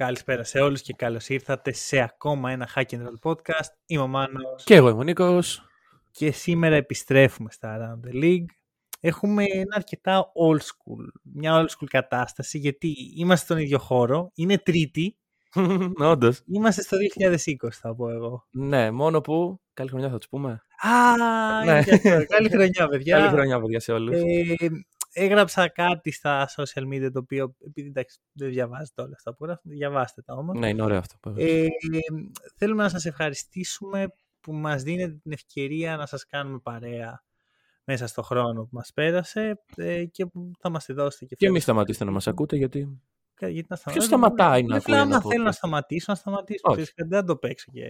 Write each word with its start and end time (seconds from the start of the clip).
Καλησπέρα 0.00 0.44
σε 0.44 0.58
όλους 0.60 0.82
και 0.82 0.92
καλώς 0.92 1.28
ήρθατε 1.28 1.72
σε 1.72 1.98
ακόμα 2.00 2.50
ένα 2.50 2.68
Hack 2.74 2.82
and 2.90 2.98
Roll 3.00 3.30
podcast. 3.30 3.70
Είμαι 3.86 4.02
ο 4.02 4.06
Μάνος 4.06 4.64
Και 4.64 4.74
εγώ 4.74 4.88
είμαι 4.88 4.98
ο 4.98 5.02
Νίκος. 5.02 5.62
και 6.10 6.30
σήμερα 6.32 6.76
επιστρέφουμε 6.76 7.50
στα 7.52 7.76
Around 7.78 8.08
the 8.08 8.22
League. 8.22 8.44
Έχουμε 9.00 9.44
ένα 9.44 9.74
αρκετά 9.76 10.32
old 10.48 10.58
school, 10.60 11.04
μια 11.22 11.60
old 11.60 11.66
school 11.68 11.86
κατάσταση 11.90 12.58
γιατί 12.58 12.94
είμαστε 13.16 13.44
στον 13.44 13.58
ίδιο 13.58 13.78
χώρο, 13.78 14.30
είναι 14.34 14.58
τρίτη, 14.58 15.16
Όντως. 15.98 16.42
είμαστε 16.46 16.82
στο 16.82 16.96
2020 16.96 17.68
θα 17.70 17.94
πω 17.94 18.08
εγώ. 18.10 18.46
Ναι, 18.50 18.90
μόνο 18.90 19.20
που. 19.20 19.60
Καλή 19.74 19.88
χρονιά 19.88 20.08
θα 20.10 20.18
τους 20.18 20.28
πούμε. 20.28 20.62
Α, 20.80 21.16
Ναι. 21.64 21.72
είναι 21.72 21.82
και 21.82 21.94
αυτό. 21.94 22.26
καλή 22.26 22.48
χρονιά 22.54 22.88
παιδιά. 22.88 23.16
Καλή 23.18 23.28
χρονιά, 23.28 23.60
παιδιά, 23.60 23.80
σε 23.80 23.92
όλους. 23.92 24.14
Ε, 24.16 24.54
έγραψα 25.18 25.68
κάτι 25.68 26.10
στα 26.10 26.48
social 26.56 26.82
media 26.92 27.08
το 27.12 27.18
οποίο, 27.18 27.54
επειδή 27.66 27.88
εντάξει 27.88 28.18
δεν 28.32 28.48
διαβάζετε 28.50 29.02
όλα 29.02 29.12
αυτά 29.16 29.34
που 29.34 29.44
γράφετε, 29.44 29.74
διαβάστε 29.74 30.22
τα 30.22 30.34
όμως. 30.34 30.58
Ναι, 30.58 30.68
είναι 30.68 30.82
ωραίο 30.82 30.98
αυτό. 30.98 31.16
που 31.20 31.28
έγραψες. 31.28 31.58
Ε, 31.90 31.98
θέλουμε 32.56 32.82
να 32.82 32.88
σας 32.88 33.04
ευχαριστήσουμε 33.04 34.06
που 34.40 34.52
μας 34.52 34.82
δίνετε 34.82 35.12
την 35.22 35.32
ευκαιρία 35.32 35.96
να 35.96 36.06
σας 36.06 36.26
κάνουμε 36.26 36.58
παρέα 36.58 37.24
μέσα 37.84 38.06
στο 38.06 38.22
χρόνο 38.22 38.62
που 38.62 38.68
μας 38.72 38.92
πέρασε 38.94 39.62
ε, 39.76 40.04
και 40.04 40.26
που 40.26 40.50
θα 40.58 40.70
μας 40.70 40.84
τη 40.84 40.92
δώσετε 40.92 41.24
και 41.24 41.28
Και 41.30 41.36
φέτος. 41.38 41.52
μην 41.52 41.62
σταματήσετε 41.62 42.04
να 42.04 42.10
μας 42.10 42.26
ακούτε, 42.26 42.56
γιατί. 42.56 43.00
Κα- 43.34 43.48
Γιατί 43.48 43.66
να 43.70 43.76
Ποιος 43.76 44.04
σταματήσω. 44.04 44.06
σταματάει 44.06 44.62
να 44.62 44.66
Δεν 44.68 44.76
ακούει 44.76 44.94
θέλω, 44.94 45.06
ένα 45.06 45.16
άμα 45.16 45.30
θέλω 45.30 45.42
να 45.44 45.50
podcast? 45.50 45.54
σταματήσω, 45.54 46.04
να 46.12 46.14
σταματήσω. 46.18 46.60
Όχι. 46.62 46.82
Ξέρεις, 46.82 46.92
Δεν 47.10 47.18
θα 47.20 47.24
το 47.26 47.36
παίξω 47.36 47.70
και... 47.72 47.82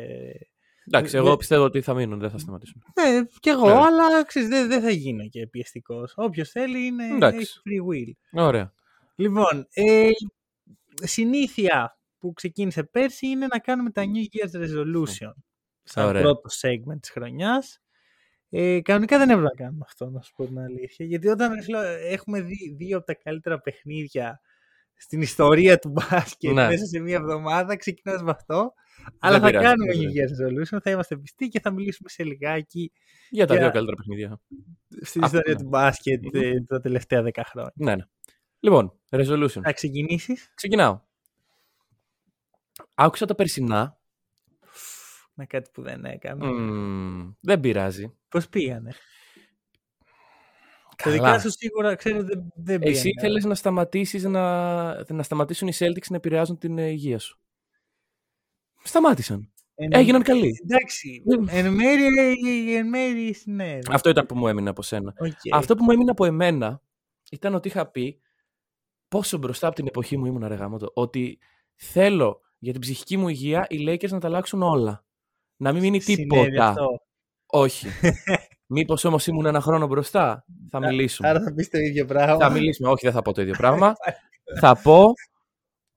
Εντάξει, 0.87 1.17
Ε, 1.17 1.19
εγώ 1.19 1.33
ε, 1.33 1.37
πιστεύω 1.37 1.65
ότι 1.65 1.81
θα 1.81 1.95
μείνουν, 1.95 2.19
δεν 2.19 2.31
θα 2.31 2.39
σταματήσουν. 2.39 2.83
Ναι, 3.01 3.25
κι 3.41 3.49
εγώ, 3.49 3.67
Ναι. 3.69 3.73
αλλά 3.75 4.25
ξέρεις, 4.25 4.49
δεν, 4.49 4.69
δεν 4.69 4.83
θα 4.83 4.91
γίνω 4.91 5.29
και 5.29 5.47
πιεστικός. 5.47 6.13
Όποιος 6.17 6.51
θέλει 6.51 6.87
είναι, 6.87 7.07
Εντάξει. 7.15 7.39
έχει 7.41 7.61
free 7.65 7.93
will. 7.93 8.41
Ωραία. 8.43 8.73
Λοιπόν, 9.17 9.67
ε, 9.73 10.09
συνήθεια 11.03 11.99
που 12.19 12.33
ξεκίνησε 12.33 12.83
πέρσι 12.85 13.27
είναι 13.27 13.47
να 13.47 13.59
κάνουμε 13.59 13.91
τα 13.91 14.03
New 14.05 14.37
Year's 14.37 14.61
Resolution 14.65 15.33
σαν 15.83 16.07
Ωραία. 16.07 16.23
πρώτο 16.23 16.49
segment 16.61 17.01
της 17.01 17.11
χρονιάς. 17.11 17.81
Ε, 18.51 18.81
κανονικά 18.81 19.19
δεν 19.19 19.29
έπρεπε 19.31 19.49
να 19.49 19.65
κάνουμε 19.65 19.85
αυτό, 19.87 20.11
να 20.11 20.21
σου 20.21 20.33
πω 20.37 20.45
την 20.45 20.59
αλήθεια. 20.59 21.07
Γιατί 21.07 21.29
όταν 21.29 21.53
ρε 21.55 21.63
φίλε, 21.63 21.79
έχουμε 22.01 22.41
δει 22.41 22.75
δύο 22.77 22.97
από 22.97 23.07
τα 23.07 23.15
καλύτερα 23.15 23.61
παιχνίδια 23.61 24.41
στην 24.95 25.21
ιστορία 25.21 25.79
του 25.79 25.89
μπάσκετ 25.89 26.53
Ναι. 26.53 26.67
μέσα 26.67 26.85
σε 26.87 26.99
μία 26.99 27.17
εβδομάδα, 27.17 27.77
ξεκινάς 27.77 28.23
με 28.23 28.31
αυτό. 28.31 28.73
Αλλά 29.19 29.41
θα 29.41 29.47
πειράζει, 29.47 29.65
κάνουμε 29.67 29.93
δεν 29.93 30.03
New 30.03 30.11
Year's 30.17 30.47
Resolution, 30.49 30.79
θα 30.83 30.91
είμαστε 30.91 31.17
πιστοί 31.17 31.49
και 31.49 31.61
θα 31.61 31.71
μιλήσουμε 31.71 32.09
σε 32.09 32.25
λιγάκι 32.25 32.93
Για 33.31 33.47
τα 33.47 33.53
Για- 33.55 33.63
δύο 33.63 33.73
καλύτερα 33.73 33.97
παιχνίδια. 33.97 34.41
στην 35.03 35.23
Α, 35.23 35.27
ιστορία 35.27 35.53
ναι. 35.55 35.61
του 35.61 35.69
μπάσκετ 35.69 36.35
ε, 36.35 36.61
τα 36.67 36.81
τελευταία 36.81 37.23
δέκα 37.23 37.45
χρόνια. 37.45 37.73
Ναι, 37.75 37.95
ναι. 37.95 38.03
Λοιπόν, 38.61 38.93
resolution. 39.11 39.61
Θα 39.63 39.73
ξεκινήσεις 39.73 40.53
Ξεκινάω. 40.55 41.01
Άκουσα 42.95 43.27
τα 43.27 43.35
περσινά. 43.35 43.99
με 45.35 45.47
κάτι 45.47 45.71
που 45.73 45.83
δεν 45.83 46.05
έκανα. 46.05 46.47
Μμμ, 46.47 47.33
δεν 47.41 47.61
πειράζει. 47.61 48.15
Πώς 48.29 48.49
πήγανε; 48.49 48.91
Τα 50.97 51.03
Καλά. 51.03 51.15
δικά 51.15 51.39
σου 51.41 51.51
σίγουρα 51.51 51.95
ξέρω 51.95 52.23
δεν, 52.23 52.53
δεν 52.55 52.79
πήγανε. 52.79 52.97
Εσύ 52.97 53.09
ήθελες 53.09 53.45
να 53.45 53.55
σταματήσεις 53.55 54.25
να... 54.25 55.13
να 55.13 55.23
σταματήσουν 55.23 55.69
οι 55.69 55.73
Celtics 55.79 56.07
να 56.09 56.17
επηρεάζουν 56.17 56.59
την 56.59 56.79
ε, 56.79 56.89
υγεία 56.89 57.19
σου. 57.19 57.39
Σταμάτησαν. 58.87 59.51
Εν- 59.75 59.93
Έγιναν 59.93 60.23
καλοί. 60.23 60.61
Εντάξει. 60.63 61.23
Δεν- 61.27 61.49
Εν 61.51 61.73
μέρει, 61.75 62.03
ε, 62.05 62.77
εν 62.77 62.89
μέρει 62.89 63.35
ναι. 63.45 63.79
Αυτό 63.91 64.09
ήταν 64.11 64.27
που 64.27 64.37
μου 64.37 64.49
έμεινε 64.49 64.69
από 64.71 64.83
σένα. 64.83 65.13
Οκ. 65.19 65.33
Αυτό 65.55 65.75
που 65.75 65.85
μου 65.85 65.91
έμεινε 65.91 66.11
από 66.11 66.25
εμένα 66.25 66.83
ήταν 67.31 67.55
ότι 67.55 67.69
είχα 67.69 67.91
πει 67.91 68.21
πόσο 69.09 69.39
μπροστά 69.39 69.67
από 69.67 69.77
την 69.77 69.87
εποχή 69.87 70.17
μου 70.17 70.27
ήμουν 70.27 70.45
αργά 70.45 70.71
Ότι 70.95 71.39
θέλω 71.75 72.41
για 72.59 72.73
την 72.73 72.81
ψυχική 72.81 73.17
μου 73.17 73.29
υγεία 73.29 73.67
οι 73.69 73.77
Lakers 73.89 74.09
να 74.09 74.19
τα 74.21 74.27
αλλάξουν 74.27 74.63
όλα. 74.63 75.05
Να 75.57 75.73
μην 75.73 75.83
μείνει 75.83 76.01
Συνέβη 76.01 76.23
τίποτα. 76.23 76.69
αυτό. 76.69 76.87
Όχι. 77.47 77.87
Μήπως 78.67 79.05
όμως 79.05 79.27
ήμουν 79.27 79.47
ένα 79.47 79.61
χρόνο 79.61 79.87
μπροστά. 79.87 80.45
Θα 80.71 80.79
Α- 80.79 80.81
μιλήσουμε. 80.89 81.29
Άρα 81.29 81.43
θα 81.43 81.55
πεις 81.55 81.69
το 81.71 81.79
ίδιο 81.79 82.05
πράγμα. 82.05 82.37
Θα 82.39 82.51
μιλήσουμε. 82.51 82.89
Όχι, 82.89 83.01
δεν 83.05 83.13
θα 83.13 83.23
πω 83.23 83.33
το 83.33 83.41
ίδιο 83.43 83.55
πράγμα. 83.63 83.93
θα 84.61 84.77
πω 84.83 85.05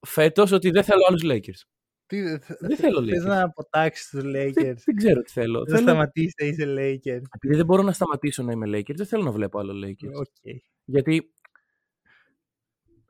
φέτος 0.07 0.51
ότι 0.51 0.69
δεν 0.69 0.83
θέλω 0.83 1.00
άλλους 1.07 1.21
Lakers. 1.25 1.67
Τι, 2.09 2.37
θε- 2.39 2.57
Δεν 2.59 2.77
θέλω 2.77 3.05
Θες 3.05 3.23
Lakers. 3.23 3.27
να 3.27 3.43
αποτάξεις 3.43 4.09
τους 4.09 4.21
Δεν, 4.21 4.31
Lakers; 4.31 4.75
δεν 4.85 4.95
ξέρω 4.95 5.21
τι 5.21 5.31
θέλω. 5.31 5.63
Δεν 5.65 5.75
θέλω... 5.75 5.87
σταματήσεις 5.87 6.33
να 6.41 6.45
είσαι 6.45 6.65
Lakers. 6.65 7.21
Επειδή 7.35 7.55
δεν 7.55 7.65
μπορώ 7.65 7.81
να 7.81 7.91
σταματήσω 7.91 8.43
να 8.43 8.51
είμαι 8.51 8.77
Lakers, 8.77 8.95
δεν 8.95 9.05
θέλω 9.05 9.23
να 9.23 9.31
βλέπω 9.31 9.59
άλλο 9.59 9.73
Lakers. 9.87 10.13
Οκ. 10.13 10.61
Γιατί 10.85 11.33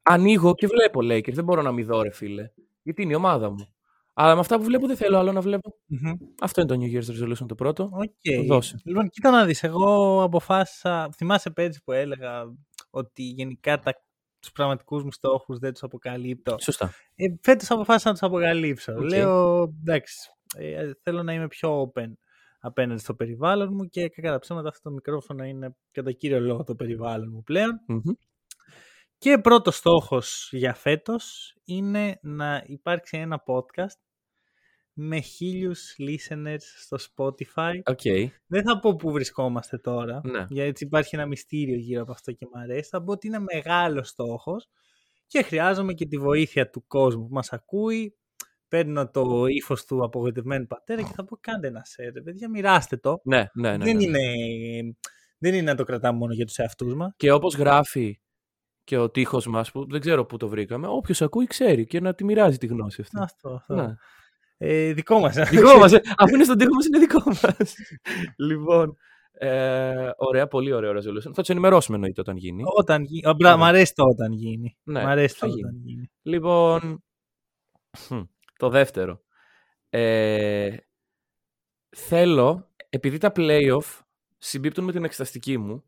ανοίγω 0.03 0.53
και 0.55 0.67
βλέπω 0.67 0.99
Lakers. 1.03 1.33
Δεν 1.33 1.43
μπορώ 1.43 1.61
να 1.61 1.71
μην 1.71 1.85
δω, 1.85 2.01
ρε 2.01 2.11
φίλε. 2.11 2.49
Γιατί 2.81 3.01
είναι 3.01 3.11
η 3.11 3.15
ομάδα 3.15 3.49
μου. 3.49 3.73
Αλλά 4.13 4.33
με 4.33 4.39
αυτά 4.39 4.57
που 4.57 4.63
βλέπω 4.63 4.87
δεν 4.87 4.95
θέλω 4.95 5.17
άλλο 5.17 5.31
να 5.31 5.41
βλέπω. 5.41 5.75
Μμμ. 5.85 6.11
Αυτό 6.41 6.61
είναι 6.61 6.75
το 6.75 6.79
New 6.81 6.95
Year's 6.97 7.23
Resolution 7.23 7.45
το 7.47 7.55
πρώτο. 7.55 7.89
Οκ. 7.93 8.45
Δώσε. 8.47 8.77
Λοιπόν, 8.83 9.09
κοίτα 9.09 9.29
να 9.31 9.45
δεις. 9.45 9.63
Εγώ 9.63 10.23
αποφάσισα... 10.23 11.09
Θυμάσαι 11.16 11.49
πέρυσι 11.49 11.81
που 11.83 11.91
έλεγα 11.91 12.43
ότι 12.89 13.23
γενικά 13.23 13.79
τα, 13.79 13.93
τους 14.39 14.51
πραγματικούς 14.51 15.03
μου 15.03 15.11
στόχους 15.11 15.59
δεν 15.59 15.72
τους 15.72 15.83
αποκαλύπτω. 15.83 16.55
Σωστά. 16.59 16.94
Ε, 17.16 17.25
φέτος 17.41 17.72
αποφάσισα 17.72 18.07
να 18.07 18.13
τους 18.13 18.23
αποκαλύψω. 18.23 18.94
Οκ. 18.94 19.09
Λέω, 19.09 19.61
εντάξει, 19.61 20.29
ε, 20.57 20.91
θέλω 21.03 21.23
να 21.23 21.33
είμαι 21.33 21.47
πιο 21.47 21.81
open 21.81 22.11
απέναντι 22.59 22.99
στο 22.99 23.16
περιβάλλον 23.16 23.69
μου 23.73 23.85
και 23.85 24.09
κατά 24.09 24.31
τα 24.31 24.39
ψέματα 24.39 24.67
αυτό 24.69 24.89
το 24.89 24.95
μικρόφωνο 24.95 25.44
είναι 25.44 25.75
κατά 25.91 26.11
κύριο 26.11 26.39
λόγο 26.39 26.63
το 26.63 26.75
περιβάλλον 26.75 27.29
μου 27.31 27.44
πλέον. 27.44 27.81
Μμμ. 27.88 28.13
Και 29.17 29.38
πρώτος 29.38 29.75
στόχος 29.75 30.49
για 30.51 30.73
φέτος 30.73 31.55
είναι 31.63 32.19
να 32.22 32.63
υπάρξει 32.66 33.17
ένα 33.17 33.44
podcast 33.45 33.99
με 35.01 35.19
χίλιους 35.19 35.95
listeners 35.99 36.61
στο 36.77 36.97
Spotify. 36.97 37.79
Οκ. 37.85 38.01
Δεν 38.47 38.63
θα 38.63 38.79
πω 38.79 38.95
πού 38.95 39.11
βρισκόμαστε 39.11 39.77
τώρα, 39.77 40.21
Ναι. 40.23 40.45
γιατί 40.49 40.69
έτσι 40.69 40.83
υπάρχει 40.83 41.15
ένα 41.15 41.25
μυστήριο 41.25 41.75
γύρω 41.75 42.01
από 42.01 42.11
αυτό 42.11 42.31
και 42.31 42.47
μου 42.53 42.61
αρέσει. 42.61 42.89
Θα 42.89 43.03
πω 43.03 43.11
ότι 43.11 43.27
είναι 43.27 43.39
μεγάλος 43.39 44.07
στόχος 44.07 44.69
και 45.27 45.41
χρειάζομαι 45.41 45.93
και 45.93 46.05
τη 46.05 46.17
βοήθεια 46.17 46.69
του 46.69 46.87
κόσμου 46.87 47.27
που 47.27 47.33
μας 47.33 47.53
ακούει. 47.53 48.13
Παίρνω 48.67 49.09
το 49.09 49.45
ύφος 49.45 49.85
του 49.85 50.03
απογοητευμένου 50.03 50.67
πατέρα 50.67 51.01
και 51.01 51.11
θα 51.16 51.23
πω 51.23 51.37
κάντε 51.41 51.67
ένα 51.67 51.81
share, 51.81 52.11
ρε 52.13 52.21
παιδιά, 52.21 52.49
μοιράστε 52.49 52.97
το. 52.97 53.21
Ναι, 53.23 53.45
ναι, 53.53 53.77
ναι. 53.77 53.85
δεν, 53.85 53.95
ναι. 53.95 54.03
είναι, 54.03 54.97
δεν 55.37 55.53
είναι 55.53 55.71
να 55.71 55.75
το 55.75 55.83
κρατάμε 55.83 56.17
μόνο 56.17 56.33
για 56.33 56.45
τους 56.45 56.57
εαυτούς 56.57 56.95
μας. 56.95 57.13
Και 57.17 57.31
όπως 57.31 57.55
γράφει 57.55 58.19
και 58.83 58.97
ο 58.97 59.09
τείχος 59.09 59.47
μας, 59.47 59.71
που 59.71 59.87
δεν 59.89 59.99
ξέρω 59.99 60.25
πού 60.25 60.37
το 60.37 60.47
βρήκαμε, 60.47 60.87
όποιος 60.87 61.21
ακούει 61.21 61.45
ξέρει 61.45 61.85
και 61.85 61.99
να 61.99 62.13
τη 62.13 62.23
μοιράζει 62.23 62.57
τη 62.57 62.67
γνώση 62.67 63.01
αυτή. 63.01 63.17
Αυτό, 63.19 63.49
αυτό. 63.49 63.75
Ναι. 63.75 63.95
Ε, 64.62 64.94
δικό 64.94 65.20
μας. 65.20 65.36
δικό 65.36 65.78
μας, 65.78 65.94
ε. 65.94 66.02
αφού 66.18 66.34
είναι 66.36 66.44
στον 66.44 66.58
τοίχο 66.58 66.74
μας 66.74 66.86
είναι 66.86 67.00
δικό 67.00 67.22
μας. 67.25 67.75
λοιπόν, 68.38 68.97
ε, 69.31 70.09
ωραία, 70.18 70.47
πολύ 70.47 70.74
ωραίο 70.74 70.92
resolution. 70.92 71.31
Θα 71.34 71.42
τους 71.42 71.50
ενημερώσουμε 71.50 71.96
εννοείται 71.96 72.22
όταν 72.22 72.38
γίνει. 72.38 72.64
Όταν 72.78 73.03
γίνει. 73.03 73.28
Ο, 73.28 73.34
μπρα- 73.34 73.58
Μ' 73.58 73.64
αρέσει 73.64 73.94
το 73.96 74.03
όταν 74.03 74.31
γίνει. 74.31 74.78
Ναι, 74.84 75.03
Μ' 75.03 75.08
αρέσει 75.08 75.36
θα 75.38 75.46
το 75.47 75.52
γίνει. 75.53 75.68
όταν 75.68 75.81
γίνει. 75.86 76.12
Λοιπόν, 76.22 77.03
χμ, 77.97 78.22
το 78.58 78.70
δεύτερο. 78.70 79.22
Ε, 79.90 80.76
θέλω, 81.97 82.70
επειδή 82.90 83.17
τα 83.17 83.32
playoff 83.35 84.00
συμπίπτουν 84.38 84.84
με 84.84 84.91
την 84.91 85.03
εξεταστική 85.03 85.58
μου, 85.58 85.84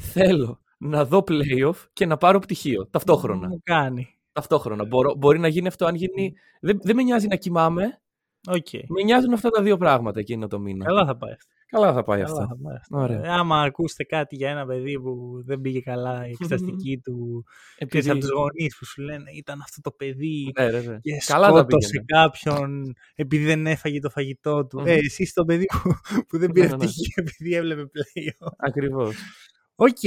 θέλω 0.00 0.60
να 0.78 1.04
δω 1.04 1.24
playoff 1.28 1.74
και 1.92 2.06
να 2.06 2.16
πάρω 2.16 2.38
πτυχίο 2.38 2.86
ταυτόχρονα. 2.86 3.48
Μου 3.48 3.60
κάνει. 3.64 4.11
Ταυτόχρονα. 4.32 4.84
Μπορώ, 4.84 5.14
μπορεί 5.14 5.38
να 5.38 5.48
γίνει 5.48 5.66
αυτό 5.66 5.86
αν 5.86 5.94
γίνει. 5.94 6.32
Δεν, 6.60 6.78
δεν 6.82 6.96
με 6.96 7.02
νοιάζει 7.02 7.26
να 7.26 7.36
κοιμάμαι. 7.36 8.00
Οκ. 8.48 8.66
Με 8.88 9.02
νοιάζουν 9.04 9.32
αυτά 9.32 9.50
τα 9.50 9.62
δύο 9.62 9.76
πράγματα 9.76 10.20
εκείνο 10.20 10.46
το 10.46 10.58
μήνα. 10.58 10.84
Καλά 10.84 11.06
θα 11.06 11.16
πάει 11.16 11.32
αυτό. 11.32 11.50
Καλά 11.66 11.92
θα 11.92 12.02
πάει 12.02 12.22
Καλά 12.22 12.32
αυτό. 12.32 12.46
θα 12.46 12.56
πάει 12.62 12.76
αυτό. 12.76 12.98
Ωραία. 12.98 13.24
Ε, 13.24 13.28
άμα 13.28 13.62
ακούσετε 13.62 14.04
κάτι 14.04 14.36
για 14.36 14.50
ένα 14.50 14.66
παιδί 14.66 15.00
που 15.00 15.42
δεν 15.44 15.60
πήγε 15.60 15.80
καλά 15.80 16.26
η 16.26 16.30
εξεταστική 16.30 17.00
του, 17.04 17.44
Επειδή... 17.78 17.88
ξέρεις, 17.88 18.08
από 18.10 18.18
τους 18.20 18.30
γονείς 18.30 18.76
που 18.78 18.84
σου 18.84 19.02
λένε 19.02 19.30
ήταν 19.36 19.60
αυτό 19.60 19.80
το 19.80 19.90
παιδί 19.90 20.52
Ναι, 20.58 20.70
ρε, 20.70 20.80
ρε. 20.80 20.98
και 21.00 21.12
Καλά 21.26 21.50
τα 21.50 21.56
σκότωσε 21.58 21.88
πήγαινε. 21.88 22.04
κάποιον 22.06 22.94
επειδή 23.14 23.44
δεν 23.44 23.66
έφαγε 23.66 24.00
το 24.00 24.10
φαγητό 24.10 24.66
του. 24.66 24.78
Μμμ. 24.80 24.86
Ε, 24.86 24.92
εσύ 24.94 25.22
είσαι 25.22 25.32
το 25.34 25.44
παιδί 25.44 25.64
που, 25.66 25.92
που 26.28 26.38
δεν 26.38 26.50
πήρε 26.52 26.66
Ναι, 26.66 26.72
ναι, 26.72 26.76
ναι. 26.84 26.84
πτυχίο 26.90 27.14
επειδή 27.16 27.54
έβλεπε 27.54 27.82
playoffs. 27.86 28.54
Ακριβώς. 28.56 29.16
Οκ. 29.74 29.98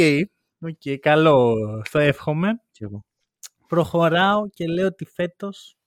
Οκ, 0.60 1.00
καλό. 1.00 1.56
Το 1.92 2.00
εύχομαι. 2.00 2.62
Κι 2.72 2.84
εγώ. 2.84 3.06
Προχωράω 3.76 4.50
και 4.50 4.68
λέω 4.68 4.86
ότι 4.86 5.06
φέτος 5.06 5.78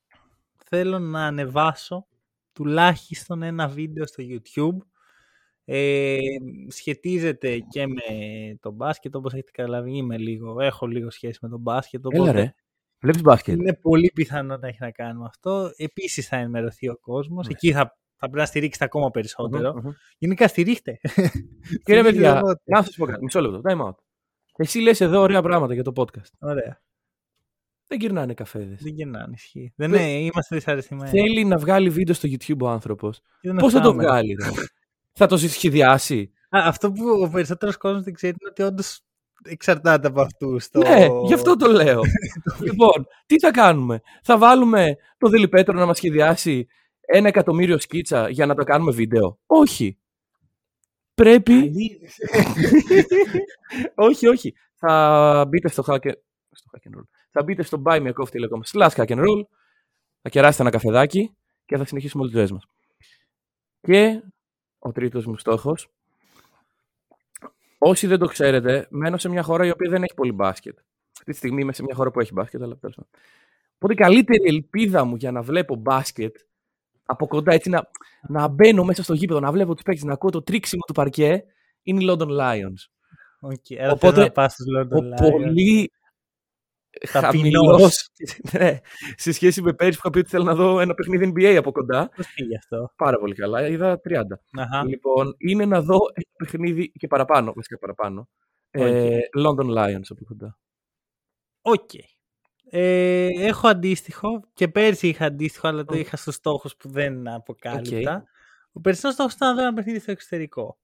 θέλω 0.64 0.98
να 0.98 1.26
ανεβάσω 1.26 2.06
τουλάχιστον 2.52 3.42
ένα 3.42 3.68
βίντεο 3.68 4.06
στο 4.06 4.24
YouTube. 4.26 4.76
Ε, 5.64 6.18
σχετίζεται 6.68 7.58
και 7.58 7.86
με 7.86 8.02
το 8.60 8.70
μπάσκετ, 8.70 9.14
όπως 9.14 9.32
έχετε 9.32 9.50
καταλάβει 9.50 9.96
είμαι 9.96 10.18
λίγο, 10.18 10.60
έχω 10.60 10.86
λίγο 10.86 11.10
σχέση 11.10 11.38
με 11.42 11.48
το 11.48 11.58
μπάσκετ. 11.58 12.04
Έλα 12.10 12.32
ρε, 12.32 12.54
βλέπεις 13.00 13.22
μπάσκετ; 13.22 13.58
Είναι 13.58 13.74
πολύ 13.74 14.10
πιθανό 14.14 14.56
να 14.56 14.68
έχει 14.68 14.78
να 14.80 14.90
κάνει 14.90 15.18
με 15.18 15.24
αυτό. 15.24 15.70
Επίσης 15.76 16.28
θα 16.28 16.36
ενημερωθεί 16.36 16.88
ο 16.88 16.96
κόσμος. 16.96 17.46
Ναι. 17.46 17.52
Εκεί 17.52 17.72
θα, 17.72 17.78
θα 18.16 18.26
πρέπει 18.26 18.36
να 18.36 18.46
στηρίξετε 18.46 18.84
ακόμα 18.84 19.10
περισσότερο. 19.10 19.94
Γενικά 20.18 20.48
στηρίχτε. 20.48 20.98
Κύριε 21.02 21.30
Στηρίχτε 21.82 22.02
παιδιά, 22.02 22.38
οπότε. 22.38 22.60
να 22.64 22.82
σας 22.82 22.96
πω 22.96 23.06
κάτι, 23.06 23.24
μισό 23.24 23.40
λεπτό, 23.40 23.60
time 23.64 23.86
out. 23.86 23.94
Εσύ 24.56 24.78
λες 24.78 25.00
εδώ 25.00 25.20
ωραία 25.20 25.42
πράγματα 25.42 25.74
για 25.74 25.82
το 25.82 25.92
podcast. 25.96 26.32
Ωραία. 26.38 26.82
Δεν 27.88 27.98
γυρνάνε 28.00 28.34
καφέδες. 28.34 28.82
Δεν 28.82 28.92
γεννάνε, 28.94 29.32
ισχύει. 29.34 29.72
Δεν 29.76 29.90
Δεν- 29.90 30.00
ναι, 30.00 30.10
είμαστε 30.12 30.54
δυσαρεστημένοι. 30.56 31.10
Θέλει 31.10 31.44
να 31.44 31.58
βγάλει 31.58 31.90
βίντεο 31.90 32.14
στο 32.14 32.28
YouTube 32.28 32.58
ο 32.60 32.68
άνθρωπος. 32.68 33.20
Και 33.40 33.48
δεν 33.48 33.56
Πώς 33.56 33.72
θα 33.72 33.80
το 33.80 33.88
φτάμε. 33.88 34.02
βγάλει, 34.02 34.36
ρε; 34.44 34.50
θα 35.12 35.26
το 35.26 35.36
σχεδιάσει. 35.36 36.32
Α, 36.48 36.58
αυτό 36.64 36.92
που 36.92 37.04
ο 37.22 37.28
περισσότερος 37.28 37.76
κόσμος 37.76 38.02
δεν 38.02 38.14
ξέρει 38.14 38.36
είναι 38.40 38.50
ότι 38.50 38.62
όντως 38.62 39.00
εξαρτάται 39.44 40.06
από 40.08 40.20
αυτού. 40.20 40.56
Το... 40.70 40.78
Ναι, 40.78 41.06
γι' 41.26 41.34
αυτό 41.34 41.56
το 41.56 41.70
λέω. 41.70 42.00
λοιπόν, 42.66 43.06
τι 43.26 43.38
θα 43.38 43.50
κάνουμε; 43.50 44.00
Θα 44.22 44.38
βάλουμε 44.38 44.96
το 45.18 45.28
Δελιπέτρο 45.28 45.78
να 45.78 45.86
μας 45.86 45.96
σχεδιάσει 45.96 46.66
ένα 47.00 47.28
εκατομμύριο 47.28 47.78
σκίτσα 47.78 48.28
για 48.28 48.46
να 48.46 48.54
το 48.54 48.64
κάνουμε 48.64 48.92
βίντεο; 48.92 49.38
Όχι. 49.46 49.98
Πρέπει... 51.14 51.52
όχι, 54.08 54.26
όχι. 54.26 54.54
Θα 54.74 55.44
μπείτε 55.48 55.68
στο 55.68 55.82
hack, 55.86 55.98
στο 56.50 56.70
hack 56.72 56.90
and 56.90 56.98
roll. 56.98 57.02
Θα 57.30 57.42
μπείτε 57.42 57.62
στο 57.62 57.82
buymeacoffee.com 57.84 58.60
slash 58.72 58.90
hack 58.90 59.06
and 59.06 59.18
roll. 59.18 59.42
Θα 60.22 60.28
κεράσετε 60.28 60.62
ένα 60.62 60.70
καφεδάκι 60.70 61.34
και 61.64 61.76
θα 61.76 61.84
συνεχίσουμε 61.84 62.22
όλες 62.22 62.34
τις 62.34 62.42
ζωές 62.42 62.52
μας. 62.52 62.68
Και 63.80 64.22
ο 64.78 64.92
τρίτος 64.92 65.26
μου 65.26 65.36
στόχος. 65.36 65.90
Όσοι 67.78 68.06
δεν 68.06 68.18
το 68.18 68.26
ξέρετε, 68.26 68.86
μένω 68.90 69.16
σε 69.16 69.28
μια 69.28 69.42
χώρα 69.42 69.66
η 69.66 69.70
οποία 69.70 69.90
δεν 69.90 70.02
έχει 70.02 70.14
πολύ 70.14 70.32
μπάσκετ. 70.32 70.78
Αυτή 71.18 71.30
τη 71.30 71.36
στιγμή 71.36 71.60
είμαι 71.60 71.72
σε 71.72 71.82
μια 71.82 71.94
χώρα 71.94 72.10
που 72.10 72.20
έχει 72.20 72.32
μπάσκετ, 72.32 72.62
αλλά 72.62 72.76
τέλος 72.76 72.96
πάντων. 72.96 73.10
Οπότε 73.74 73.92
η 73.92 73.96
καλύτερη 73.96 74.48
ελπίδα 74.48 75.04
μου 75.04 75.16
για 75.16 75.32
να 75.32 75.42
βλέπω 75.42 75.74
μπάσκετ 75.74 76.36
από 77.04 77.26
κοντά, 77.26 77.52
έτσι 77.52 77.70
να, 77.70 77.90
να 78.28 78.48
μπαίνω 78.48 78.84
μέσα 78.84 79.02
στο 79.02 79.14
γήπεδο, 79.14 79.40
να 79.40 79.52
βλέπω 79.52 79.74
τους 79.74 79.82
παίκτες, 79.82 80.04
να 80.04 80.12
ακούω 80.12 80.30
το 80.30 80.42
τρίξιμο 80.42 80.82
του 80.86 80.92
παρκέ, 80.92 81.44
είναι 81.82 82.02
οι 82.02 82.06
London 82.10 82.28
Lions. 82.28 82.80
Okay, 83.40 83.76
άρα 83.80 83.92
Οπότε, 83.92 84.14
θες 84.14 84.24
να 84.24 84.30
πας 84.30 84.52
στους 84.52 84.66
Ο 84.66 84.80
London 84.80 85.02
Lions. 85.02 85.30
πολύ 85.30 85.92
Ταπεινός. 87.12 87.64
χαμηλός, 87.64 88.08
ναι, 88.52 88.78
σε 89.16 89.32
σχέση 89.32 89.62
με 89.62 89.72
πέρυσι 89.72 89.98
που 89.98 90.02
είχα 90.04 90.10
πει 90.10 90.18
ότι 90.18 90.28
θέλω 90.28 90.44
να 90.44 90.54
δω 90.54 90.80
ένα 90.80 90.94
παιχνίδι 90.94 91.32
NBA 91.34 91.54
από 91.58 91.72
κοντά. 91.72 92.10
Πώς 92.16 92.32
πήγε 92.34 92.56
αυτό; 92.56 92.92
Πάρα 92.96 93.18
πολύ 93.18 93.34
καλά, 93.34 93.68
είδα 93.68 94.00
30. 94.08 94.22
Αχα. 94.58 94.84
Λοιπόν, 94.84 95.34
είναι 95.38 95.64
να 95.64 95.80
δω 95.80 95.98
ένα 96.14 96.34
παιχνίδι 96.36 96.92
και 96.92 97.06
παραπάνω, 97.06 97.52
βασικά 97.52 97.78
παραπάνω. 97.78 98.28
Ε, 98.70 99.18
London 99.38 99.76
Lions 99.76 100.08
από 100.08 100.24
κοντά. 100.24 100.58
Οκ. 101.62 101.90
Ε, 102.70 103.26
έχω 103.46 103.68
αντίστοιχο 103.68 104.44
και 104.52 104.68
πέρσι 104.68 105.08
είχα 105.08 105.24
αντίστοιχο, 105.24 105.68
αλλά 105.68 105.84
το 105.84 105.94
Οκ. 105.94 106.00
είχα 106.00 106.16
στους 106.16 106.34
στόχους 106.34 106.76
που 106.76 106.88
δεν 106.88 107.28
αποκάλυπτα. 107.28 108.24
Ο 108.72 108.80
περσινός 108.80 109.14
στόχος 109.14 109.32
ήταν 109.34 109.48
να 109.48 109.54
δω 109.54 109.60
ένα 109.60 109.72
παιχνίδι 109.72 109.98
στο 109.98 110.10
εξωτερικό. 110.10 110.78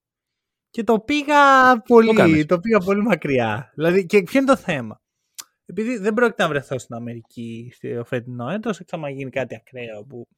Και 0.70 0.84
το 0.84 1.00
πήγα 1.00 1.36
πολύ, 1.88 2.12
κάνεις. 2.12 2.46
το 2.46 2.60
πήγα 2.60 2.78
πολύ 2.78 3.02
μακριά. 3.02 3.72
Δηλαδή, 3.74 4.06
και 4.06 4.22
ποιο 4.22 4.38
είναι 4.40 4.48
το 4.48 4.56
θέμα; 4.56 5.00
Επειδή 5.66 5.96
δεν 5.98 6.14
πρόκειται 6.14 6.42
να 6.42 6.48
βρεθώ 6.48 6.78
στην 6.78 6.94
Αμερική 6.94 7.72
στο 7.74 8.04
φετινό 8.04 8.48
έτος, 8.50 8.80
έξω 8.80 8.96
άμα 8.96 9.10
γίνει 9.10 9.30
κάτι 9.30 9.54
ακραίο 9.54 10.04
που 10.04 10.28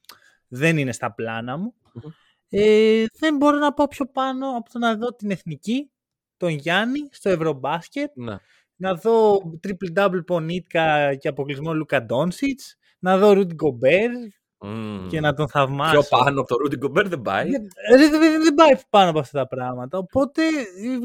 δεν 0.48 0.78
είναι 0.78 0.92
στα 0.92 1.12
πλάνα 1.14 1.56
μου, 1.56 1.74
Μμμ. 1.92 2.10
ε, 2.48 3.04
δεν 3.18 3.36
μπορώ 3.36 3.58
να 3.58 3.72
πάω 3.72 3.88
πιο 3.88 4.06
πάνω 4.06 4.56
από 4.56 4.70
το 4.70 4.78
να 4.78 4.96
δω 4.96 5.14
την 5.14 5.30
εθνική, 5.30 5.90
τον 6.36 6.50
Γιάννη, 6.50 7.08
στο 7.10 7.28
Ευρωμπάσκετ, 7.30 8.10
Ναι. 8.14 8.36
να 8.76 8.94
δω 8.94 9.36
triple 9.66 9.98
double 9.98 10.20
πονίτκα 10.26 11.14
και 11.14 11.28
αποκλεισμό 11.28 11.74
Λούκα 11.74 12.02
Ντόνσιτς, 12.04 12.76
να 12.98 13.18
δω 13.18 13.32
Ρούντι 13.32 13.54
Γκομπέρ 13.54 14.10
Mm. 14.58 15.06
και 15.08 15.20
να 15.20 15.34
τον 15.34 15.48
θαυμάσω. 15.48 16.00
Πιο 16.00 16.18
πάνω 16.18 16.40
από 16.40 16.48
το 16.48 16.56
Rudy 16.64 16.84
Gobert 16.84 17.06
δεν 17.08 17.22
πάει. 17.22 17.50
Δεν, 17.50 17.62
ρε, 17.90 17.96
δεν, 17.96 18.20
δεν- 18.20 18.42
δεν 18.42 18.54
πάει 18.54 18.72
πάνω 18.90 19.10
από 19.10 19.18
αυτά 19.18 19.38
τα 19.38 19.46
πράγματα. 19.46 19.98
Οπότε 19.98 20.42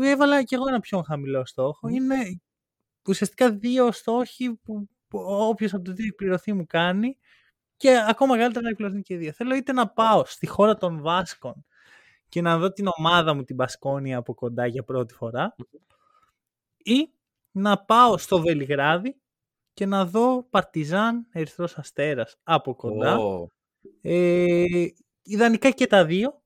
ε, 0.03 0.09
έβαλα 0.11 0.43
και 0.43 0.55
εγώ 0.55 0.67
ένα 0.67 0.79
πιο 0.79 1.01
χαμηλό 1.01 1.45
στόχο. 1.45 1.87
Είναι 1.87 2.15
ουσιαστικά 3.07 3.51
δύο 3.51 3.91
στόχοι 3.91 4.53
που, 4.63 4.89
που 5.07 5.19
όποιος 5.27 5.73
από 5.73 5.83
το 5.83 5.93
δύο 5.93 6.05
εκπληρωθεί 6.05 6.53
μου 6.53 6.65
κάνει 6.65 7.17
και 7.75 7.97
ακόμα 8.07 8.37
καλύτερα 8.37 8.63
να 8.63 8.69
εκπληρωθούν 8.69 9.01
και 9.01 9.13
οι 9.13 9.17
δύο. 9.17 9.31
Θέλω 9.31 9.55
είτε 9.55 9.71
να 9.71 9.89
πάω 9.89 10.25
στη 10.25 10.47
χώρα 10.47 10.77
των 10.77 11.01
Βάσκων 11.01 11.65
και 12.29 12.41
να 12.41 12.57
δω 12.57 12.71
την 12.71 12.85
ομάδα 12.97 13.33
μου 13.33 13.43
την 13.43 13.55
Πασκόνια 13.55 14.17
από 14.17 14.33
κοντά 14.33 14.65
για 14.65 14.83
πρώτη 14.83 15.13
φορά 15.13 15.55
ή 16.77 17.09
να 17.51 17.83
πάω 17.83 18.17
στο 18.17 18.41
Βελιγράδι 18.41 19.21
και 19.73 19.85
να 19.85 20.05
δω 20.05 20.43
Παρτιζάν 20.49 21.27
Ερυθρός 21.31 21.77
Αστέρας 21.77 22.35
από 22.43 22.75
κοντά. 22.75 23.17
Ω. 23.17 23.47
Ε, 24.01 24.85
ιδανικά 25.21 25.71
και 25.71 25.87
τα 25.87 26.05
δύο 26.05 26.41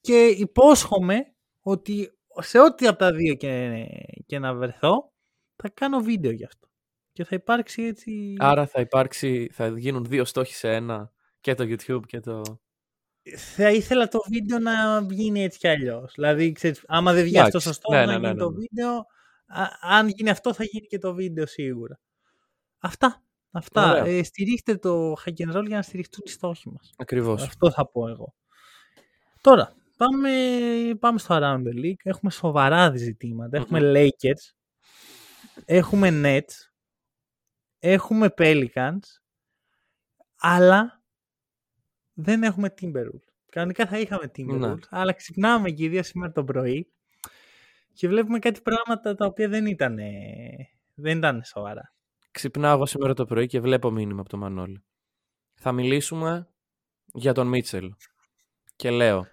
και 0.00 0.26
υπόσχομαι 0.26 1.34
ότι 1.60 2.18
σε 2.38 2.58
ό,τι 2.58 2.86
από 2.86 2.98
τα 2.98 3.12
δύο 3.12 3.34
και, 3.34 3.84
και 4.26 4.38
να 4.38 4.54
βρεθώ 4.54 5.12
θα 5.60 5.68
κάνω 5.68 6.00
βίντεο 6.00 6.30
γι' 6.30 6.44
αυτό. 6.44 6.68
Και 7.12 7.24
θα 7.24 7.34
υπάρξει 7.34 7.82
έτσι... 7.82 8.36
Άρα 8.38 8.66
θα 8.66 8.80
υπάρξει, 8.80 9.50
θα 9.52 9.68
γίνουν 9.68 10.04
δύο 10.04 10.24
στόχοι 10.24 10.54
σε 10.54 10.74
ένα 10.74 11.12
και 11.40 11.54
το 11.54 11.64
YouTube 11.64 12.06
και 12.06 12.20
το... 12.20 12.60
Θα 13.36 13.70
ήθελα 13.70 14.08
το 14.08 14.18
βίντεο 14.30 14.58
να 14.58 15.06
γίνει 15.10 15.42
έτσι 15.42 15.58
κι 15.58 15.68
αλλιώς. 15.68 16.12
Δηλαδή, 16.14 16.52
ξέρεις, 16.52 16.84
άμα 16.86 17.12
δεν 17.12 17.24
βγει 17.24 17.36
Εντάξει, 17.36 17.56
αυτό 17.56 17.68
σωστό 17.68 17.92
ναι, 17.92 17.98
να 17.98 18.06
ναι, 18.06 18.12
γίνει 18.12 18.26
ναι, 18.26 18.32
ναι, 18.32 18.38
το 18.38 18.50
ναι. 18.50 18.56
βίντεο, 18.56 18.96
α- 19.46 19.78
αν 19.80 20.08
γίνει 20.08 20.30
αυτό 20.30 20.54
θα 20.54 20.64
γίνει 20.64 20.86
και 20.86 20.98
το 20.98 21.14
βίντεο 21.14 21.46
σίγουρα. 21.46 22.00
Αυτά. 22.78 23.22
Αυτά. 23.50 23.90
Ωραία. 23.90 24.04
Ε, 24.04 24.22
στηρίχτε 24.22 24.76
το 24.76 25.12
hack 25.12 25.46
and 25.46 25.56
roll 25.56 25.66
για 25.66 25.76
να 25.76 25.82
στηριχτούν 25.82 26.22
οι 26.26 26.30
στόχοι 26.30 26.70
μας. 26.70 26.92
Ακριβώς. 26.96 27.42
Αυτό 27.42 27.70
θα 27.70 27.86
πω 27.86 28.08
εγώ. 28.08 28.34
Τώρα, 29.40 29.74
πάμε, 29.96 30.30
πάμε 30.98 31.18
στο 31.18 31.38
Around 31.40 31.62
the 31.68 31.84
League. 31.84 32.02
Έχουμε 32.02 32.30
σοβαρά 32.30 32.96
ζητήματα. 32.96 33.56
Έχουμε 33.56 33.80
Lakers, 33.82 34.52
έχουμε 35.64 36.08
Nets, 36.24 36.52
έχουμε 37.78 38.34
Pelicans, 38.36 38.98
αλλά 40.36 41.02
δεν 42.12 42.42
έχουμε 42.42 42.74
Timberwolves. 42.80 43.28
Κανονικά 43.50 43.86
θα 43.86 43.98
είχαμε 43.98 44.30
Timberwolves, 44.36 44.58
Ναι. 44.58 44.74
αλλά 44.90 45.12
ξυπνάμε 45.12 45.70
και 45.70 45.84
οι 45.84 45.88
δύο 45.88 46.02
σήμερα 46.02 46.32
το 46.32 46.44
πρωί 46.44 46.92
και 47.92 48.08
βλέπουμε 48.08 48.38
κάτι 48.38 48.60
πράγματα 48.60 49.14
τα 49.14 49.26
οποία 49.26 49.48
δεν 49.48 49.66
ήταν, 49.66 49.98
δεν 50.94 51.18
ήταν 51.18 51.42
σοβαρά. 51.44 51.94
Ξυπνάω 52.30 52.74
εγώ 52.74 52.86
σήμερα 52.86 53.14
το 53.14 53.24
πρωί 53.24 53.46
και 53.46 53.60
βλέπω 53.60 53.90
μήνυμα 53.90 54.20
από 54.20 54.28
τον 54.28 54.38
Μανώλη. 54.38 54.82
Θα 55.54 55.72
μιλήσουμε 55.72 56.48
για 57.14 57.32
τον 57.32 57.46
Μίτσελ. 57.46 57.94
Και 58.76 58.90
λέω, 58.90 59.26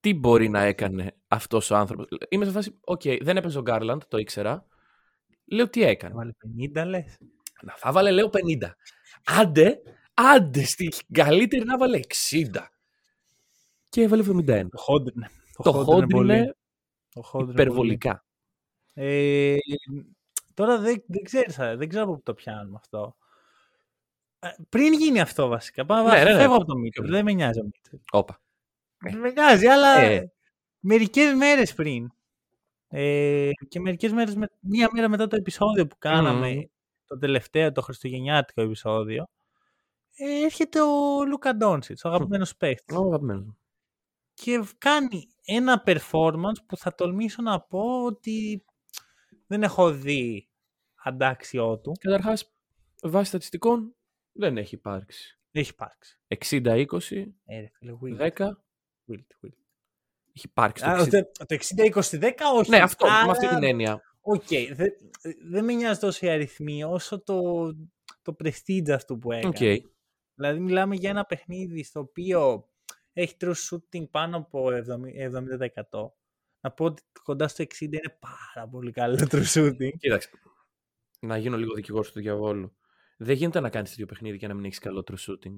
τι 0.00 0.14
μπορεί 0.14 0.48
να 0.48 0.62
έκανε 0.62 1.16
αυτός 1.28 1.70
ο 1.70 1.76
άνθρωπος; 1.76 2.06
Είμαι 2.28 2.44
σε 2.44 2.50
φάση, 2.50 2.78
οκ, 2.80 3.02
δεν 3.20 3.36
έπαιζε 3.36 3.58
ο 3.58 3.62
Γκάρλαντ, 3.62 4.02
το 4.08 4.18
ήξερα. 4.18 4.66
Λέω, 5.46 5.68
τι 5.68 5.82
έκανε; 5.82 6.14
Βάλε 6.14 6.32
50 6.82 6.86
λες. 6.86 7.16
Να 7.62 7.74
θα 7.76 7.92
βάλε, 7.92 8.10
λέω, 8.10 8.30
50. 8.32 8.70
Άντε, 9.24 9.80
άντε, 10.14 10.64
στη 10.64 10.92
καλύτερη 11.12 11.64
να 11.64 11.78
βάλε 11.78 12.00
60. 12.30 12.44
Και 13.88 14.02
έβαλε 14.02 14.22
71. 14.26 14.66
Το 14.70 14.78
χόντρινε. 14.78 15.30
Το 15.62 15.72
χόντρινε 15.72 15.84
χόντρινε 15.84 16.06
πολύ. 16.06 16.54
Το 17.14 17.22
χόντρινε 17.22 17.52
πολύ. 17.52 17.62
υπερβολικά. 17.62 18.24
Ε, 18.94 19.56
τώρα 20.54 20.78
δεν, 20.78 21.02
δεν, 21.06 21.22
ξέρεις, 21.24 21.56
δεν 21.56 21.88
ξέρω 21.88 22.04
από 22.04 22.14
πού 22.14 22.22
το 22.22 22.34
πιάνουμε 22.34 22.76
αυτό. 22.80 23.16
Ε, 24.38 24.48
πριν 24.68 24.92
γίνει 24.92 25.20
αυτό 25.20 25.48
βασικά. 25.48 25.84
Πάμε, 25.86 26.10
Ναι, 26.10 26.24
ναι, 26.24 26.32
ναι. 26.32 26.38
φεύγω 26.40 26.56
από 26.56 26.64
το 26.64 26.76
Μίτσελ. 26.76 27.10
Δεν 27.10 27.24
με 27.24 27.32
νοιάζει 27.32 27.60
ο 27.60 27.64
Μίτσελ. 27.64 27.98
Όπα. 28.10 28.40
Δεν 28.98 29.18
με 29.18 29.30
νοιάζει, 29.30 29.66
αλλά 29.66 29.98
Ε. 30.00 30.32
μερικές 30.80 31.34
μέρες 31.34 31.74
πριν. 31.74 32.10
Ε, 32.88 33.50
και 33.68 33.80
μερικές 33.80 34.12
μέρες, 34.12 34.34
με, 34.34 34.48
μία 34.60 34.88
μέρα 34.92 35.08
μετά 35.08 35.26
το 35.26 35.36
επεισόδιο 35.36 35.86
που 35.86 35.96
κάναμε, 35.98 36.50
Μμμ. 36.54 36.62
το 37.06 37.18
τελευταίο, 37.18 37.72
το 37.72 37.80
χριστουγεννιάτικο 37.82 38.62
επεισόδιο, 38.62 39.26
ε, 40.16 40.44
έρχεται 40.44 40.80
ο 40.80 41.24
Λούκα 41.26 41.56
Ντόνσιτς, 41.56 42.04
ο 42.04 42.08
αγαπημένος 42.08 42.56
παίχτης. 42.56 42.96
Ο 42.96 43.00
αγαπημένος 43.00 43.44
μου. 43.44 43.58
και 44.34 44.64
κάνει 44.78 45.28
ένα 45.44 45.82
performance 45.86 46.64
που 46.66 46.76
θα 46.76 46.94
τολμήσω 46.94 47.42
να 47.42 47.60
πω 47.60 48.04
ότι 48.04 48.64
δεν 49.46 49.62
έχω 49.62 49.90
δει 49.90 50.48
αντάξιό 51.04 51.78
του. 51.78 51.92
Καταρχάς, 52.00 52.52
βάσει 53.02 53.28
στατιστικών, 53.28 53.94
δεν 54.32 54.56
έχει 54.56 54.74
υπάρξει. 54.74 55.38
Έχει 55.50 55.70
υπάρξει. 55.70 56.20
60-20, 56.28 57.34
Ε, 57.44 57.60
ρε 57.60 57.70
φίλε, 57.72 57.92
Wilt, 58.02 58.30
10, 58.36 58.48
Wilt, 59.10 59.44
Wilt. 59.44 59.65
Έχει 60.36 60.46
υπάρξει 60.46 60.84
το 60.84 60.90
Α, 60.90 61.02
60. 61.04 61.10
το- 61.10 61.46
Το 61.46 61.54
60-20-10 61.54 62.30
όχι. 62.56 62.70
Ναι, 62.70 62.78
αυτό, 62.78 63.06
αλλά- 63.06 63.24
με 63.24 63.30
αυτή 63.30 63.48
την 63.48 63.62
έννοια. 63.62 64.00
Οκ, 64.20 64.48
δεν 64.74 64.92
δεν 65.50 65.64
με 65.64 65.72
νοιάζει 65.72 66.00
τόσο 66.00 66.26
οι 66.26 66.28
αριθμοί 66.28 66.84
όσο 66.84 67.22
το, 67.22 67.66
το 68.22 68.36
prestige 68.44 68.90
αυτού 68.90 69.18
που 69.18 69.32
έκανε. 69.32 69.46
Οκ. 69.46 69.82
Δηλαδή 70.34 70.60
μιλάμε 70.60 70.94
για 70.96 71.10
ένα 71.10 71.24
παιχνίδι 71.24 71.82
στο 71.84 72.00
οποίο 72.00 72.68
έχει 73.12 73.36
true 73.40 73.52
shooting 73.70 74.10
πάνω 74.10 74.36
από 74.36 74.68
70%. 74.70 76.12
Να 76.60 76.70
πω 76.70 76.84
ότι 76.84 77.02
κοντά 77.22 77.48
στο 77.48 77.62
60 77.64 77.80
είναι 77.80 78.18
πάρα 78.20 78.68
πολύ 78.68 78.92
καλό 78.92 79.26
true 79.30 79.44
shooting. 79.54 79.90
Κοίταξε. 79.98 80.30
Να 81.20 81.36
γίνω 81.36 81.56
λίγο 81.56 81.74
δικηγόρος 81.74 82.12
του 82.12 82.20
διαβόλου. 82.20 82.76
Δεν 83.16 83.36
γίνεται 83.36 83.60
να 83.60 83.70
κάνεις 83.70 83.90
τέτοιο 83.90 84.06
παιχνίδι 84.06 84.38
και 84.38 84.46
να 84.46 84.54
μην 84.54 84.64
έχεις 84.64 84.78
καλό 84.78 85.04
true 85.10 85.30
shooting. 85.30 85.54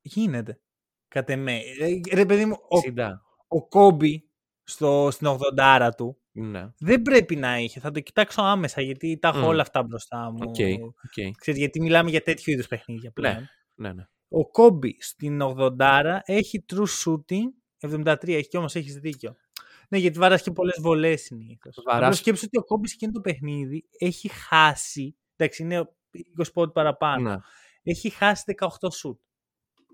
Γίνεται. 0.00 0.60
Κατ' 1.08 1.30
εμέ. 1.30 1.60
Ε, 1.80 2.14
Ρε 2.14 2.26
παιδί 2.26 2.44
μου, 2.44 2.56
ο, 2.68 2.78
60. 2.78 3.12
Ο 3.52 3.66
Κόμπι 3.68 4.30
στο, 4.64 5.08
στην 5.10 5.26
80 5.58 5.88
του 5.96 6.16
Ναι. 6.32 6.72
δεν 6.78 7.02
πρέπει 7.02 7.36
να 7.36 7.58
είχε. 7.58 7.80
Θα 7.80 7.90
το 7.90 8.00
κοιτάξω 8.00 8.42
άμεσα 8.42 8.80
γιατί 8.80 9.18
τα 9.18 9.28
έχω 9.28 9.38
Μμ. 9.38 9.44
όλα 9.44 9.62
αυτά 9.62 9.82
μπροστά 9.82 10.30
μου. 10.30 10.38
Οκ. 10.40 10.56
οκ. 10.82 11.36
Ξέρεις, 11.38 11.60
γιατί 11.60 11.80
μιλάμε 11.80 12.10
για 12.10 12.22
τέτοιου 12.22 12.52
είδους 12.52 12.66
παιχνίδια 12.66 13.10
πλέον. 13.12 13.48
Ναι, 13.74 13.92
ναι. 13.92 14.06
Ο 14.28 14.50
Κόμπι 14.50 14.96
στην 15.00 15.40
80 15.42 16.18
έχει 16.24 16.64
true 16.72 16.84
shooting 17.04 17.46
73, 17.90 18.28
έχει 18.28 18.48
και 18.48 18.56
όμως 18.58 18.74
έχεις 18.74 18.94
δίκιο. 18.96 19.36
Ναι, 19.88 19.98
γιατί 19.98 20.18
βάρας 20.18 20.42
και 20.42 20.50
πολλές 20.50 20.78
βολές 20.80 21.22
συνήθως. 21.22 21.74
Βαράς- 21.84 22.02
Απλώς 22.02 22.18
σκέψου 22.18 22.44
ότι 22.46 22.58
ο 22.58 22.64
Κόμπι 22.64 22.90
σε 22.90 22.96
εκείνο 23.00 23.12
το 23.12 23.20
παιχνίδι 23.20 23.88
έχει 23.98 24.28
χάσει, 24.28 25.16
εντάξει 25.36 25.62
είναι 25.62 25.88
20 26.38 26.52
πόντ 26.52 26.70
παραπάνω, 26.70 27.28
ναι. 27.30 27.36
έχει 27.82 28.10
χάσει 28.10 28.42
18 28.46 28.90
σουτ. 28.92 29.20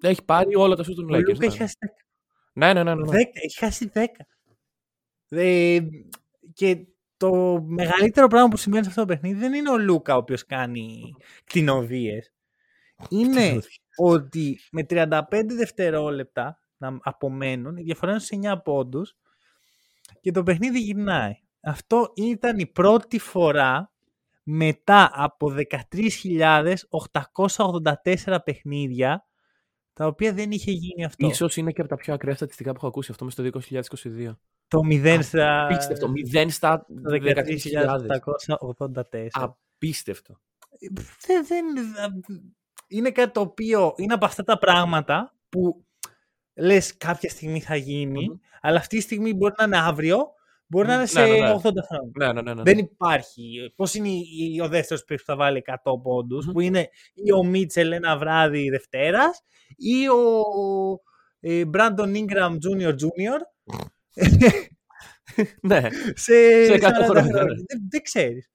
Έχει 0.00 0.24
πάρει 0.24 0.54
όλα 0.56 0.74
τα 0.76 0.82
σου 0.82 0.94
του 0.94 1.06
Ο 1.10 1.14
Lakers. 1.14 1.18
Λούκα 1.18 1.36
ναι. 1.38 1.46
έχει 1.46 1.56
χάσει 1.58 1.74
10. 1.80 1.86
Ναι, 2.58 2.72
ναι, 2.72 2.82
ναι. 2.82 2.94
ναι, 2.94 3.02
ναι. 3.02 3.18
10, 3.18 3.26
έχει 3.32 3.58
χάσει 3.58 3.90
10. 3.94 4.04
Ε, 5.28 5.78
και 6.54 6.86
το 7.16 7.60
μεγαλύτερο 7.66 8.26
πράγμα 8.26 8.48
που 8.48 8.56
συμβαίνει 8.56 8.82
σε 8.84 8.88
αυτό 8.88 9.00
το 9.00 9.06
παιχνίδι 9.06 9.38
δεν 9.38 9.52
είναι 9.54 9.70
ο 9.70 9.78
Λούκα 9.78 10.14
ο 10.14 10.18
οποίος 10.18 10.46
κάνει 10.46 11.14
κτηνοδίες. 11.44 12.32
Είναι 13.08 13.60
ότι 13.96 14.60
με 14.70 14.86
35 14.88 15.20
δευτερόλεπτα 15.46 16.62
να 16.76 16.98
απομένουν, 17.02 17.76
η 17.76 17.82
διαφορά 17.82 18.10
είναι 18.10 18.20
σε 18.20 18.38
9 18.42 18.56
πόντους 18.64 19.16
και 20.20 20.30
το 20.30 20.42
παιχνίδι 20.42 20.80
γυρνάει. 20.80 21.34
Αυτό 21.60 22.12
ήταν 22.16 22.58
η 22.58 22.66
πρώτη 22.66 23.18
φορά 23.18 23.92
μετά 24.42 25.10
από 25.14 25.54
13.884 27.34 28.38
παιχνίδια 28.44 29.27
τα 29.98 30.06
οποία 30.06 30.32
δεν 30.32 30.50
είχε 30.50 30.70
γίνει 30.70 31.04
αυτό. 31.04 31.26
Ίσως 31.26 31.56
είναι 31.56 31.72
και 31.72 31.80
από 31.80 31.90
τα 31.90 31.96
πιο 31.96 32.14
ακραία 32.14 32.34
στατιστικά 32.34 32.70
που 32.70 32.76
έχω 32.76 32.86
ακούσει 32.86 33.10
αυτό 33.10 33.24
μες 33.24 33.32
στο 33.32 33.44
2022. 33.44 34.36
Το 34.68 34.80
0 34.90 35.18
στα... 35.22 35.64
Απίστευτο. 35.64 36.12
0 36.32 36.46
στα 36.48 36.86
στο 36.98 37.10
13.000. 37.10 39.02
13.884. 39.12 39.26
Απίστευτο. 39.30 40.40
δεν, 41.26 41.46
δεν, 41.46 41.64
είναι 42.88 43.10
κάτι 43.10 43.32
το 43.32 43.40
οποίο 43.40 43.94
είναι 43.96 44.14
από 44.14 44.24
αυτά 44.24 44.44
τα 44.44 44.58
πράγματα 44.58 45.34
που 45.48 45.84
λες 46.54 46.96
κάποια 46.96 47.30
στιγμή 47.30 47.60
θα 47.60 47.76
γίνει, 47.76 48.28
Μμμ. 48.28 48.38
αλλά 48.60 48.78
αυτή 48.78 48.96
τη 48.96 49.02
στιγμή 49.02 49.34
μπορεί 49.34 49.54
να 49.58 49.64
είναι 49.64 49.78
αύριο, 49.78 50.32
μπορεί 50.68 50.86
να 50.86 50.92
Μμ, 50.92 50.98
είναι 50.98 51.06
σε 51.06 51.20
ναι, 51.20 51.26
ναι, 51.26 51.38
ναι. 51.38 51.54
80 51.54 51.60
χρόνια. 51.88 52.12
Ναι, 52.18 52.32
ναι, 52.32 52.42
ναι. 52.42 52.54
ναι. 52.54 52.62
Δεν 52.62 52.78
υπάρχει. 52.78 53.72
Πώς 53.76 53.94
είναι 53.94 54.08
η- 54.08 54.52
η- 54.54 54.60
ο 54.60 54.68
δεύτερος 54.68 55.04
που 55.04 55.14
θα 55.24 55.36
βάλει 55.36 55.62
100 55.66 56.00
πόντους, 56.02 56.46
Μμμ. 56.46 56.52
που 56.52 56.60
είναι 56.60 56.88
ή 57.14 57.32
ο 57.32 57.44
Μίτσελ 57.44 57.92
ένα 57.92 58.18
βράδυ 58.18 58.68
Δευτέρας, 58.70 59.42
ή 59.76 60.08
ο 60.08 60.42
ε, 61.40 61.62
Brandon 61.72 62.14
Ingram 62.16 62.52
Jr. 62.52 62.90
Jr. 62.90 63.40
ναι. 65.62 65.80
σε, 66.24 66.64
Σε 66.64 66.72
100 66.74 66.78
40 66.78 67.04
χρόνια, 67.04 67.32
ναι. 67.32 67.54
Δεν, 67.66 67.86
δεν 67.90 68.02
ξέρεις. 68.02 68.50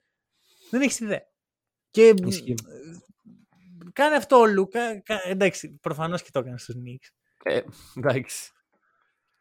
Δεν 0.70 0.82
έχεις 0.82 1.00
ιδέα. 1.00 1.22
Και 1.92 2.14
Ισχύει. 2.26 2.56
κάνει 3.94 4.16
αυτό 4.16 4.36
ο 4.40 4.46
Λούκα. 4.46 5.02
κα- 5.02 5.22
Εντάξει, 5.28 5.78
προφανώς 5.82 6.22
και 6.22 6.30
το 6.32 6.40
έκανες 6.40 6.62
στους 6.62 6.76
Knicks. 6.76 7.10
Ε, 7.44 7.62
εντάξει. 7.98 8.52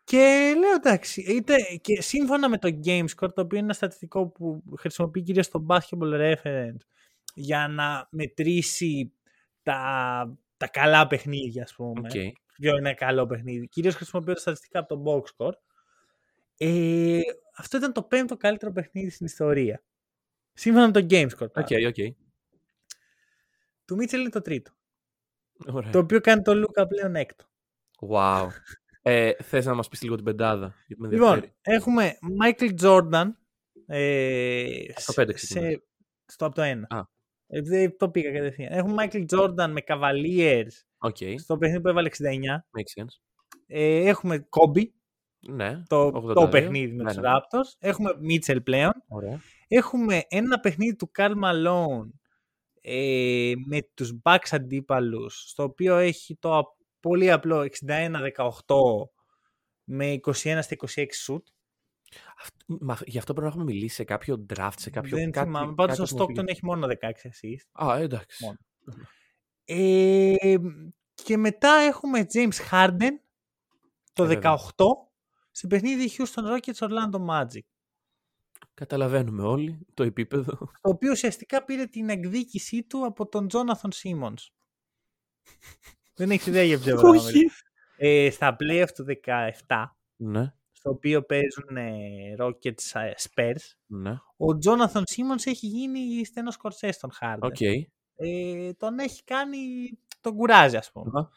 Και 0.04 0.54
λέω 0.58 0.74
εντάξει, 0.74 1.20
είτε, 1.20 1.54
και 1.80 2.02
σύμφωνα 2.02 2.48
με 2.48 2.58
το 2.58 2.78
GameScore, 2.84 3.32
το 3.34 3.40
οποίο 3.40 3.58
είναι 3.58 3.64
ένα 3.66 3.72
στατιστικό 3.72 4.28
που 4.28 4.62
χρησιμοποιεί 4.78 5.22
κυρίως 5.22 5.48
το 5.48 5.66
Basketball 5.68 6.34
Reference 6.34 6.80
για 7.34 7.68
να 7.68 8.08
μετρήσει 8.10 9.12
τα, 9.62 10.38
τα 10.56 10.68
καλά 10.68 11.06
παιχνίδια, 11.06 11.62
ας 11.62 11.74
πούμε. 11.74 12.00
Οκ. 12.00 12.34
Ποιο 12.52 12.76
είναι 12.76 12.94
καλό 12.94 13.26
παιχνίδι. 13.26 13.68
Κυρίως 13.68 13.94
χρησιμοποιώ 13.94 14.34
τα 14.34 14.40
στατιστικά 14.40 14.78
από 14.78 14.96
το 14.96 15.02
Boxscore. 15.06 15.52
Ε, 16.56 17.20
αυτό 17.56 17.76
ήταν 17.76 17.92
το 17.92 18.02
πέμπτο 18.02 18.36
καλύτερο 18.36 18.72
παιχνίδι 18.72 19.10
στην 19.10 19.26
ιστορία. 19.26 19.82
Σύμφωνα 20.52 20.86
με 20.86 20.92
το 20.92 21.06
GameScore. 21.10 21.50
Οκ, 21.54 21.68
τώρα. 21.68 21.88
οκ. 21.88 22.14
Του 23.84 23.96
Μίτσελ 23.96 24.20
είναι 24.20 24.30
το 24.30 24.40
τρίτο. 24.40 24.72
Ωραία. 25.66 25.90
Το 25.90 25.98
οποίο 25.98 26.20
κάνει 26.20 26.42
το 26.42 26.54
Λούκα 26.54 26.86
πλέον 26.86 27.14
έκτο. 27.14 27.44
Wow. 28.08 28.48
Ε, 29.02 29.32
θες 29.42 29.66
να 29.66 29.74
μας 29.74 29.88
πεις 29.88 30.02
λίγο 30.02 30.14
την 30.14 30.24
πεντάδα, 30.24 30.74
γιατί 30.86 31.02
με 31.02 31.08
Λοιπόν, 31.08 31.28
ενδιαφέρει. 31.34 31.54
έχουμε 31.62 32.18
Michael 32.44 32.80
Jordan 32.80 33.30
ε, 33.86 34.64
Από 34.94 35.04
το 35.06 35.12
πέντε 35.14 35.32
ξεκινάς. 35.32 35.64
σε, 35.72 35.82
στο 36.26 36.46
από 36.46 36.54
το 36.54 36.62
1. 36.62 36.66
Α. 36.88 37.00
Ε, 37.46 37.60
δεν 37.60 37.96
το 37.98 38.10
πήγα 38.10 38.32
κατευθείαν. 38.32 38.72
Έχουμε 38.72 39.04
Michael 39.08 39.24
Jordan 39.36 39.68
με 39.70 39.80
Cavaliers 39.86 40.70
Οκ, 40.98 41.16
στο 41.38 41.56
παιχνίδι 41.58 41.82
που 41.82 41.88
έβαλε 41.88 42.08
69. 42.18 42.20
makes 42.78 43.02
sense. 43.02 43.16
Ε, 43.66 44.08
έχουμε 44.08 44.48
Kobe, 44.50 44.82
Ναι, 45.48 45.82
το, 45.86 46.06
82. 46.06 46.34
το 46.34 46.48
παιχνίδι 46.48 46.92
με 46.92 47.02
Ναι, 47.02 47.08
τους 47.08 47.16
ναι. 47.22 47.28
Raptors. 47.28 47.76
Έχουμε 47.78 48.10
Mitchell 48.28 48.64
πλέον. 48.64 48.92
Ωραία. 49.08 49.40
Έχουμε 49.68 50.22
ένα 50.28 50.60
παιχνίδι 50.60 50.96
του 50.96 51.10
Karl 51.18 51.32
Malone 51.44 52.08
ε, 52.80 53.52
με 53.66 53.78
τους 53.94 54.12
Bucks 54.22 54.48
αντίπαλους, 54.50 55.44
στο 55.48 55.62
οποίο 55.62 55.96
έχει 55.96 56.36
το 56.36 56.54
α- 56.56 56.64
πολύ 57.02 57.30
απλό 57.30 57.66
61-18 57.86 58.28
με 59.84 60.20
21 60.22 60.32
στα 60.34 60.76
26 60.86 61.04
shoot. 61.26 61.42
Αυτό, 62.40 62.64
μα, 62.66 62.98
γι' 63.06 63.18
αυτό 63.18 63.32
πρέπει 63.32 63.46
να 63.46 63.52
έχουμε 63.52 63.72
μιλήσει 63.72 63.94
σε 63.94 64.04
κάποιο 64.04 64.46
draft, 64.54 64.72
σε 64.76 64.90
κάποιο... 64.90 65.16
Δεν 65.16 65.30
κάτι, 65.30 65.46
θυμάμαι. 65.46 65.74
Πάντως 65.74 65.98
ο 65.98 66.02
κάτι 66.02 66.14
που 66.14 66.18
μου 66.18 66.24
Stockton 66.24 66.34
πήγε. 66.34 66.50
έχει 66.50 66.64
μόνο 66.64 66.86
16 66.86 67.10
assist. 67.10 67.86
Α, 67.86 67.96
εντάξει. 67.96 68.44
Μόνο. 68.44 68.58
Ε, 69.64 70.56
και 71.14 71.36
μετά 71.36 71.72
έχουμε 71.72 72.26
James 72.32 72.70
Harden 72.70 73.10
το 74.12 74.24
Ε, 74.24 74.26
βέβαια. 74.26 74.58
18 74.76 74.84
σε 75.50 75.66
παιχνίδι 75.66 76.10
Houston 76.18 76.56
Rockets 76.56 76.88
Orlando 76.88 77.26
Magic. 77.28 77.66
Καταλαβαίνουμε 78.74 79.42
όλοι 79.42 79.86
το 79.94 80.02
επίπεδο. 80.02 80.56
Το 80.56 80.90
οποίο 80.90 81.10
ουσιαστικά 81.10 81.64
πήρε 81.64 81.86
την 81.86 82.08
εκδίκησή 82.08 82.82
του 82.82 83.06
από 83.06 83.28
τον 83.28 83.46
Jonathan 83.52 83.90
Simmons. 84.02 84.46
Δεν 86.14 86.30
έχεις 86.30 86.46
ιδέα 86.46 86.62
για 86.62 86.78
ποιο 86.78 86.94
πράγμα. 86.94 87.10
Όχι. 87.20 87.40
Ε, 87.96 88.30
στα 88.30 88.56
playoff 88.60 88.88
του 88.94 89.04
17, 89.66 89.84
ναι, 90.16 90.54
στο 90.72 90.90
οποίο 90.90 91.22
παίζουν 91.22 91.76
ε, 91.76 92.34
Rockets 92.38 93.00
ε, 93.00 93.12
Spurs, 93.18 93.74
ναι. 93.86 94.10
ο 94.36 94.46
Jonathan 94.64 95.02
Simmons 95.02 95.44
έχει 95.44 95.66
γίνει 95.66 96.24
στενός 96.24 96.56
κορσέ 96.56 96.94
στον 96.94 97.10
Harden. 97.20 97.38
Οκ. 97.40 97.60
Ε, 98.16 98.72
τον 98.76 98.98
έχει 98.98 99.24
κάνει, 99.24 99.58
τον 100.20 100.36
κουράζει 100.36 100.76
ας 100.76 100.92
πούμε. 100.92 101.10
Αχα. 101.14 101.30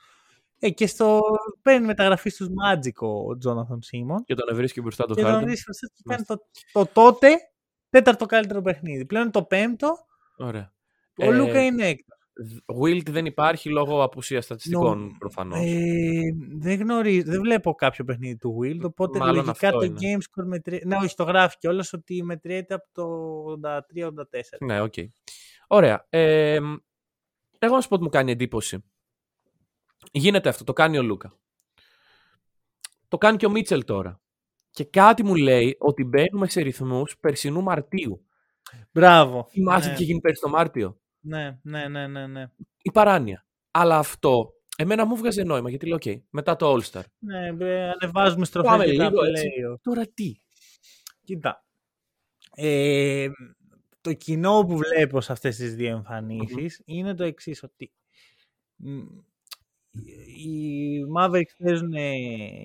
Ε, 0.59 0.69
και 0.69 0.87
στο 0.87 1.21
παίρνει 1.61 1.85
μεταγραφή 1.85 2.29
στους 2.29 2.47
Magic 2.47 3.07
ο 3.07 3.37
Jonathan 3.45 3.77
Simmons 3.77 4.23
Και 4.25 4.33
τον 4.33 4.55
βρίσκει 4.55 4.81
μπροστά 4.81 5.05
το 5.05 5.13
και 5.13 5.21
τον 5.21 5.35
Harden. 5.35 5.43
βρίσκει 5.43 5.63
μπροστά 5.65 5.87
και 5.95 6.03
κάνει 6.05 6.23
το, 6.23 6.45
το 6.71 6.85
τότε 6.93 7.37
τέταρτο 7.89 8.25
καλύτερο 8.25 8.61
παιχνίδι. 8.61 9.05
Πλέον 9.05 9.23
είναι 9.23 9.31
το 9.31 9.43
πέμπτο, 9.43 9.95
Ωραία. 10.37 10.73
ο 11.17 11.23
Ε, 11.23 11.31
Λούκα 11.31 11.65
είναι 11.65 11.87
έκτος. 11.87 12.24
Wilt 12.81 13.05
δεν 13.09 13.25
υπάρχει 13.25 13.69
λόγω 13.69 14.03
απουσίας 14.03 14.45
στατιστικών 14.45 14.99
Νο- 14.99 15.15
προφανώς. 15.19 15.59
Ε, 15.59 16.19
δεν 16.57 16.79
γνωρίζω, 16.79 17.23
δεν 17.25 17.41
βλέπω 17.41 17.73
κάποιο 17.73 18.05
παιχνίδι 18.05 18.37
του 18.37 18.57
Wilt, 18.61 18.79
οπότε 18.83 19.19
Μάλλον 19.19 19.35
λογικά 19.35 19.67
αυτό 19.67 19.79
το 19.79 19.85
είναι. 19.85 19.97
Game 19.99 20.20
Score 20.20 20.45
μετριέται. 20.45 20.87
Ναι, 20.87 20.95
όχι, 20.95 21.15
το 21.15 21.23
γράφει 21.23 21.57
κιόλας 21.57 21.93
ότι 21.93 22.23
μετριέται 22.23 22.73
από 22.73 22.85
το 22.91 23.07
83-84. 23.51 24.57
Ναι, 24.59 24.81
οκ. 24.81 24.93
Ωραία. 25.67 26.05
Ε, 26.09 26.59
εγώ 27.59 27.75
να 27.75 27.81
σου 27.81 27.87
πω 27.87 27.95
ότι 27.95 28.03
μου 28.03 28.09
κάνει 28.09 28.31
εντύπωση. 28.31 28.83
Γίνεται 30.11 30.49
αυτό, 30.49 30.63
το 30.63 30.73
κάνει 30.73 30.97
ο 30.97 31.03
Λούκα. 31.03 31.37
Το 33.07 33.17
κάνει 33.17 33.37
και 33.37 33.45
ο 33.45 33.49
Μίτσελ 33.49 33.83
τώρα. 33.83 34.21
Και 34.71 34.83
κάτι 34.83 35.23
μου 35.23 35.35
λέει 35.35 35.75
ότι 35.79 36.03
μπαίνουμε 36.03 36.47
σε 36.49 36.61
ρυθμούς 36.61 37.17
περσινού 37.19 37.61
Μαρτίου. 37.61 38.25
Μπράβο. 38.91 39.47
Θυμάσαι 39.49 39.87
ναι. 39.89 39.95
τι 39.95 40.01
είχε 40.01 40.11
γίνει 40.11 40.21
πέρσι 40.21 40.41
το 40.41 40.49
Μάρτιο; 40.49 40.99
Ναι, 41.25 41.59
ναι, 41.61 41.87
ναι, 41.87 42.07
ναι, 42.07 42.27
ναι. 42.27 42.51
Η 42.81 42.91
παράνοια. 42.91 43.45
Αλλά 43.71 43.97
αυτό 43.97 44.53
εμένα 44.77 45.05
μου 45.05 45.15
βγάζει 45.15 45.43
νόημα 45.43 45.69
γιατί 45.69 45.87
λέω: 45.87 45.97
OK, 46.01 46.21
μετά 46.29 46.55
το 46.55 46.73
All 46.73 46.81
Star. 46.91 47.03
ναι 47.19 47.51
μπρε, 47.51 47.89
ανεβάζουμε 47.89 48.45
στροφές 48.45 48.71
Πάμε 48.71 48.85
για 48.85 49.03
τα 49.03 49.09
λίγο 49.09 49.23
έτσι. 49.23 49.47
playoff. 49.47 49.79
Τώρα 49.81 50.07
τι; 50.13 50.35
Κοίτα. 51.23 51.65
Ε, 52.55 53.27
το 54.01 54.13
κοινό 54.13 54.65
που 54.67 54.77
βλέπω 54.77 55.21
σε 55.21 55.31
αυτές 55.31 55.55
τις 55.55 55.75
δύο 55.75 55.89
εμφανίσεις 55.89 56.81
είναι 56.85 57.13
το 57.15 57.23
εξής 57.23 57.63
ότι 57.63 57.91
μ, 58.75 58.99
οι 60.37 60.99
Mavericks 61.17 61.55
παίζουν 61.57 61.93
ε, 61.93 62.13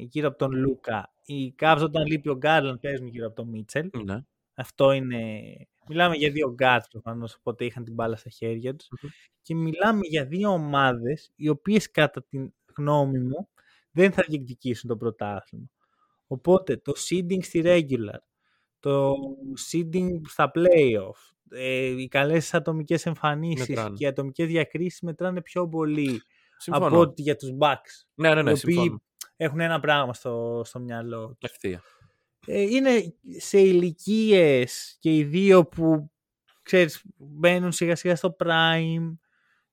γύρω 0.01 0.29
από 0.29 0.39
τον 0.39 0.53
Λούκα. 0.53 1.13
Οι 1.25 1.55
Cavs 1.59 1.81
όταν 1.83 2.07
λείπει 2.07 2.29
ο 2.29 2.39
Garland 2.43 2.81
παίζουν 2.81 3.07
γύρω 3.07 3.27
από 3.27 3.37
τον 3.37 3.49
Μίτσελ. 3.49 3.91
Ναι. 4.05 4.17
Αυτό 4.61 4.93
είναι... 4.93 5.53
Μιλάμε 5.89 6.17
για 6.17 6.31
δύο 6.31 6.53
γκάτς 6.53 6.89
προφανώς, 6.89 7.35
οπότε 7.35 7.65
είχαν 7.65 7.85
την 7.85 7.95
μπάλα 7.95 8.17
στα 8.17 8.31
χέρια 8.31 8.77
τους. 8.77 8.89
Και 9.43 9.55
μιλάμε 9.55 10.01
για 10.03 10.25
δύο 10.25 10.51
ομάδες, 10.51 11.33
οι 11.37 11.49
οποίες 11.49 11.91
κατά 11.91 12.23
την 12.23 12.53
γνώμη 12.77 13.19
μου 13.19 13.49
δεν 13.91 14.13
θα 14.13 14.25
διεκδικήσουν 14.29 14.89
το 14.89 14.97
πρωτάθλημα. 14.97 15.67
Οπότε 16.27 16.77
το 16.77 16.93
seeding 17.09 17.43
στη 17.45 17.63
regular, 17.65 18.19
το 18.81 19.15
seeding 19.71 20.21
στα 20.29 20.51
playoff, 20.55 21.35
ε, 21.51 21.85
οι 21.85 22.09
καλές 22.09 22.55
ατομικές 22.55 23.07
εμφανίσεις 23.07 23.69
Μετράνε. 23.69 23.97
και 23.97 24.05
οι 24.05 24.07
ατομικές 24.07 24.47
διακρίσεις 24.47 25.01
μετράνε 25.01 25.43
πιο 25.43 25.69
πολύ 25.69 26.23
Συμφωνώ. 26.57 26.87
από 26.87 26.99
ότι 26.99 27.23
για 27.23 27.37
τους 27.37 27.51
Bucks. 27.59 28.07
Ναι, 28.15 28.35
ναι, 28.35 28.43
ναι, 28.43 28.51
οι 28.51 28.55
οποίοι 28.63 28.75
συμφωνώ. 28.75 29.03
έχουν 29.37 29.61
ένα 29.61 29.81
πράγμα 29.81 30.15
στο, 30.15 30.63
στο 30.65 30.81
μυαλό 30.81 31.37
τους. 31.39 31.51
Ευθεία. 31.51 31.83
Ε, 32.47 32.61
είναι 32.61 33.15
σε 33.39 33.59
ηλικίες 33.61 34.97
και 35.01 35.17
οι 35.17 35.25
δύο 35.25 35.65
που 35.67 36.11
ξέρεις, 36.63 37.03
μπαίνουν 37.17 37.73
σιγά 37.73 37.97
σιγά 37.97 38.17
στο 38.17 38.37
prime. 38.45 39.17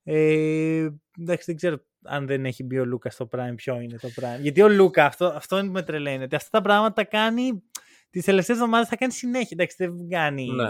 Ε, 0.04 0.88
εντάξει, 1.20 1.44
δεν 1.46 1.56
ξέρω 1.56 1.78
αν 2.04 2.26
δεν 2.28 2.46
έχει 2.46 2.64
μπει 2.64 2.80
ο 2.80 2.86
Λούκας 2.86 3.14
στο 3.14 3.30
prime, 3.32 3.54
ποιο 3.56 3.80
είναι 3.80 3.98
το 3.98 4.08
prime. 4.16 4.42
Γιατί 4.42 4.62
ο 4.62 4.70
Λούκα, 4.70 5.06
αυτό, 5.06 5.26
αυτό 5.26 5.58
είναι 5.58 5.68
που 5.68 5.74
με 5.74 5.82
τρελαίνει. 5.84 6.24
Ότι 6.24 6.36
αυτά 6.36 6.50
τα 6.50 6.62
πράγματα 6.62 6.94
τα 6.94 7.04
κάνει 7.04 7.64
τις 8.10 8.26
τελευταίες 8.26 8.58
εβδομάδες, 8.58 8.88
θα 8.88 8.96
κάνει 8.96 9.12
συνέχεια. 9.12 9.50
Εντάξει, 9.52 9.76
δεν 9.80 10.10
κάνει 10.10 10.46
Ναι. 10.52 10.70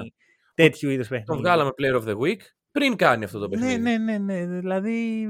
τέτοιου 0.54 0.90
είδους 0.90 1.08
παιχνίδια. 1.08 1.34
Τον 1.34 1.42
βγάλαμε 1.44 1.70
player 1.78 2.02
of 2.02 2.08
the 2.08 2.18
week 2.18 2.40
πριν 2.72 2.96
κάνει 2.96 3.24
αυτό 3.24 3.40
το 3.40 3.48
Ναι, 3.48 3.58
παιχνίδι. 3.58 3.82
ναι, 3.82 3.98
ναι, 3.98 4.18
ναι. 4.18 4.46
Δηλαδή. 4.60 5.28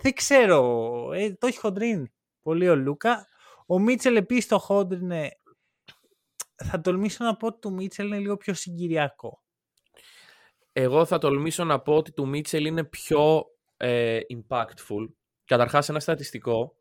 Δεν 0.00 0.12
ξέρω. 0.12 0.82
Ε, 1.14 1.30
το 1.38 1.46
έχει 1.46 1.58
χοντρίνει 1.58 2.12
πολύ 2.42 2.68
ο 2.68 2.76
Λούκα. 2.76 3.26
Ο 3.66 3.78
Μίτσελ 3.78 4.16
επίσης 4.16 4.46
το 4.46 4.58
χόντρινε. 4.58 5.30
Θα 6.64 6.80
τολμήσω 6.80 7.24
να 7.24 7.36
πω 7.36 7.46
ότι 7.46 7.58
του 7.58 7.72
Μίτσελ 7.72 8.06
είναι 8.06 8.18
λίγο 8.18 8.36
πιο 8.36 8.54
συγκυριακό. 8.54 9.42
Εγώ 10.72 11.04
θα 11.04 11.18
τολμήσω 11.18 11.64
να 11.64 11.80
πω 11.80 11.96
ότι 11.96 12.12
του 12.12 12.28
Μίτσελ 12.28 12.64
είναι 12.64 12.84
πιο 12.84 13.44
ε, 13.76 14.20
impactful. 14.28 15.08
Καταρχάς 15.44 15.88
ένα 15.88 16.00
στατιστικό, 16.00 16.76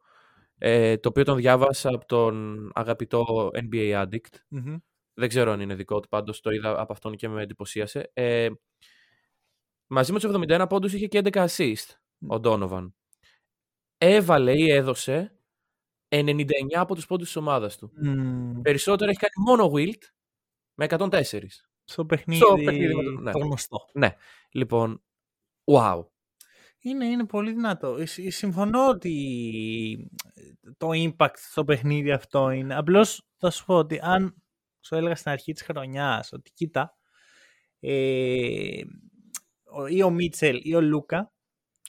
ε, 0.58 0.98
το 0.98 1.10
οποίο 1.10 1.24
τον 1.24 1.38
διάβασα 1.38 1.90
από 1.90 2.06
τον 2.06 2.72
αγαπητό 2.74 3.50
NBA 3.54 4.04
Addict. 4.04 4.36
Μμμ. 4.48 4.78
Δεν 5.14 5.30
ξέρω 5.30 5.52
αν 5.52 5.60
είναι 5.60 5.76
δικό 5.76 6.00
του, 6.00 6.08
πάντως 6.08 6.42
το 6.42 6.50
είδα 6.50 6.80
από 6.80 6.94
αυτόν 6.94 7.16
και 7.16 7.28
με 7.28 7.42
εντυπωσίασε. 7.42 8.12
Ε, 8.14 8.50
μαζί 9.88 10.12
με 10.12 10.20
τους 10.20 10.32
71 10.34 10.66
πόντους 10.70 10.94
είχε 10.94 11.08
και 11.08 11.22
11 11.24 11.46
assist 11.48 11.96
ο 12.28 12.40
Donovan. 12.44 12.92
Έβαλε 13.98 14.58
ή 14.58 14.72
έδωσε 14.72 15.35
99 16.10 16.46
από 16.74 16.96
τους 16.96 17.06
πόντους 17.08 17.26
της 17.28 17.36
ομάδας 17.36 17.78
του. 17.78 17.92
Μμμ. 17.96 18.62
Περισσότερο 18.62 19.10
έχει 19.10 19.20
κάνει 19.20 19.46
μόνο 19.48 19.72
Wilt 19.76 20.02
με 20.76 20.86
104. 20.86 21.44
Στο 21.84 22.06
παιχνίδι, 22.06 22.40
Στο 22.42 22.56
παιχνίδι 22.56 22.96
με 22.96 23.04
το- 23.04 23.12
ναι. 23.22 23.32
το 23.32 23.38
γνωστό. 23.40 23.78
Ναι, 23.94 24.16
λοιπόν, 24.52 25.04
wow. 25.72 26.06
Είναι, 26.80 27.06
είναι 27.06 27.26
πολύ 27.26 27.52
δυνατό. 27.52 27.96
Ε, 27.98 28.06
συ- 28.06 28.32
Συμφωνώ 28.32 28.88
ότι 28.88 30.10
το 30.78 30.90
impact 30.94 31.34
στο 31.36 31.64
παιχνίδι 31.64 32.12
αυτό 32.12 32.50
είναι. 32.50 32.76
Απλώς 32.76 33.28
θα 33.38 33.50
σου 33.50 33.66
πω 33.66 33.76
ότι 33.76 34.00
αν 34.02 34.44
σου 34.80 34.96
έλεγα 34.96 35.16
στην 35.16 35.32
αρχή 35.32 35.54
της 35.54 35.62
χρονιάς 35.64 36.34
ότι 36.34 36.52
κοίτα 36.54 36.98
ε, 37.80 38.82
ο- 39.64 39.88
ή 39.88 40.04
ο 40.04 40.10
Μίτσελ 40.10 40.60
ή 40.64 40.76
ο 40.76 40.82
Λούκα 40.82 41.34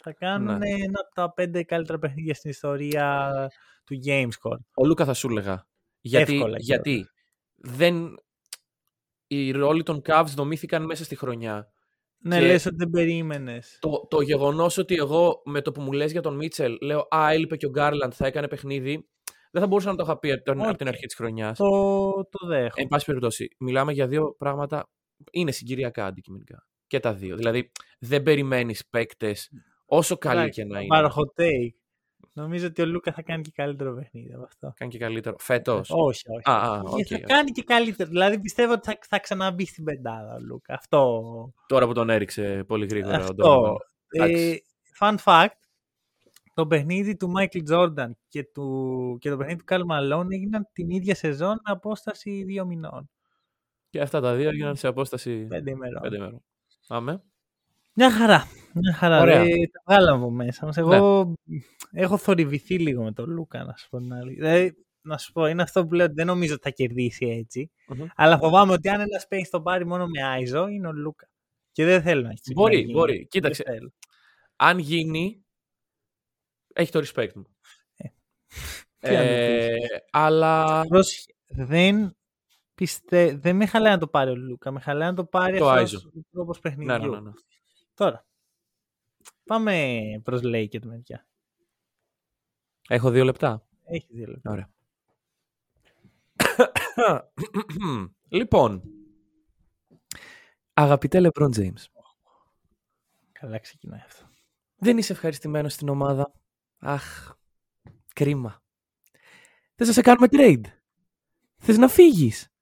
θα 0.07 0.13
κάνουν 0.13 0.59
Ναι. 0.59 0.69
ένα 0.69 1.01
από 1.05 1.15
τα 1.15 1.33
πέντε 1.33 1.63
καλύτερα 1.63 1.99
παιχνίδια 1.99 2.35
στην 2.35 2.51
ιστορία 2.51 3.31
του 3.85 3.99
GameScore. 4.07 4.59
Ο 4.75 4.87
Λούκα 4.87 5.05
θα 5.05 5.15
σου 5.15 5.29
έλεγα. 5.31 5.67
Γιατί, 6.01 6.35
Εύκολα, 6.35 6.57
γιατί 6.59 7.09
δεν... 7.55 8.15
οι 9.27 9.51
ρόλοι 9.51 9.83
των 9.83 10.03
Cavs 10.05 10.27
δομήθηκαν 10.35 10.85
μέσα 10.85 11.05
στη 11.05 11.17
χρονιά. 11.17 11.71
Ναι, 12.19 12.39
Και- 12.39 12.47
λες 12.47 12.67
ότι 12.67 12.77
δεν 12.77 12.91
περίμενες. 12.91 13.79
Το, 13.81 14.07
το 14.11 14.21
γεγονός 14.21 14.79
ότι 14.79 14.95
εγώ 14.95 15.43
με 15.45 15.61
το 15.61 15.73
που 15.73 15.81
μου 15.81 15.93
λες 15.93 16.13
για 16.13 16.21
τον 16.23 16.37
Μίτσελ 16.37 16.77
λέω 16.81 17.07
«Α, 17.15 17.31
έλειπε 17.33 17.57
και 17.57 17.67
ο 17.67 17.71
Γκάρλαντ, 17.71 18.13
θα 18.15 18.27
έκανε 18.27 18.49
παιχνίδι», 18.49 19.09
δεν 19.51 19.63
θα 19.63 19.67
μπορούσα 19.67 19.91
να 19.91 19.97
το 19.97 20.03
είχα 20.03 20.19
πει 20.19 20.33
από 20.33 20.43
την, 20.43 20.61
από 20.63 20.77
την 20.77 20.87
Οκ. 20.87 20.93
αρχή 20.93 21.07
της 21.07 21.15
χρονιάς. 21.17 21.59
Το, 21.59 21.69
το 22.31 22.47
δέχομαι. 22.47 22.71
Εν 22.75 22.89
πάση 22.89 23.05
περιπτώσει, 23.05 23.49
μιλάμε 23.59 23.93
για 23.93 24.07
δύο 24.07 24.35
πράγματα, 24.39 24.91
είναι 25.31 25.51
συγκυριακά 25.51 26.07
αντικειμενικά. 26.07 26.67
Και 26.87 27.01
τα 27.01 27.15
δύο. 27.15 27.37
Δηλαδή, 27.37 27.71
δεν 27.99 28.23
περιμένεις 28.23 28.87
παίκτες 28.91 29.51
όσο 29.87 30.17
καλοί 30.17 30.41
Εντάξει, 30.41 30.61
και 30.61 30.67
να 30.67 30.75
θα 30.75 30.81
είναι. 30.81 30.89
Πάρω 30.89 31.09
hot 31.17 31.41
take. 31.43 31.71
Νομίζω 32.33 32.67
ότι 32.67 32.83
ο 32.83 32.87
Λούκα 32.87 33.13
θα 33.13 33.23
κάνει 33.23 33.43
και 33.43 33.51
καλύτερο 33.55 33.95
παιχνίδι 33.95 34.33
από 34.33 34.45
αυτό. 34.45 34.73
Κάνει 34.77 34.91
και 34.91 34.99
καλύτερο. 34.99 35.37
Φέτος. 35.39 35.91
Όχι, 35.91 36.23
όχι. 36.31 36.43
Α, 36.51 36.53
α, 36.73 36.75
Ε, 36.77 36.79
οκ, 36.79 37.07
θα 37.09 37.17
οκ. 37.17 37.23
κάνει 37.23 37.51
και 37.51 37.63
καλύτερο. 37.63 38.09
Δηλαδή 38.09 38.41
πιστεύω 38.41 38.73
ότι 38.73 38.91
θα, 38.91 38.99
θα 39.09 39.19
ξαναμπεί 39.19 39.67
στην 39.67 39.85
πεντάδα 39.85 40.35
ο 40.35 40.39
Λούκα. 40.41 40.75
Αυτό. 40.75 41.23
Τώρα 41.67 41.87
που 41.87 41.93
τον 41.93 42.11
έριξε 42.11 42.65
πολύ 42.67 42.87
γρήγορα 42.87 43.17
ο 43.19 43.21
αυτό. 43.21 43.73
Donovan. 43.73 43.77
Ε, 44.09 44.23
Εντάξει. 44.23 44.63
fun 45.01 45.15
fact. 45.25 45.49
Το 46.55 46.67
παιχνίδι 46.67 47.17
του 47.17 47.33
Michael 47.39 47.63
Jordan 47.75 48.11
και, 48.29 48.45
του, 48.45 49.17
και 49.21 49.31
το 49.31 49.37
παιχνίδι 49.37 49.59
του 49.59 49.75
Karl 49.75 49.81
Malone 49.93 50.27
έγιναν 50.33 50.69
την 50.73 50.91
ίδια 50.91 51.15
σεζόν 51.15 51.51
με 51.67 51.73
απόσταση 51.73 52.43
δύο 52.45 52.65
μηνών. 52.67 53.11
Και 53.91 54.01
αυτά 54.01 54.21
τα 54.21 54.35
δύο 54.35 54.49
έγιναν 54.49 54.77
σε 54.77 54.87
απόσταση 54.87 55.47
Πέντε 55.47 55.71
ημερών. 55.71 56.01
πέντε 56.03 56.19
μέρων. 56.19 56.43
Πάμε. 56.87 57.23
Μια 57.97 58.11
χαρά. 58.11 58.47
Μια 58.75 58.93
χαρά. 58.95 59.21
Ωραία. 59.21 59.41
Ε, 59.41 59.47
τα 59.73 59.83
βγάλαμε 59.87 60.23
από 60.23 60.31
μέσα 60.31 60.67
μας. 60.67 60.77
Εγώ 60.77 61.33
έχω 61.93 62.17
θορυβηθεί 62.17 62.79
λίγο 62.79 63.03
με 63.03 63.13
τον 63.13 63.31
Λούκα, 63.31 63.65
να 63.65 63.77
σου 63.77 63.89
πω 63.89 63.99
την 63.99 64.13
αλήθεια. 64.13 64.43
Δηλαδή, 64.51 64.77
να 65.01 65.19
σου 65.19 65.33
πω, 65.33 65.47
είναι 65.47 65.63
αυτό 65.63 65.87
που 65.87 65.95
λέω 65.95 66.05
ότι 66.07 66.15
δεν 66.15 66.27
νομίζω 66.27 66.53
ότι 66.55 66.63
θα 66.63 66.71
κερδίσει 66.71 67.27
έτσι. 67.27 67.71
Μμμ. 67.89 68.07
Αλλά 68.15 68.39
φοβάμαι 68.39 68.73
ότι 68.73 68.89
αν 68.89 69.01
ένας 69.01 69.27
παίχτης 69.27 69.51
τον 69.51 69.63
πάρει 69.63 69.87
μόνο 69.87 70.07
με 70.07 70.23
Άιζο, 70.27 70.67
είναι 70.69 70.87
ο 70.89 70.93
Λούκα. 70.93 71.29
Και 71.73 71.85
δεν 71.85 72.03
θέλω 72.03 72.23
να 72.23 72.31
έχει 72.31 72.53
Μπορεί, 72.55 72.75
να 72.75 72.81
γίνει. 72.81 72.93
μπορεί. 72.93 73.17
Δεν 73.17 73.27
Κοίταξε. 73.29 73.63
θέλω. 73.67 73.93
Αν 74.57 74.79
γίνει, 74.79 75.45
έχει 76.75 76.91
το 76.93 76.99
respect 76.99 77.33
μου. 77.35 77.47
Τι 78.99 79.11
να 79.13 79.19
το 79.21 79.29
Ε, 79.33 79.77
αλλά 80.11 80.83
Πρόσεχε, 80.89 81.33
δεν, 81.47 82.17
πιστε... 82.75 83.37
δεν 83.37 83.57
με 83.57 83.67
χαλάει 83.67 83.93
να 83.93 83.99
το 83.99 84.07
πάρει 84.09 84.31
ο 84.31 84.37
Λούκα. 84.37 84.71
Με 84.71 84.81
χαλάει 84.81 85.09
να 85.09 85.15
το 85.15 85.25
πάρει 85.25 85.59
Το 85.59 85.69
αυτός 85.71 85.93
Άιζο. 85.93 86.09
ο 86.17 86.21
τρόπος 86.33 86.57
ναι, 86.57 86.71
παιχνιδιού. 86.71 87.11
ναι, 87.11 87.17
ναι, 87.17 87.21
ναι. 87.21 87.31
Τώρα, 87.97 88.27
πάμε 89.45 89.95
προς 90.25 90.41
Lakers 90.45 90.85
μεριά. 90.85 91.27
Έχω 92.89 93.11
δύο 93.11 93.25
λεπτά. 93.25 93.67
Έχεις 93.85 94.09
δύο 94.11 94.27
λεπτά. 94.27 94.51
Ωραία. 94.51 94.71
λοιπόν, 98.29 98.83
αγαπητέ 100.73 101.21
LeBron 101.23 101.55
James, 101.57 101.85
Καλά 103.33 103.59
ξεκινάει 103.59 104.01
αυτό. 104.05 104.25
δεν 104.77 104.99
είσαι 104.99 105.13
ευχαριστημένος 105.13 105.73
στην 105.73 105.89
ομάδα. 105.89 106.33
Αχ, 106.79 107.33
κρίμα. 108.15 108.63
Θες 109.75 109.87
να 109.87 109.93
σε 109.93 110.01
κάνουμε 110.01 110.27
trade; 110.31 110.65
Θες 111.57 111.77
να 111.79 111.89
φύγεις; 111.89 112.53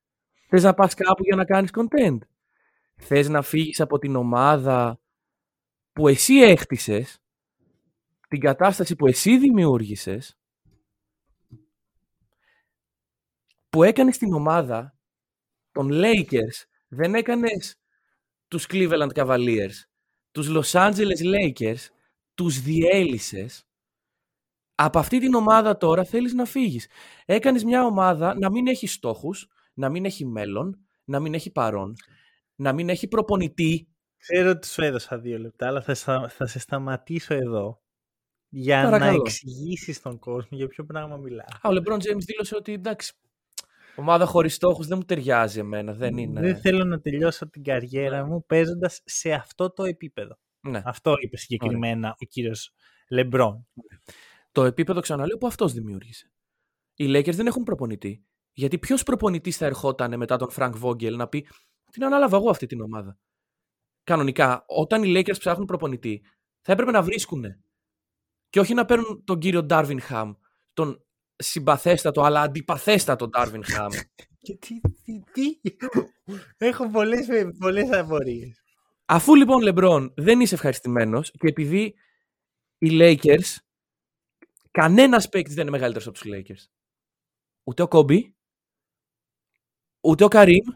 Θες 0.49 0.63
να 0.63 0.75
πας 0.75 0.95
κάπου 0.95 1.23
για 1.23 1.37
να 1.37 1.45
κάνεις 1.45 1.71
content; 1.75 2.19
Θες 2.97 3.29
να 3.29 3.43
φύγεις 3.43 3.81
από 3.81 3.99
την 3.99 4.17
ομάδα 4.17 4.99
που 5.95 6.09
εσύ 6.09 6.35
έχτισες, 6.35 7.19
την 8.29 8.41
κατάσταση 8.41 8.97
που 8.97 9.07
εσύ 9.07 9.39
δημιούργησες, 9.39 10.39
που 13.69 13.83
έκανες 13.83 14.19
την 14.19 14.33
ομάδα 14.33 14.99
των 15.73 15.89
Lakers, 15.93 16.65
δεν 16.89 17.15
έκανες 17.15 17.77
τους 18.49 18.67
Cleveland 18.69 19.13
Cavaliers, 19.15 19.75
τους 20.31 20.49
Los 20.51 20.81
Angeles 20.81 21.23
Lakers, 21.23 21.89
τους 22.35 22.61
διέλυσες. 22.61 23.67
Από 24.75 24.99
αυτή 24.99 25.19
την 25.19 25.35
ομάδα 25.35 25.77
τώρα 25.77 26.05
θέλεις 26.05 26.33
να 26.33 26.45
φύγεις. 26.45 26.89
Έκανες 27.25 27.65
μια 27.65 27.85
ομάδα 27.85 28.39
να 28.39 28.51
μην 28.51 28.67
έχει 28.67 28.87
στόχους, 28.87 29.49
να 29.75 29.89
μην 29.89 30.05
έχει 30.05 30.27
μέλλον, 30.27 30.87
να 31.05 31.21
μην 31.21 31.35
έχει 31.35 31.51
παρόν, 31.51 31.95
να 32.55 32.73
μην 32.73 32.89
έχει 32.89 33.09
προπονητή. 33.09 33.89
Ξέρω 34.33 34.51
ότι 34.51 34.67
σου 34.67 34.83
έδωσα 34.83 35.19
δύο 35.19 35.39
λεπτά, 35.39 35.67
αλλά 35.67 35.83
θα, 35.83 35.95
στα- 35.95 36.29
θα 36.29 36.47
σε 36.47 36.59
σταματήσω 36.59 37.35
εδώ 37.35 37.83
για 38.49 38.83
Παρακαλώ. 38.83 39.11
να 39.11 39.17
εξηγήσεις 39.17 40.01
τον 40.03 40.19
κόσμο 40.19 40.59
για 40.59 40.67
ποιο 40.67 40.85
πράγμα 40.85 41.17
μιλάω. 41.17 41.47
Α, 41.61 41.69
ο 41.69 41.71
LeBron 41.71 41.97
James 41.97 42.19
δήλωσε 42.27 42.57
ότι 42.57 42.73
εντάξει, 42.73 43.13
ομάδα 43.97 44.27
χωρίς 44.27 44.55
στόχους 44.55 44.87
δεν 44.87 44.99
μου 44.99 45.05
ταιριάζει 45.05 45.59
εμένα, 45.59 45.93
δεν 45.93 46.17
είναι... 46.17 46.41
Δεν 46.41 46.57
θέλω 46.57 46.85
να 46.85 47.01
τελειώσω 47.01 47.49
την 47.49 47.63
καριέρα 47.63 48.25
μου 48.27 48.45
παίζοντας 48.47 49.01
σε 49.05 49.33
αυτό 49.33 49.71
το 49.71 49.85
επίπεδο. 49.85 50.39
Ναι. 50.61 50.83
Αυτό 50.85 51.15
είπε 51.21 51.37
συγκεκριμένα 51.37 52.09
ο 52.21 52.25
κύριος 52.25 52.71
Λεμπρόν. 53.09 53.67
Το 54.53 54.65
επίπεδο 54.65 55.01
ξαναλέω 55.01 55.37
που 55.39 55.47
αυτός 55.47 55.73
δημιούργησε. 55.73 56.33
Οι 56.95 57.07
Lakers 57.09 57.35
δεν 57.35 57.47
έχουν 57.47 57.63
προπονητή. 57.63 58.25
Γιατί 58.53 58.79
ποιος 58.79 59.03
προπονητής 59.03 59.57
θα 59.57 59.67
ερχόταν 59.67 60.17
μετά 60.19 60.37
τον 60.37 60.49
Frank 60.57 60.73
Vogel 60.83 61.13
να 61.13 61.29
πει 61.29 61.47
Την 61.91 62.05
ανάλαβα 62.05 62.37
εγώ 62.37 62.51
αυτή 62.51 62.67
την 62.67 62.81
ομάδα. 62.81 63.19
Κανονικά, 64.05 64.65
όταν 64.67 65.03
οι 65.03 65.13
Lakers 65.17 65.39
ψάχνουν 65.39 65.67
προπονητή, 65.67 66.23
θα 66.61 66.73
έπρεπε 66.73 66.91
να 66.91 67.03
βρίσκουν. 67.03 67.45
Και 68.51 68.61
όχι 68.61 68.75
να 68.75 68.85
παίρνουν 68.85 69.25
τον 69.25 69.39
κύριο 69.39 69.67
Darvin 69.71 69.99
Ham, 70.11 70.37
τον 70.73 71.05
συμπαθέστατο 71.37 72.23
αλλά 72.23 72.41
αντιπαθέστατο 72.41 73.29
Ντάρβιν 73.29 73.65
Χάμ. 73.65 73.91
Και 74.45 74.57
τι, 74.57 74.81
τι, 74.81 75.23
τι; 75.33 75.61
Έχω 76.57 76.91
πολλές, 76.91 77.27
πολλές 77.59 77.93
απορίες. 77.93 78.63
Αφού 79.05 79.35
λοιπόν 79.35 79.63
Λεμπρόν 79.63 80.13
δεν 80.17 80.41
είσαι 80.41 80.55
ευχαριστημένος 80.55 81.31
και 81.31 81.47
επειδή 81.49 81.95
οι 82.79 82.89
Lakers, 82.91 83.57
κανένας 84.71 85.29
παίκτης 85.29 85.55
δεν 85.55 85.63
είναι 85.63 85.77
μεγαλύτερος 85.77 86.07
από 86.07 86.19
τους 86.19 86.31
Lakers. 86.35 86.71
Ούτε 87.65 87.83
ο 87.83 87.89
Κόμπι, 87.89 88.37
ούτε 90.01 90.25
ο 90.25 90.29
Καρύμ, 90.29 90.67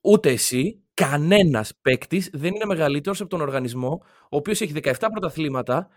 ούτε 0.00 0.30
εσύ. 0.30 0.83
Κανένας 0.94 1.72
παίκτη 1.82 2.28
δεν 2.32 2.54
είναι 2.54 2.64
μεγαλύτερος 2.64 3.20
από 3.20 3.30
τον 3.30 3.40
οργανισμό, 3.40 4.02
ο 4.22 4.36
οποίος 4.36 4.60
έχει 4.60 4.72
17 4.82 4.92
πρωταθλήματα 4.98 5.88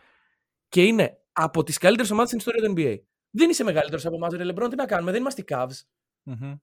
και 0.69 0.83
είναι 0.83 1.17
από 1.31 1.63
τις 1.63 1.77
καλύτερες 1.77 2.11
ομάδες 2.11 2.29
στην 2.29 2.39
ιστορία 2.39 2.67
του 2.67 2.73
NBA. 2.77 2.95
Δεν 3.29 3.49
είσαι 3.49 3.63
μεγαλύτερος 3.63 4.05
από 4.05 4.15
εμάς, 4.15 4.33
Λεμπρόν, 4.33 4.69
τι 4.69 4.75
να 4.75 4.85
κάνουμε, 4.85 5.11
δεν 5.11 5.21
είμαστε 5.21 5.41
οι 5.41 5.45
Cavs. 5.47 5.81
Μμμ. 6.23 6.53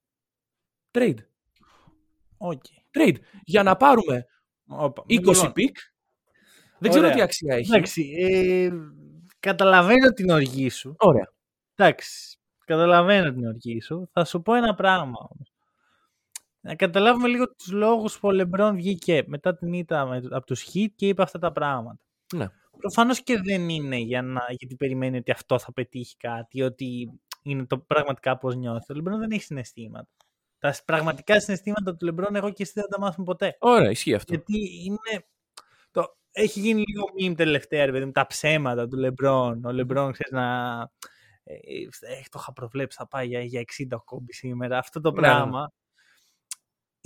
Trade. 0.90 1.18
Οκ. 2.36 2.62
Trade. 2.90 3.16
Για 3.44 3.62
να 3.62 3.76
πάρουμε 3.76 4.26
Όπα, 4.66 5.02
20 5.06 5.08
λοιπόν, 5.08 5.52
pick. 5.52 5.76
Δεν 6.78 6.90
ξέρω 6.90 7.04
Ωραία. 7.04 7.16
τι 7.16 7.22
αξία 7.22 7.54
έχει. 7.54 7.70
Εντάξει, 7.70 8.14
ε, 8.18 8.70
καταλαβαίνω 9.40 10.08
την 10.08 10.30
οργή 10.30 10.68
σου. 10.70 10.94
Ωραία. 10.98 11.32
Εντάξει, 11.74 12.38
καταλαβαίνω 12.64 13.32
την 13.32 13.46
οργή 13.46 13.80
σου. 13.80 14.08
Θα 14.12 14.24
σου 14.24 14.42
πω 14.42 14.54
ένα 14.54 14.74
πράγμα 14.74 15.18
όμως. 15.18 15.53
Να 16.66 16.74
καταλάβουμε 16.74 17.28
λίγο 17.28 17.50
τους 17.54 17.70
λόγους 17.72 18.18
που 18.18 18.28
ο 18.28 18.30
Λεμπρόν 18.32 18.74
βγήκε 18.76 19.22
μετά 19.26 19.56
την 19.56 19.72
ήττα 19.72 20.06
με- 20.06 20.22
από 20.30 20.46
τους 20.46 20.66
Heat 20.74 20.86
και 20.96 21.08
είπε 21.08 21.22
αυτά 21.22 21.38
τα 21.38 21.52
πράγματα. 21.52 22.04
Ναι. 22.34 22.46
Προφανώς 22.78 23.22
και 23.22 23.40
δεν 23.40 23.68
είναι 23.68 23.96
για 23.96 24.22
να, 24.22 24.40
γιατί 24.48 24.74
περιμένει 24.76 25.16
ότι 25.16 25.30
αυτό 25.30 25.58
θα 25.58 25.72
πετύχει 25.72 26.16
κάτι, 26.16 26.62
ότι 26.62 27.10
είναι 27.42 27.66
το 27.66 27.78
πραγματικά 27.78 28.38
πώς 28.38 28.56
νιώθει. 28.56 28.92
Ο 28.92 28.94
Λεμπρόν 28.94 29.18
δεν 29.18 29.30
έχει 29.30 29.42
συναισθήματα. 29.42 30.08
Τα 30.58 30.72
σ- 30.72 30.84
πραγματικά 30.84 31.40
συναισθήματα 31.40 31.96
του 31.96 32.04
Λεμπρόν 32.04 32.34
εγώ 32.36 32.50
και 32.50 32.62
εσύ 32.62 32.72
δεν 32.74 32.84
τα 32.90 33.00
μάθουμε 33.00 33.24
ποτέ. 33.26 33.56
Ωραία, 33.58 33.90
ισχύει 33.90 34.14
αυτό. 34.14 34.34
Γιατί 34.34 34.84
είναι. 34.84 35.24
Το... 35.90 36.16
Έχει 36.32 36.60
γίνει 36.60 36.82
λίγο 36.86 37.04
meme 37.20 37.36
τελευταία, 37.36 37.86
ρε 37.86 37.92
παιδί 37.92 38.04
μου, 38.04 38.12
τα 38.12 38.26
ψέματα 38.26 38.88
του 38.88 38.96
Λεμπρόν. 38.96 39.64
Ο 39.64 39.72
Λεμπρόν, 39.72 40.12
ξέρεις 40.12 40.32
να. 40.32 40.78
Ε, 41.44 41.54
ε, 41.54 41.58
το 42.30 42.38
είχα 42.40 42.52
προβλέψει, 42.52 42.96
θα 42.96 43.08
πάει 43.08 43.26
για, 43.26 43.40
για 43.40 43.60
60 43.60 43.86
ο 43.96 44.02
Kobe 44.04 44.32
σήμερα. 44.32 44.78
Αυτό 44.78 45.00
το 45.00 45.10
Ναι, 45.10 45.16
πράγμα. 45.20 45.72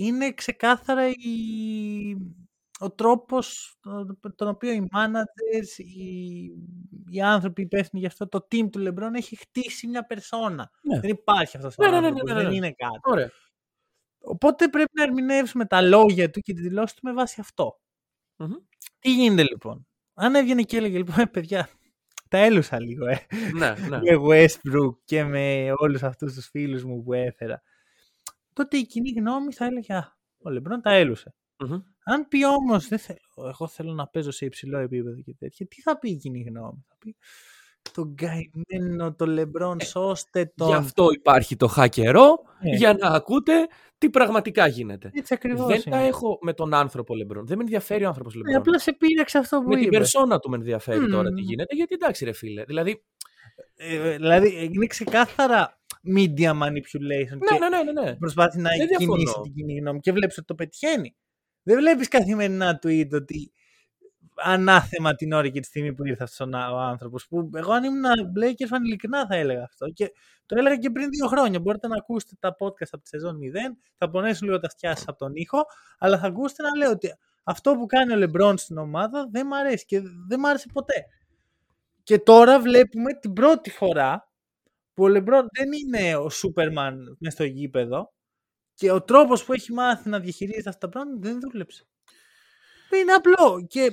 Είναι 0.00 0.32
ξεκάθαρα 0.32 1.08
η... 1.08 1.16
ο 2.78 2.90
τρόπος 2.90 3.76
τον- 3.80 4.34
τον 4.34 4.48
οποίο 4.48 4.72
οι 4.72 4.88
managers, 4.96 5.78
οι, 5.78 6.44
οι 7.10 7.20
άνθρωποι 7.22 7.62
υπεύθυνοι 7.62 8.00
για 8.00 8.08
αυτό 8.08 8.28
το 8.28 8.46
team 8.50 8.70
του 8.70 8.78
Λεμπρόν 8.78 9.14
έχει 9.14 9.36
χτίσει 9.36 9.86
μια 9.86 10.06
περσόνα. 10.06 10.70
Ναι. 10.82 11.00
Δεν 11.00 11.10
υπάρχει 11.10 11.56
αυτός 11.56 11.74
ο 11.78 11.82
Ναι, 11.82 11.90
ναι, 11.90 12.00
ναι, 12.00 12.06
άνθρωπος, 12.06 12.28
ναι, 12.30 12.34
ναι, 12.36 12.40
δεν 12.42 12.50
ναι. 12.50 12.56
είναι 12.56 12.72
κάτι. 12.72 12.98
Ωραία. 13.02 13.30
Οπότε 14.20 14.68
πρέπει 14.68 14.90
να 14.92 15.02
ερμηνεύσουμε 15.02 15.64
τα 15.66 15.80
λόγια 15.82 16.30
του 16.30 16.40
και 16.40 16.52
τη 16.52 16.60
δηλώση 16.60 16.94
του 16.94 17.00
με 17.02 17.12
βάση 17.12 17.40
αυτό. 17.40 17.80
Μμμ. 18.36 18.52
Τι 18.98 19.14
γίνεται 19.14 19.42
λοιπόν; 19.42 19.86
Αν 20.14 20.34
έβγαινε 20.34 20.62
και 20.62 20.76
έλεγε 20.76 20.96
λοιπόν, 20.96 21.14
«Ε, 21.18 21.26
παιδιά, 21.26 21.68
τα 22.28 22.38
έλουσα 22.38 22.80
λίγο, 22.80 23.06
ε. 23.06 23.26
ναι, 23.56 23.74
ναι. 23.88 23.98
Με 23.98 24.16
Westbrook 24.28 24.96
και 25.04 25.24
με 25.24 25.72
όλους 25.76 26.02
αυτούς 26.02 26.34
τους 26.34 26.46
φίλους 26.48 26.84
μου 26.84 27.02
που 27.02 27.12
έφερα. 27.12 27.62
Τότε 28.58 28.76
η 28.76 28.86
κοινή 28.86 29.10
γνώμη 29.10 29.52
θα 29.52 29.64
έλεγε, 29.64 29.94
α, 29.94 30.16
ο 30.42 30.50
Λεμπρόν 30.50 30.80
τα 30.80 30.90
έλουσε. 30.92 31.34
Μμμ. 31.58 31.78
Αν 32.04 32.28
πει 32.28 32.44
όμως, 32.44 32.88
δεν 32.88 32.98
θέλω, 32.98 33.48
εγώ 33.48 33.68
θέλω 33.68 33.92
να 33.92 34.06
παίζω 34.06 34.30
σε 34.30 34.44
υψηλό 34.44 34.78
επίπεδο 34.78 35.20
και 35.20 35.34
τέτοια, 35.38 35.66
τι 35.66 35.80
θα 35.80 35.98
πει 35.98 36.10
η 36.10 36.16
κοινή 36.16 36.40
γνώμη; 36.48 36.84
Θα 36.88 36.96
πει, 36.98 37.16
τον 37.92 38.14
καημένο, 38.14 39.14
το 39.14 39.26
Λεμπρόν, 39.26 39.80
σώστε 39.80 40.52
τον. 40.56 40.66
Γι' 40.68 40.74
αυτό 40.74 41.10
υπάρχει 41.12 41.56
το 41.56 41.66
χακερό, 41.66 42.38
Ε. 42.60 42.76
για 42.76 42.94
να 42.94 43.08
ακούτε 43.08 43.52
τι 43.98 44.10
πραγματικά 44.10 44.66
γίνεται. 44.66 45.10
Έτσι 45.14 45.34
ακριβώς 45.34 45.66
Δεν 45.66 45.82
τα 45.90 45.98
είναι. 45.98 46.06
έχω 46.08 46.38
με 46.42 46.52
τον 46.52 46.74
άνθρωπο 46.74 47.14
Λεμπρόν. 47.14 47.46
Δεν 47.46 47.56
με 47.56 47.62
ενδιαφέρει 47.62 48.04
ο 48.04 48.08
άνθρωπος 48.08 48.34
Ε, 48.34 48.36
Λεμπρόν. 48.36 48.56
απλά 48.56 48.78
σε 48.78 48.92
πείραξε 48.92 49.38
αυτό 49.38 49.58
που 49.60 49.68
με 49.68 49.74
την 49.74 49.84
είπες. 49.84 49.98
περσόνα 49.98 50.38
του 50.38 50.50
με 50.50 50.56
ενδιαφέρει 50.56 51.08
τώρα 51.10 51.28
τι 51.28 51.40
Μμμ. 51.40 51.48
γίνεται. 51.48 51.74
Γιατί 51.74 51.94
εντάξει, 51.94 52.24
ρε 52.24 52.32
φίλε. 52.32 52.64
Δηλαδή. 52.64 53.02
Ε, 53.76 54.16
δηλαδή 54.16 54.70
είναι 54.72 54.86
ξεκάθαρα 54.86 55.78
media 56.16 56.50
manipulation 56.62 57.38
και 57.38 57.58
Ναι, 57.58 57.68
ναι, 57.68 57.82
ναι, 57.82 57.92
ναι. 57.92 58.02
ναι. 58.02 58.16
προσπάθει 58.16 58.60
να 58.60 58.70
Δεν 58.78 58.86
διαφωνώ. 58.86 59.12
κινήσει 59.16 59.40
την 59.42 59.52
κοινή 59.54 59.78
γνώμη 59.78 60.00
και 60.00 60.12
βλέπεις 60.12 60.38
ότι 60.38 60.46
το 60.46 60.54
πετυχαίνει. 60.54 61.16
Δεν 61.62 61.76
βλέπεις 61.76 62.08
καθημερινά 62.08 62.78
tweet 62.82 63.08
ότι 63.12 63.52
ανάθεμα 64.44 65.14
την 65.14 65.32
ώρα 65.32 65.48
και 65.48 65.60
τη 65.60 65.66
στιγμή 65.66 65.94
που 65.94 66.06
ήρθε 66.06 66.22
αυτός 66.22 66.46
ο 66.46 66.50
ο 66.74 66.78
άνθρωπος 66.78 67.26
που 67.28 67.50
εγώ 67.54 67.72
αν 67.72 67.84
ήμουν 67.84 68.02
Blakers 68.36 68.74
fan 68.76 68.80
ειλικρινά 68.84 69.26
θα 69.26 69.36
έλεγα 69.36 69.62
αυτό 69.62 69.86
και 69.86 70.12
το 70.46 70.56
έλεγα 70.58 70.76
και 70.76 70.90
πριν 70.90 71.08
δύο 71.10 71.26
χρόνια 71.26 71.60
μπορείτε 71.60 71.88
να 71.88 71.96
ακούσετε 71.96 72.34
τα 72.38 72.56
podcast 72.58 72.88
από 72.90 73.02
τη 73.02 73.08
σεζόν 73.08 73.38
0 73.38 73.76
θα 73.96 74.10
πονέσουν 74.10 74.46
λίγο 74.46 74.58
τα 74.60 74.66
αυτιά 74.66 74.96
σας 74.96 75.08
από 75.08 75.18
τον 75.18 75.32
ήχο 75.34 75.64
αλλά 75.98 76.18
θα 76.18 76.26
ακούσετε 76.26 76.62
να 76.62 76.76
λέω 76.76 76.90
ότι 76.90 77.14
αυτό 77.44 77.74
που 77.74 77.86
κάνει 77.86 78.12
ο 78.24 78.30
LeBron 78.30 78.54
στην 78.56 78.78
ομάδα 78.78 79.28
δεν 79.30 79.46
μ' 79.46 79.54
αρέσει 79.54 79.84
και 79.84 80.00
δεν 80.28 80.40
μ' 80.40 80.46
άρεσε 80.46 80.66
ποτέ 80.72 81.04
και 82.02 82.18
τώρα 82.18 82.60
βλέπουμε 82.60 83.12
την 83.12 83.32
πρώτη 83.32 83.70
φορά 83.70 84.27
που 84.98 85.04
ο 85.04 85.08
Λεμπρόν 85.08 85.46
δεν 85.58 85.72
είναι 85.72 86.16
ο 86.16 86.30
Σούπερμαν 86.30 87.16
μέσα 87.18 87.34
στο 87.36 87.44
γήπεδο 87.44 88.12
και 88.74 88.90
ο 88.90 89.02
τρόπος 89.02 89.44
που 89.44 89.52
έχει 89.52 89.72
μάθει 89.72 90.08
να 90.08 90.20
διαχειρίζεται 90.20 90.68
αυτά 90.68 90.80
τα 90.80 90.88
πράγματα 90.88 91.28
δεν 91.28 91.40
δούλεψε. 91.40 91.86
Είναι 93.00 93.12
απλό 93.12 93.66
και 93.68 93.92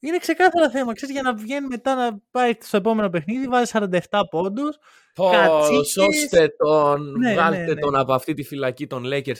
είναι 0.00 0.18
ξεκάθαρα 0.18 0.70
θέμα. 0.70 0.94
Ξέρεις, 0.94 1.14
για 1.14 1.22
να 1.22 1.34
βγαίνει 1.34 1.66
μετά 1.66 1.94
να 1.94 2.18
πάει 2.30 2.52
στο 2.60 2.76
επόμενο 2.76 3.10
παιχνίδι, 3.10 3.48
βάζει 3.48 3.70
47 3.74 4.00
πόντους. 4.30 4.76
Πω, 5.14 5.30
Κατσίκες. 5.30 5.90
σώστε 5.90 6.48
τον, 6.58 7.18
Ναι, 7.18 7.32
βγάλτε 7.32 7.58
ναι, 7.58 7.72
ναι. 7.72 7.80
τον 7.80 7.96
από 7.96 8.12
αυτή 8.12 8.34
τη 8.34 8.42
φυλακή 8.42 8.86
των 8.86 9.02
Lakers. 9.06 9.38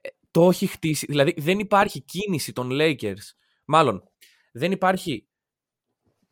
Ε, 0.00 0.08
το 0.30 0.48
έχει 0.48 0.66
χτίσει. 0.66 1.06
Δηλαδή 1.08 1.34
δεν 1.36 1.58
υπάρχει 1.58 2.00
κίνηση 2.00 2.52
των 2.52 2.68
Lakers. 2.72 3.32
Μάλλον 3.64 4.02
δεν 4.52 4.72
υπάρχει 4.72 5.28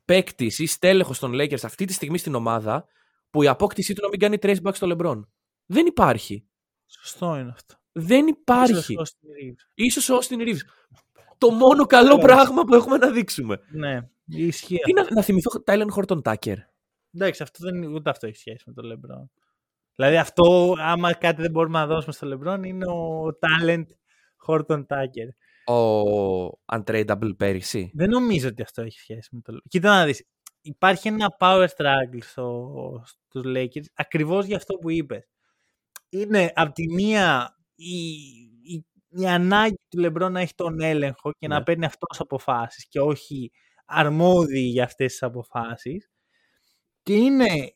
παίκτης 0.05 0.59
ή 0.59 0.67
στέλεχος 0.67 1.19
των 1.19 1.33
Lakers 1.35 1.63
αυτή 1.63 1.85
τη 1.85 1.93
στιγμή 1.93 2.19
στην 2.19 2.35
ομάδα 2.35 2.87
που 3.33 3.43
η 3.43 3.49
απόκτησή 3.49 3.95
του 3.95 4.03
να 4.03 4.09
μην 4.09 4.19
κάνει 4.19 4.37
trace 4.41 4.69
back 4.69 4.75
στο 4.75 4.97
LeBron. 4.97 5.21
Δεν 5.67 5.87
υπάρχει. 5.87 6.47
Σωστό 6.87 7.37
είναι 7.39 7.51
αυτό. 7.51 7.75
Δεν 7.93 8.27
υπάρχει. 8.27 8.75
Σωστό 8.75 9.05
στην 9.05 9.29
Reeves. 9.29 9.71
Ίσως 9.75 10.09
ο 10.09 10.19
Austin 10.19 10.49
Reeves. 10.49 10.61
Το 11.39 11.51
μόνο 11.51 11.87
καλό 11.87 12.13
Ωραία. 12.13 12.25
πράγμα 12.25 12.65
που 12.65 12.75
έχουμε 12.75 12.97
να 12.97 13.11
δείξουμε. 13.11 13.59
Ναι, 13.73 13.99
ισχύει. 14.27 14.77
Τι 14.77 14.93
να, 14.93 15.07
να 15.11 15.23
θυμηθώ 15.23 15.51
Tylen 15.67 15.87
Horton 15.97 16.23
Tucker. 16.23 16.57
Εντάξει, 17.15 17.43
αυτό 17.43 17.71
δεν, 17.71 17.85
ούτε 17.85 18.11
αυτό 18.11 18.27
έχει 18.27 18.37
σχέση 18.37 18.65
με 18.67 18.73
τον 18.73 18.85
Λεμπρόν. 18.85 19.31
Δηλαδή 19.95 20.17
αυτό, 20.17 20.75
άμα 20.79 21.13
κάτι 21.15 21.43
δεν 21.43 21.51
μπορούμε 21.51 21.79
να 21.79 21.87
δώσουμε 21.87 22.13
στο 22.13 22.27
Λεμπρόν, 22.27 22.63
είναι 22.63 22.85
ο 22.91 23.27
talent 23.41 23.85
Horton 24.47 24.87
Tucker. 24.87 25.29
Ο 25.75 26.61
Untradeable 26.73 27.37
πέρυσι. 27.37 27.91
Δεν 27.95 28.11
νομίζω 28.11 28.49
ότι 28.49 28.63
αυτό 28.63 28.83
έχει 28.83 28.99
σχέση 28.99 29.29
με 29.35 29.41
το. 29.41 29.53
Κοίτα 29.69 29.89
να 29.89 30.05
δεις. 30.05 30.27
Υπάρχει 30.63 31.09
ένα 31.09 31.37
power 31.39 31.67
struggle 31.77 32.19
στο, 32.23 33.03
στους 33.07 33.43
Lakers 33.47 33.85
ακριβώς 33.95 34.47
για 34.47 34.57
αυτό 34.57 34.75
που 34.75 34.91
είπες. 34.91 35.29
Είναι 36.09 36.53
από 36.55 36.73
τη 36.73 36.93
μία 36.93 37.57
η, 37.75 38.05
η, 38.63 38.87
η 39.09 39.27
ανάγκη 39.29 39.79
του 39.89 40.03
LeBron 40.07 40.31
να 40.31 40.41
έχει 40.41 40.55
τον 40.55 40.81
έλεγχο 40.81 41.33
και 41.39 41.49
να 41.49 41.59
Ναι. 41.59 41.65
παίρνει 41.65 41.85
αυτός 41.85 42.21
αποφάσεις 42.21 42.87
και 42.89 43.01
όχι 43.01 43.53
αρμόδιοι 43.87 44.61
για 44.61 44.85
αυτές 44.85 45.11
τις 45.13 45.23
αποφάσεις. 45.23 46.11
Και 47.03 47.15
είναι 47.17 47.75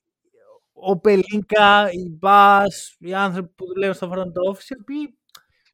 ο 0.72 0.98
Πελίνκα, 1.00 1.90
οι 1.92 2.08
Μπάς, 2.10 2.96
οι 2.98 3.14
άνθρωποι 3.14 3.52
που 3.54 3.66
δουλεύουν 3.66 3.94
στο 3.94 4.10
front 4.14 4.52
office, 4.52 4.68
οι 4.68 4.80
οποίοι 4.80 5.18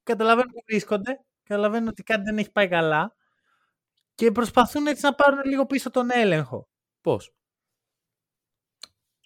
καταλαβαίνουν 0.03 0.53
που 0.53 0.63
βρίσκονται, 0.67 1.21
καταλαβαίνουν 1.43 1.89
ότι 1.89 2.03
κάτι 2.03 2.23
δεν 2.23 2.39
έχει 2.39 2.53
πάει 2.53 2.69
καλά 2.69 3.15
και 4.15 4.33
προσπαθούν 4.33 4.87
έτσι 4.87 5.05
να 5.05 5.15
πάρουν 5.15 5.45
λίγο 5.45 5.67
πίσω 5.67 5.91
τον 5.91 6.09
έλεγχο. 6.13 6.69
Πώς; 7.03 7.35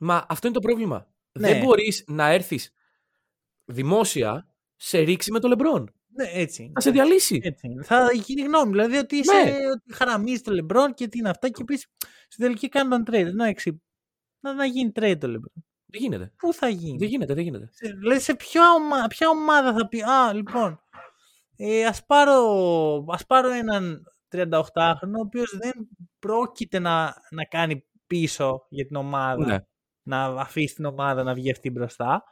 Μα 0.01 0.27
αυτό 0.29 0.47
είναι 0.47 0.57
το 0.57 0.63
πρόβλημα. 0.63 1.15
Ναι. 1.33 1.49
Δεν 1.49 1.65
μπορείς 1.65 2.05
να 2.07 2.29
έρθεις 2.29 2.73
δημόσια 3.65 4.49
σε 4.77 4.99
ρήξη 4.99 5.31
με 5.31 5.41
το 5.41 5.49
Λεμπρόν. 5.49 5.95
Ναι, 6.07 6.31
έτσι 6.33 6.63
είναι. 6.63 6.73
Θα 6.75 6.81
σε 6.81 6.91
διαλύσει. 6.91 7.41
Έτσι 7.43 7.67
είναι. 7.67 7.83
Θα 7.83 8.11
γίνει 8.13 8.43
γνώμη. 8.43 8.71
Δηλαδή 8.71 8.97
ότι 8.97 9.17
είσαι 9.17 9.33
Ναι. 9.33 9.51
ότι 9.51 9.95
χαραμίζεις 9.95 10.43
το 10.43 10.53
Λεμπρόν 10.53 10.95
και 10.95 11.09
τι 11.09 11.19
είναι 11.19 11.29
αυτά 11.29 11.49
και 11.49 11.63
επίση 11.63 11.89
στην 12.29 12.45
τελική 12.45 12.69
κάνει 12.69 12.89
τον 12.89 13.05
trade. 13.07 13.33
Να, 13.35 13.47
εξι... 13.47 13.83
να, 14.41 14.55
να 14.55 14.65
γίνει 14.65 14.93
trade 14.95 15.17
το 15.21 15.27
Λεμπρόν. 15.27 15.65
Δεν 15.87 16.01
γίνεται. 16.01 16.33
Πού 16.37 16.53
θα 16.53 16.69
γίνει; 16.69 16.99
Δεν 16.99 17.09
γίνεται, 17.09 17.35
δεν 17.35 17.43
γίνεται. 17.43 17.69
Σε, 17.73 17.89
δηλαδή 17.89 18.21
σε 18.21 18.35
ποια, 18.35 18.73
ομα... 18.73 19.07
ποια 19.07 19.29
ομάδα 19.29 19.73
θα 19.73 19.89
πει 19.89 20.03
Α, 20.03 20.33
λοιπόν, 20.33 20.81
ε, 21.57 21.85
ας, 21.87 22.05
πάρω, 22.07 23.05
ας 23.09 23.27
πάρω 23.27 23.51
έναν 23.51 24.03
38χρονο 24.37 25.17
ο 25.17 25.21
οποίος 25.21 25.57
δεν 25.59 25.73
πρόκειται 26.19 26.79
να, 26.79 27.15
να 27.31 27.45
κάνει 27.45 27.85
πίσω 28.07 28.67
για 28.69 28.87
την 28.87 28.97
ομάδα 28.97 29.45
Ναι. 29.47 29.59
να 30.03 30.25
αφήσει 30.25 30.75
την 30.75 30.85
ομάδα 30.85 31.23
να 31.23 31.35
βγει 31.35 31.51
αυτή 31.51 31.71
μπροστά. 31.71 32.23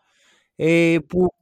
Ε, 0.57 0.97
που 1.09 1.35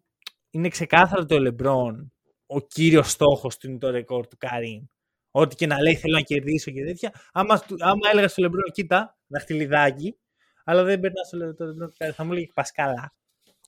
είναι 0.50 0.68
ξεκάθαρο 0.68 1.26
το 1.26 1.38
Λεμπρόν 1.38 2.12
ο 2.46 2.60
κύριος 2.60 3.10
στόχος 3.10 3.56
του 3.56 3.68
είναι 3.68 3.78
το 3.78 3.90
ρεκόρ 3.90 4.26
του 4.26 4.36
Καρύμ. 4.38 4.84
Ό,τι 5.30 5.54
και 5.54 5.66
να 5.66 5.80
λέει 5.82 5.94
θέλω 5.96 6.14
να 6.14 6.20
κερδίσω 6.20 6.70
και 6.70 6.84
τέτοια. 6.84 7.12
Άμα, 7.32 7.58
του- 7.58 7.76
άμα 7.80 8.08
έλεγα 8.12 8.28
στο 8.28 8.42
Λεμπρόν, 8.42 8.62
κοίτα, 8.72 9.18
δαχτυλιδάκι, 9.26 10.16
Αλλά 10.64 10.82
δεν 10.84 11.00
περνά 11.00 11.22
στο 11.24 11.38
LeBron. 11.38 12.10
Θα 12.14 12.24
μου 12.24 12.32
λέει 12.32 12.50
Πασκάλα. 12.54 13.14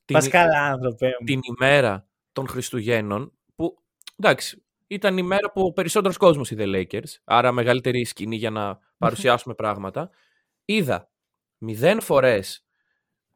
Την, 0.04 0.14
Πασκάλα, 0.16 0.62
άνθρωπε 0.62 1.06
μου. 1.20 1.26
την 1.26 1.40
ημέρα 1.58 2.08
των 2.32 2.48
Χριστουγέννων 2.48 3.32
που, 3.54 3.78
εντάξει, 4.16 4.63
ήταν 4.94 5.18
η 5.18 5.22
μέρα 5.22 5.52
που 5.52 5.60
ο 5.60 5.72
περισσότερος 5.72 6.16
κόσμος 6.16 6.50
είδε 6.50 6.64
Lakers, 6.66 7.10
άρα 7.24 7.52
μεγαλύτερη 7.52 8.04
σκηνή 8.04 8.36
για 8.36 8.50
να 8.50 8.78
παρουσιάσουμε 8.98 9.54
πράγματα. 9.54 10.10
Είδα 10.64 11.10
μηδέν 11.58 12.00
φορές 12.00 12.64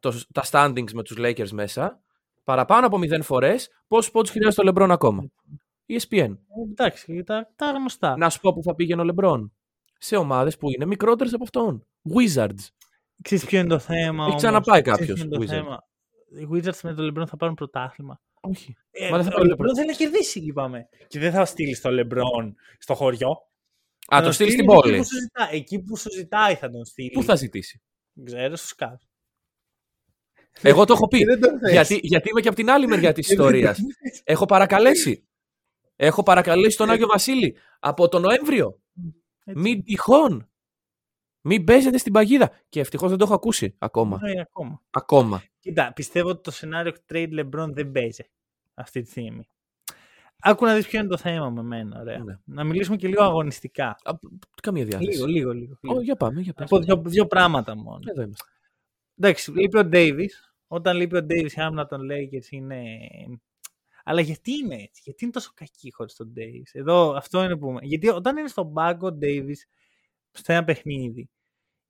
το, 0.01 0.23
τα 0.33 0.45
standings 0.51 0.93
με 0.93 1.03
τους 1.03 1.17
Lakers 1.21 1.51
μέσα, 1.51 2.01
παραπάνω 2.45 2.87
από 2.87 2.99
μηδέν 2.99 3.23
φορές 3.23 3.69
πόσους 3.87 4.11
πόντους 4.11 4.31
χρειάζεται 4.31 4.69
ο 4.69 4.73
LeBron 4.75 4.89
ακόμα. 4.91 5.31
ESPN. 5.89 6.09
Ε, 6.11 6.31
Εντάξει, 6.71 7.23
τα, 7.27 7.53
τα 7.57 7.71
γνωστά. 7.71 8.17
Να 8.17 8.31
σου 8.31 8.41
πω 8.41 8.53
που 8.53 8.63
θα 8.63 8.75
πήγαινε 8.75 9.03
ο 9.03 9.15
LeBron. 9.15 9.51
Σε 9.99 10.17
ομάδες 10.17 10.57
που 10.57 10.71
είναι 10.71 10.87
μικρότερες 10.87 11.33
από 11.33 11.45
αυτόν. 11.45 11.87
Wizards. 12.15 12.69
Ξέρεις 13.23 13.45
ποιο 13.45 13.59
είναι 13.59 13.69
το 13.69 13.79
θέμα. 13.79 13.99
Έχει 13.99 14.11
όμως; 14.21 14.35
ξαναπάει 14.35 14.83
Ξέρεις 14.83 14.99
κάποιος, 14.99 15.19
ποιο 15.21 15.25
είναι 15.27 15.37
το 15.37 15.43
Wizards. 15.43 15.57
θέμα; 15.57 15.85
Οι 16.41 16.49
Wizards 16.53 16.81
με 16.83 16.95
τον 16.95 17.15
LeBron 17.15 17.27
θα 17.27 17.37
πάρουν 17.37 17.55
πρωτάθλημα. 17.55 18.21
Όχι. 18.41 18.77
Ε, 18.91 19.11
Μα 19.11 19.17
δεν 19.17 19.27
θα 19.27 19.33
ο 19.35 19.39
πάρει 19.39 19.51
LeBron 19.53 19.75
θέλει 19.77 19.87
να 19.87 19.93
κερδίσει, 19.93 20.39
είπαμε. 20.41 20.89
Και 21.07 21.19
δεν 21.19 21.33
θα 21.33 21.45
στείλει 21.45 21.79
τον 21.79 21.95
LeBron 22.01 22.53
στο 22.79 22.95
χωριό. 22.95 23.31
Α, 24.11 24.19
Θα 24.19 24.23
το 24.23 24.33
στείλει 24.33 24.51
στην 24.51 24.65
εκεί 24.65 24.75
πόλη. 24.75 24.97
Που 24.97 25.05
σου 25.05 25.19
ζητά- 25.21 25.49
εκεί 25.53 25.79
που 25.83 25.97
σου 25.97 26.11
ζητάει 26.13 26.55
θα 26.55 26.71
τον 26.71 26.85
στείλει. 26.85 27.11
Πού 27.11 27.23
θα 27.23 27.35
ζητήσει; 27.35 27.83
Δεν 28.13 28.25
Ξέρω, 28.25 28.57
στου 28.57 28.75
κάτω. 28.77 29.07
Εγώ 30.63 30.85
το 30.85 30.93
έχω 30.93 31.09
πει. 31.09 31.25
δεν 31.31 31.41
τον 31.41 31.59
θες. 31.59 31.71
γιατί, 31.73 31.99
γιατί 32.03 32.29
είμαι 32.29 32.41
και 32.41 32.49
από 32.49 32.57
την 32.57 32.71
άλλη 32.71 32.87
μεριά 32.87 33.13
της 33.13 33.27
Ε, 33.27 33.29
δεν 33.35 33.37
τον 33.37 33.47
ιστορίας. 33.47 33.77
θες. 33.79 34.21
Έχω 34.25 34.47
παρακαλέσει. 34.47 35.29
Έχω 35.97 36.23
παρακαλέσει 36.23 36.77
τον 36.77 36.91
Άγιο 36.91 37.07
Βασίλη 37.07 37.57
από 37.79 38.09
τον 38.09 38.23
Νοέμβριο. 38.23 38.81
Έτσι. 39.45 39.61
Μην 39.61 39.85
τυχόν. 39.85 40.48
Μην 41.49 41.65
παίζετε 41.65 41.99
στην 41.99 42.13
παγίδα. 42.13 42.51
Και 42.69 42.81
ευτυχώς 42.81 43.09
δεν 43.09 43.19
το 43.19 43.25
έχω 43.25 43.35
ακούσει 43.35 43.75
ακόμα. 43.79 44.19
Ναι, 44.23 44.41
ακόμα. 44.41 44.83
Ακόμα. 44.91 45.43
Κοίτα, 45.61 45.93
πιστεύω 45.93 46.29
ότι 46.29 46.43
το 46.43 46.51
σενάριο 46.51 46.93
trade 47.13 47.41
LeBron 47.41 47.69
δεν 47.73 47.93
παίζει 47.93 48.25
αυτή 48.75 49.03
τη 49.03 49.11
στιγμή. 49.11 49.49
Άκου 50.41 50.65
να 50.65 50.75
δεις 50.75 50.87
ποιο 50.89 50.99
είναι 50.99 51.09
το 51.09 51.17
θέμα 51.17 51.51
με 51.51 51.63
μένα, 51.63 52.01
ωραία. 52.01 52.19
Ναι. 52.19 52.39
Να 52.45 52.65
μιλήσουμε 52.65 52.97
και 52.97 53.09
λίγο 53.09 53.23
αγωνιστικά. 53.23 53.97
Α, 54.03 54.13
Καμία 54.63 54.85
διάθεση. 54.85 55.11
Λίγο, 55.11 55.27
λίγο, 55.27 55.53
λίγο. 55.53 55.79
λίγο. 55.81 55.97
Ω, 55.97 56.01
για 56.01 56.17
πάμε, 56.17 56.41
για 56.41 56.55
Να 56.57 56.65
πάμε. 56.67 56.85
πω 56.87 56.87
δύο, 56.87 57.11
δύο 57.11 57.27
πράγματα 57.27 57.77
μόνο. 57.77 58.01
Εδώ 58.05 58.23
είμαστε. 58.23 58.45
Εντάξει, 59.19 59.51
λείπει 59.51 59.79
ο 59.79 59.89
Davis. 59.93 60.31
Όταν 60.67 60.97
λείπει 60.97 61.17
ο 61.17 61.27
Davis, 61.31 61.53
η 61.57 61.61
άμυνα 61.61 61.87
των 61.87 62.01
Lakers 62.11 62.51
είναι... 62.51 62.83
Αλλά 64.05 64.21
γιατί 64.21 64.53
είναι 64.53 64.75
έτσι, 64.75 65.01
γιατί 65.05 65.25
είναι 65.25 65.33
τόσο 65.33 65.53
κακή 65.55 65.93
χωρίς 65.93 66.15
τον 66.15 66.33
Davis; 66.37 66.71
Εδώ 66.73 67.11
αυτό 67.11 67.43
είναι 67.45 67.57
που... 67.57 67.77
Γιατί 67.83 68.09
όταν 68.09 68.37
είναι 68.37 68.49
στον 68.49 68.73
πάγκο 68.73 69.07
ο 69.07 69.19
Davis, 69.23 69.57
στο 70.31 70.53
ένα 70.53 70.65
παιχνίδι, 70.65 71.31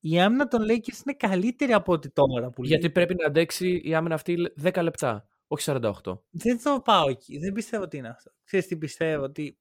η 0.01 0.21
άμυνα 0.21 0.49
των 0.49 0.63
Lakers 0.63 1.03
είναι 1.07 1.15
καλύτερη 1.17 1.73
από 1.73 1.93
ό,τι 1.93 2.11
τώρα 2.11 2.51
που 2.51 2.65
Γιατί 2.65 2.83
λείπει. 2.83 2.95
πρέπει 2.95 3.15
να 3.15 3.27
αντέξει 3.27 3.81
η 3.85 3.95
άμυνα 3.95 4.15
αυτή 4.15 4.53
10 4.63 4.83
λεπτά, 4.83 5.29
όχι 5.47 5.71
48. 5.71 5.93
Δεν 6.31 6.63
το 6.63 6.81
πάω 6.85 7.09
εκεί. 7.09 7.39
Δεν 7.39 7.53
πιστεύω 7.53 7.83
ότι 7.83 7.97
είναι 7.97 8.09
αυτό. 8.09 8.31
Ξέρεις 8.45 8.67
τι 8.67 8.77
πιστεύω, 8.77 9.23
ότι 9.25 9.59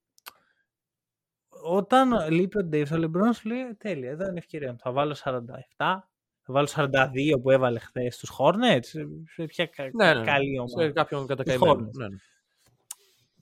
όταν 1.64 2.30
λείπει 2.32 2.58
ο 2.58 2.70
Davis, 2.72 2.88
ο 2.92 2.96
LeBron 2.96 3.34
σου 3.36 3.48
λέει 3.48 3.76
τέλεια, 3.78 4.10
εδώ 4.10 4.24
είναι 4.24 4.34
η 4.34 4.38
ευκαιρία 4.38 4.72
μου. 4.72 4.78
Θα 4.80 4.92
βάλω 4.92 5.16
47, 5.24 5.38
θα 5.78 6.54
βάλω 6.54 6.68
42 6.72 7.40
που 7.42 7.52
έβαλε 7.52 7.80
χθες 7.80 8.16
στους 8.16 8.32
Hornets. 8.38 8.80
Σε- 8.86 9.08
Σε 9.34 9.46
ποια 9.46 9.66
κα- 9.66 9.90
Ναι, 9.94 10.14
ναι, 10.14 10.20
ναι. 10.20 10.26
καλή 10.26 10.54
Σε 10.56 10.60
ομάδα. 10.62 10.92
κάποιον 10.92 11.28
κατακαημένο. 11.28 11.72
Hornets. 11.74 11.92
Ναι, 11.98 12.08
ναι. 12.08 12.16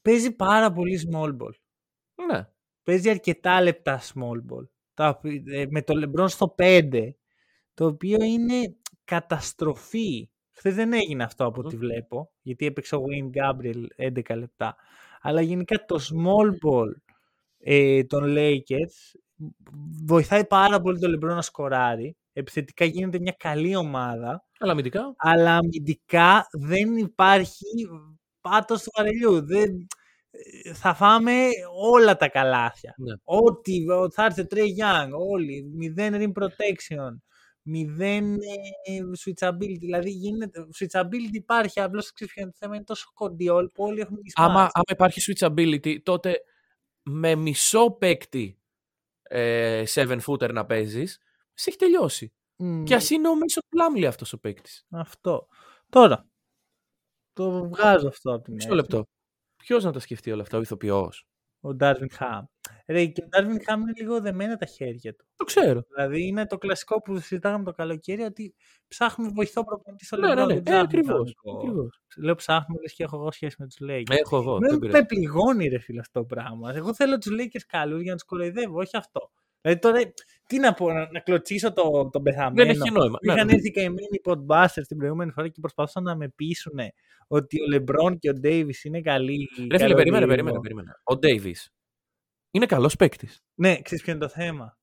Παίζει 0.02 0.32
πάρα 0.32 0.72
πολύ 0.72 1.10
small 1.12 1.30
ball. 1.38 1.54
ναι. 2.32 2.48
Παίζει 2.84 3.10
αρκετά 3.10 3.62
λεπτά 3.62 4.02
small 4.02 4.38
ball. 4.52 4.68
Τα 4.96 5.10
οποι- 5.10 5.48
ε, 5.50 5.66
με 5.70 5.82
το 5.82 5.94
LeBron 6.04 6.30
στο 6.30 6.56
5, 6.58 7.16
το 7.74 7.86
οποίο 7.86 8.18
είναι 8.24 8.76
καταστροφή. 9.04 10.30
Χθες 10.52 10.76
δεν 10.76 10.94
έγινε 10.94 11.24
αυτό 11.24 11.46
από 11.46 11.62
ό,τι 11.62 11.76
Μμμ. 11.76 11.82
βλέπω, 11.82 12.32
γιατί 12.42 12.66
έπαιξε 12.66 12.96
ο 12.96 13.02
Wayne 13.04 13.38
Gabriel 13.38 13.86
11 13.98 14.36
λεπτά. 14.36 14.76
Αλλά 15.22 15.42
γενικά 15.42 15.86
το 15.86 15.96
small 16.00 16.50
ball 16.50 16.92
ε, 17.60 18.04
των 18.04 18.24
Lakers 18.38 19.20
βοηθάει 20.06 20.46
πάρα 20.46 20.82
πολύ 20.82 21.00
το 21.00 21.08
LeBron 21.12 21.36
να 21.36 21.42
σκοράρει. 21.42 22.18
Επιθετικά 22.34 22.86
γίνεται 22.86 23.20
μια 23.20 23.36
καλή 23.40 23.76
ομάδα, 23.76 24.46
Αλλά 24.60 24.72
αμυντικά. 24.72 25.14
αλλά 25.18 25.56
αμυντικά 25.58 26.48
δεν 26.52 26.98
υπάρχει 26.98 27.66
πάτος 28.42 28.84
του 28.84 28.92
βαρελιού. 28.98 29.46
Δεν, 29.46 29.70
ε, 29.72 29.86
θα 30.74 30.94
φάμε 30.94 31.48
όλα 31.94 32.16
τα 32.18 32.30
καλάθια. 32.30 32.94
Ναι. 32.98 33.14
Ό,τι 33.24 33.90
ο- 33.92 34.12
θα 34.12 34.26
έρθει 34.26 34.42
ο 34.42 34.46
Trey 34.50 34.58
Young, 34.82 35.10
όλοι, 35.30 35.72
μηδέν 35.74 36.14
rim 36.18 36.44
protection, 36.44 37.18
μηδέν 37.62 38.34
ε, 38.34 39.00
switchability. 39.26 39.78
Δηλαδή 39.80 40.10
γίνεται, 40.10 40.68
switchability 40.80 41.32
υπάρχει, 41.34 41.80
απλώς 41.80 42.12
ξέρεις 42.14 42.34
ποιο 42.34 42.42
είναι 42.44 42.52
το 42.52 42.58
θέμα, 42.60 42.76
είναι 42.76 42.84
τόσο 42.84 43.12
κοντιόλ 43.14 43.70
που 43.70 43.84
όλοι 43.84 44.00
έχουν 44.00 44.16
mismatch. 44.18 44.44
Άμα, 44.46 44.60
άμα 44.62 44.84
υπάρχει 44.92 45.22
switchability, 45.38 46.02
τότε 46.04 46.36
με 47.04 47.36
μισό 47.36 47.92
παίκτη 47.92 48.60
ε, 49.24 49.84
7 49.94 50.20
footer 50.26 50.52
να 50.54 50.66
παίζεις, 50.66 51.20
σε 51.54 51.70
έχει 51.70 51.78
τελειώσει. 51.80 52.34
Μμ, 52.56 52.84
Και 52.84 52.96
ας 52.96 53.10
είναι 53.10 53.28
ο 53.30 53.36
Μίσον 53.36 53.64
Πλάμλι 53.70 54.06
αυτός 54.06 54.34
ο 54.34 54.40
παίκτης. 54.40 54.86
Αυτό. 54.90 55.48
Τώρα, 55.90 56.28
το 57.34 57.68
βγάζω 57.68 58.08
αυτό 58.08 58.34
από 58.34 58.44
την 58.44 58.54
Μισό 58.54 58.68
άκρη. 58.68 58.80
λεπτό. 58.80 59.06
Ποιος 59.66 59.84
να 59.84 59.92
τα 59.92 60.00
σκεφτεί 60.00 60.32
όλα 60.32 60.42
αυτά, 60.42 60.58
ο 60.58 60.62
ηθοποιός; 60.62 61.28
Ο 61.62 61.70
Darvin 61.80 62.08
Ham. 62.20 62.42
Ρε, 62.88 63.06
και 63.06 63.22
ο 63.24 63.28
Darvin 63.32 63.44
Ham 63.74 63.78
είναι 63.80 63.94
λίγο 63.98 64.22
δεμένα 64.22 64.58
τα 64.58 64.66
χέρια 64.66 65.16
του. 65.16 65.26
Το 65.36 65.46
ξέρω. 65.46 65.82
Δηλαδή 65.96 66.28
είναι 66.28 66.46
το 66.48 66.58
κλασικό 66.58 67.02
που 67.02 67.16
συζητάγαμε 67.20 67.64
το 67.64 67.72
καλοκαίρι 67.72 68.22
ότι 68.22 68.56
ψάχνουμε 68.88 69.32
βοηθό 69.34 69.64
προπονητή 69.64 70.06
στο 70.06 70.18
Ναι, 70.18 70.34
ναι, 70.34 70.44
LeBron. 70.44 70.48
ναι. 70.48 70.54
Δεν 70.54 70.64
ξέρω 70.64 70.78
Ε, 70.78 70.80
αν 70.80 70.88
είναι 70.92 71.00
ακριβώς. 71.02 71.36
κανονικό. 71.44 71.90
Λέω 72.18 72.36
ψάχνουμε, 72.36 72.82
λες 72.82 72.94
και 72.94 73.04
έχω 73.04 73.16
εγώ 73.16 73.32
σχέση 73.32 73.56
με 73.60 73.68
τους 73.68 73.78
Lakers. 73.82 74.04
Έχω 74.20 74.38
εγώ. 74.38 74.58
Με, 74.60 74.68
δεν 74.68 74.78
με 74.78 74.86
πειράζει. 74.88 75.06
πληγώνει 75.06 75.68
ρε 75.68 75.80
φίλε 75.80 76.00
αυτό 76.00 76.20
το 76.20 76.26
πράγμα. 76.26 76.74
Εγώ 76.76 76.94
θέλω 76.94 77.18
τους 77.18 77.32
Lakers 77.40 77.64
καλούς 77.68 78.02
για 78.02 78.12
να 78.12 78.18
τους 78.18 78.26
κοροϊδεύω, 78.28 78.78
όχι 78.80 78.98
αυτό. 78.98 79.32
Δηλαδή 79.66 79.82
τώρα, 79.82 80.14
τι 80.48 80.60
να 80.60 80.74
πω, 80.74 80.92
να, 80.92 81.12
να 81.12 81.20
κλωτσίσω 81.20 81.74
το, 81.74 82.10
τον 82.10 82.24
πεθαμένο. 82.24 82.56
Δεν 82.56 82.70
έχει 82.70 82.92
νόημα. 82.92 83.18
Ναι, 83.22 83.34
Είχαν 83.34 83.48
ναι. 83.48 83.54
έρθει 83.54 83.72
καημένοι 83.72 84.22
podbusters 84.24 84.84
την 84.88 84.98
προηγούμενη 84.98 85.32
φορά 85.32 85.48
και 85.48 85.60
προσπαθούσαν 85.60 86.04
να 86.04 86.16
με 86.16 86.30
πείσουν 86.30 86.80
ότι 87.28 87.58
ο 87.62 87.66
LeBron 87.76 88.20
και 88.20 88.30
ο 88.30 88.34
Davis 88.44 88.84
είναι 88.84 89.02
καλοί. 89.02 89.50
Ρε 89.58 89.64
φίλε, 89.64 89.78
καλό 89.78 89.96
περίμενε, 89.96 90.20
λίγο. 90.20 90.30
περίμενε, 90.30 90.60
περίμενε. 90.60 90.92
Ο 91.04 91.18
Ντέιβις 91.18 91.74
είναι 92.52 92.66
καλός 92.66 92.96
παίκτης. 92.96 93.44
Ναι, 93.56 93.82
ξέρεις 93.82 94.04
ποιο 94.04 94.14
είναι 94.14 94.22
το 94.22 94.30
θέμα; 94.30 94.78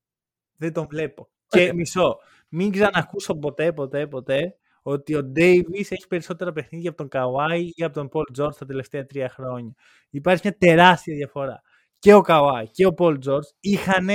Δεν 0.57 0.73
τον 0.73 0.87
βλέπω. 0.91 1.31
Και 1.47 1.73
μισό. 1.73 2.17
Μην 2.49 2.71
ξανακούσω 2.71 3.35
ποτέ, 3.35 3.73
ποτέ, 3.73 4.07
ποτέ 4.07 4.57
ότι 4.83 5.15
ο 5.15 5.33
Davis 5.37 5.87
έχει 5.89 6.07
περισσότερα 6.09 6.53
παιχνίδια 6.53 6.91
από 6.91 7.07
τον 7.07 7.09
Kawhi 7.13 7.71
ή 7.75 7.85
από 7.85 7.95
τον 7.95 8.09
Paul 8.13 8.43
George 8.43 8.55
τα 8.59 8.67
τελευταία 8.67 9.07
τρία 9.07 9.29
χρόνια. 9.29 9.75
Υπάρχει 10.11 10.41
μια 10.45 10.57
τεράστια 10.59 11.15
διαφορά. 11.15 11.63
Και 11.99 12.15
ο 12.15 12.23
Kawhi 12.27 12.65
και 12.71 12.87
ο 12.87 12.95
Paul 12.99 13.19
George 13.27 13.49
είχαν 13.61 14.09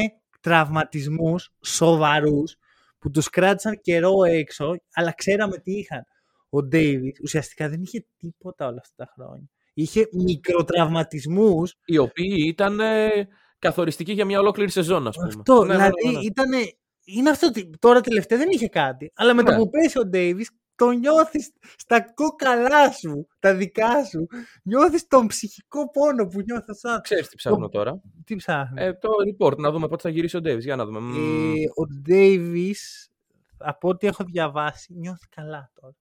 τραυματισμούς 0.47 1.49
σοβαρούς 1.63 2.55
που 2.99 3.11
τους 3.11 3.29
κράτησαν 3.29 3.79
καιρό 3.81 4.23
έξω, 4.23 4.75
αλλά 4.93 5.13
ξέραμε 5.13 5.57
τι 5.57 5.71
είχαν. 5.71 6.03
Ο 6.49 6.57
Davis 6.71 7.11
ουσιαστικά 7.23 7.69
δεν 7.69 7.81
είχε 7.81 8.05
τίποτα 8.17 8.67
όλα 8.67 8.79
αυτά 8.81 9.05
τα 9.05 9.11
χρόνια. 9.15 9.49
Είχε 9.73 10.07
μικροτραυματισμούς 10.11 11.75
Οι 11.85 11.97
οποίοι 11.97 12.35
ήταν 12.47 12.79
ε, 12.79 13.27
καθοριστικοί 13.59 14.11
για 14.11 14.25
μια 14.25 14.39
ολόκληρη 14.39 14.71
σεζόν, 14.71 15.07
ας 15.07 15.15
πούμε. 15.15 15.27
Αυτό, 15.27 15.63
Ναι, 15.63 15.67
ναι, 15.67 15.73
δηλαδή 15.73 16.05
ναι, 16.05 16.11
ναι. 16.11 16.19
ήτανε, 16.25 16.57
είναι 17.03 17.29
αυτό 17.29 17.47
ότι 17.47 17.69
τώρα 17.79 18.01
τελευταία 18.01 18.37
δεν 18.37 18.49
είχε 18.51 18.67
κάτι, 18.67 19.11
αλλά 19.15 19.33
με 19.33 19.43
το 19.43 19.51
Ναι. 19.51 19.57
που 19.57 19.69
πέσει 19.69 19.99
ο 19.99 20.05
Ντέιβις 20.05 20.51
τον 20.77 20.97
νιώθεις 20.99 21.51
στα 21.77 22.13
κόκαλά 22.13 22.91
σου, 22.91 23.27
τα 23.39 23.55
δικά 23.55 24.05
σου, 24.05 24.27
νιώθεις 24.63 25.07
τον 25.07 25.27
ψυχικό 25.27 25.89
πόνο 25.89 26.27
που 26.27 26.41
νιώθω 26.41 26.73
σαν... 26.73 27.01
Ξέρεις 27.01 27.27
τι 27.27 27.35
ψάχνω 27.35 27.69
τώρα. 27.69 28.01
Τι 28.25 28.35
ψάχνεις; 28.35 28.83
Ε, 28.83 28.93
το 28.93 29.09
report, 29.27 29.57
να 29.57 29.71
δούμε 29.71 29.87
πότε 29.87 30.01
θα 30.01 30.09
γυρίσει 30.09 30.37
ο 30.37 30.41
Ντέιβι. 30.41 30.61
Για 30.61 30.75
να 30.75 30.85
δούμε. 30.85 30.99
Μμμ. 30.99 31.53
Ε, 31.55 31.63
ο 31.75 31.87
Ντέιβις, 32.01 33.11
από 33.57 33.89
ό,τι 33.89 34.07
έχω 34.07 34.23
διαβάσει, 34.23 34.93
νιώθει 34.93 35.27
καλά 35.35 35.71
τώρα. 35.73 35.95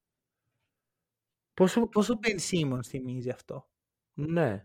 Πόσο, 1.54 1.86
πόσο 1.88 2.18
Ben 2.22 2.38
Simmons 2.50 2.84
θυμίζει 2.86 3.30
αυτό; 3.30 3.68
Ναι. 4.14 4.64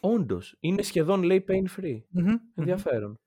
Όντως. 0.00 0.56
Είναι 0.60 0.82
σχεδόν 0.82 1.22
λέει 1.22 1.44
pain 1.48 1.80
free. 1.80 2.00
Μμμ. 2.08 2.34
Ενδιαφέρον. 2.54 3.20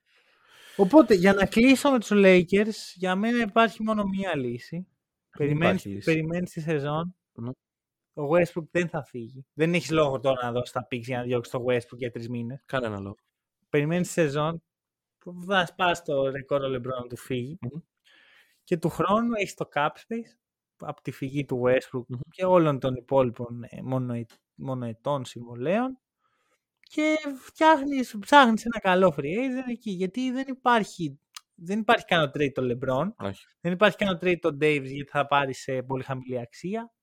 Οπότε, 0.76 1.14
για 1.14 1.34
να 1.34 1.46
κλείσω 1.46 1.92
με 1.92 2.00
τους 2.00 2.12
Lakers, 2.14 2.94
για 2.96 3.16
μένα 3.16 3.42
υπάρχει 3.42 3.84
μόνο 3.84 4.04
μία 4.04 4.38
λύση. 4.38 4.88
Περιμένεις, 5.38 5.82
υπάρχει 5.86 5.90
λύση. 5.90 6.06
περιμένεις 6.14 6.52
τη 6.52 6.62
σεζόν. 6.62 7.16
Ναι. 7.34 7.50
Ο 8.14 8.24
Westbrook 8.32 8.68
δεν 8.72 8.90
θα 8.90 9.04
φύγει. 9.04 9.46
Δεν 9.54 9.74
έχεις 9.74 9.92
λόγο 9.92 10.20
τώρα 10.20 10.46
να 10.46 10.52
δώσεις 10.52 10.72
τα 10.72 10.88
picks 10.92 11.02
για 11.02 11.18
να 11.18 11.24
διώξεις 11.24 11.54
το 11.54 11.64
Westbrook 11.68 11.98
για 11.98 12.12
τρεις 12.12 12.30
μήνες. 12.30 12.62
Κανένα 12.66 13.00
λόγο. 13.00 13.18
Περιμένεις 13.70 14.08
τη 14.08 14.14
σεζόν. 14.14 14.64
που 15.20 15.44
Θα 15.48 15.66
σπάσει 15.66 16.02
το 16.04 16.30
ρεκόρ 16.30 16.62
ο 16.62 16.68
LeBron 16.76 17.02
να 17.02 17.08
του 17.08 17.18
φύγει. 17.18 17.58
Μμμ. 17.62 17.80
Και 18.64 18.78
του 18.78 18.90
χρόνου 18.90 19.34
έχεις 19.34 19.54
το 19.54 19.70
cap 19.74 19.88
space 19.88 20.38
από 20.78 21.02
τη 21.02 21.12
φυγή 21.12 21.46
του 21.46 21.62
Westbrook 21.66 22.06
Μμμ. 22.08 22.20
και 22.30 22.46
όλων 22.46 22.80
των 22.80 22.96
υπόλοιπων 22.96 23.64
ε, 23.64 23.82
μονοε- 23.82 24.32
μονοετών 24.56 25.26
συμβολέων. 25.26 26.00
Και 26.80 27.16
φτιάχνεις, 27.40 28.18
ψάχνεις 28.20 28.66
ένα 28.66 28.80
καλό 28.80 29.14
free 29.18 29.22
agent 29.24 29.70
εκεί, 29.70 29.92
γιατί 29.92 30.32
δεν 30.32 30.46
υπάρχει 30.48 31.20
δεν 31.56 31.80
υπάρχει 31.80 32.06
κανένα 32.06 32.32
trade 32.36 32.52
το 32.54 32.62
LeBron. 32.62 33.14
Όχι. 33.16 33.46
Δεν 33.62 33.72
υπάρχει 33.72 33.98
κανένα 33.98 34.20
trade 34.22 34.40
το 34.40 34.50
Davis 34.62 34.86
γιατί 34.86 35.10
θα 35.10 35.28
πάρει 35.28 35.54
σε 35.54 35.82
πολύ 35.84 36.04
χαμηλή 36.04 36.40
αξία. 36.40 36.94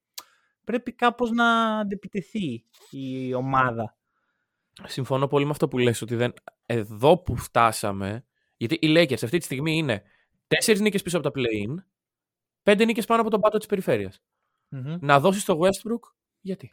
Πρέπει 0.64 0.92
κάπως 0.92 1.30
να 1.30 1.78
αντεπιτεθεί 1.78 2.64
η 2.90 3.34
ομάδα. 3.34 3.96
Συμφωνώ 4.84 5.26
πολύ 5.26 5.44
με 5.44 5.50
αυτό 5.50 5.68
που 5.68 5.78
λες 5.78 6.02
ότι 6.02 6.14
δεν... 6.14 6.32
εδώ 6.66 7.18
που 7.18 7.36
φτάσαμε, 7.36 8.24
γιατί 8.56 8.74
οι 8.74 8.92
Lakers 8.96 9.22
αυτή 9.22 9.38
τη 9.38 9.44
στιγμή 9.44 9.76
είναι 9.76 10.02
τέσσερις 10.46 10.80
νίκες 10.80 11.02
πίσω 11.02 11.18
από 11.18 11.30
τα 11.30 11.40
play-in, 11.40 11.74
πέντε 12.62 12.84
νίκες 12.84 13.06
πάνω 13.06 13.20
από 13.20 13.30
τον 13.30 13.40
πάτο 13.40 13.58
της 13.58 13.66
περιφέρειας. 13.66 14.22
Μμμ. 14.68 14.96
Να 15.00 15.20
δώσεις 15.20 15.44
το 15.44 15.58
Westbrook, 15.60 16.12
γιατί; 16.40 16.72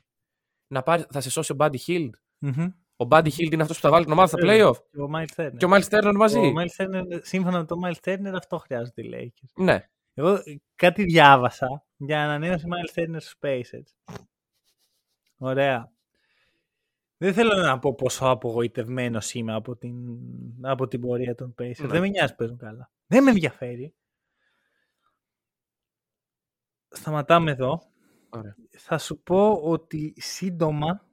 Να 0.67 0.83
πάρει, 0.83 1.05
θα 1.09 1.21
σε 1.21 1.29
σώσει 1.29 1.51
ο 1.51 1.55
Buddy 1.59 1.77
Hield. 1.87 2.09
Μμμ. 2.37 2.67
Ο 3.01 3.07
Buddy 3.09 3.27
Hield 3.27 3.51
είναι 3.51 3.61
αυτός 3.61 3.75
που 3.75 3.83
θα 3.83 3.89
βάλει 3.89 4.03
την 4.03 4.13
ομάδα 4.13 4.27
στα 4.27 4.37
play-off. 4.41 4.75
Και 4.91 5.01
ο 5.01 5.09
Miles 5.15 5.35
Turner. 5.35 5.57
Και 5.57 5.65
ο 5.65 5.69
Miles 5.71 5.89
Turner 5.89 6.13
μαζί. 6.15 6.39
Ο 6.39 6.53
Miles 6.57 6.83
Turner, 6.83 7.19
σύμφωνα 7.21 7.57
με 7.57 7.65
τον 7.65 7.79
Miles 7.85 7.99
Turner, 8.03 8.33
αυτό 8.35 8.57
χρειάζεται 8.57 9.01
οι 9.01 9.09
Lakers. 9.13 9.63
Ναι. 9.63 9.89
Εγώ 10.13 10.33
ε, 10.33 10.41
κάτι 10.75 11.03
διάβασα 11.03 11.85
για 11.97 12.23
ανανέωση 12.23 12.65
Miles 12.67 12.99
Turner 12.99 13.17
στους 13.17 13.35
Pacers. 13.41 14.15
Ωραία. 15.37 15.91
Δεν 17.17 17.33
θέλω 17.33 17.55
να 17.55 17.79
πω 17.79 17.95
πόσο 17.95 18.25
απογοητευμένο 18.25 19.19
είμαι 19.33 19.53
από 19.53 19.75
την, 19.75 19.95
από 20.61 20.87
την 20.87 21.01
πορεία 21.01 21.35
των 21.35 21.55
Pacers. 21.57 21.79
Ναι. 21.79 21.87
Δεν 21.87 22.01
με 22.01 22.07
νοιάζει 22.07 22.31
που 22.31 22.37
παίζουν 22.37 22.57
καλά. 22.57 22.91
Δεν 23.05 23.23
με 23.23 23.29
ενδιαφέρει. 23.29 23.93
Σταματάμε 26.87 27.51
εδώ. 27.51 27.81
Ωραία. 28.29 28.55
Θα 28.77 28.97
σου 28.97 29.21
πω 29.21 29.53
ότι 29.53 30.13
σύντομα 30.17 31.08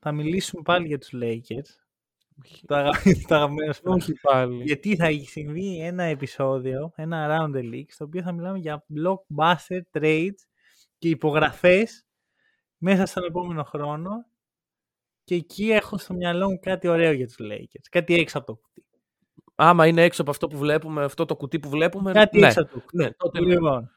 θα 0.00 0.12
μιλήσουμε 0.12 0.62
πάλι 0.62 0.86
για 0.86 0.98
τους 0.98 1.10
Lakers. 1.12 1.70
Το, 2.66 2.74
αγα... 2.74 2.90
το 3.28 3.34
αγαπημένο 3.34 3.72
σου 3.72 3.82
Όχι 3.84 4.12
πάλι. 4.12 4.62
γιατί 4.62 4.96
θα 4.96 5.06
έχει 5.06 5.28
συμβεί 5.28 5.78
ένα 5.80 6.02
επεισόδιο, 6.02 6.92
ένα 6.96 7.26
Around 7.28 7.56
the 7.56 7.74
League, 7.74 7.88
στο 7.88 8.04
οποίο 8.04 8.22
θα 8.22 8.32
μιλάμε 8.32 8.58
για 8.58 8.84
blockbuster 8.94 9.80
trades 9.92 10.38
και 10.98 11.08
υπογραφές 11.08 12.04
μέσα 12.78 13.06
στον 13.06 13.24
επόμενο 13.24 13.64
χρόνο 13.64 14.26
και 15.24 15.34
εκεί 15.34 15.70
έχω 15.70 15.98
στο 15.98 16.14
μυαλό 16.14 16.50
μου 16.50 16.58
κάτι 16.58 16.88
ωραίο 16.88 17.12
για 17.12 17.26
τους 17.26 17.36
Lakers. 17.40 17.86
Κάτι 17.90 18.14
έξω 18.14 18.38
από 18.38 18.46
το 18.46 18.54
κουτί. 18.54 18.84
Άμα 19.54 19.86
είναι 19.86 20.02
έξω 20.02 20.22
από 20.22 20.30
αυτό 20.30 20.46
που 20.46 20.58
βλέπουμε, 20.58 21.04
αυτό 21.04 21.24
το 21.24 21.36
κουτί 21.36 21.58
που 21.58 21.68
βλέπουμε. 21.68 22.12
Κάτι 22.12 22.38
ναι. 22.38 22.46
έξω 22.46 22.62
από 22.62 22.72
το 22.72 22.80
κουτί. 22.80 22.96
Ναι, 22.96 23.10
τότε 23.10 23.40
ναι. 23.40 23.46
Λοιπόν, 23.46 23.90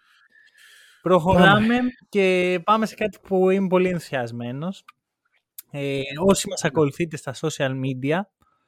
προχωράμε 1.02 1.76
και 2.10 2.60
πάμε 2.64 2.86
σε 2.86 2.96
κάτι 2.96 3.18
που 3.28 3.50
είμαι 3.50 3.68
πολύ 3.68 3.88
ενθουσιασμένος. 3.88 4.86
Ε, 5.76 6.02
όσοι 6.26 6.50
μας 6.50 6.64
ακολουθείτε 6.64 7.18
στα 7.18 7.34
social 7.36 7.72
media, 7.72 8.20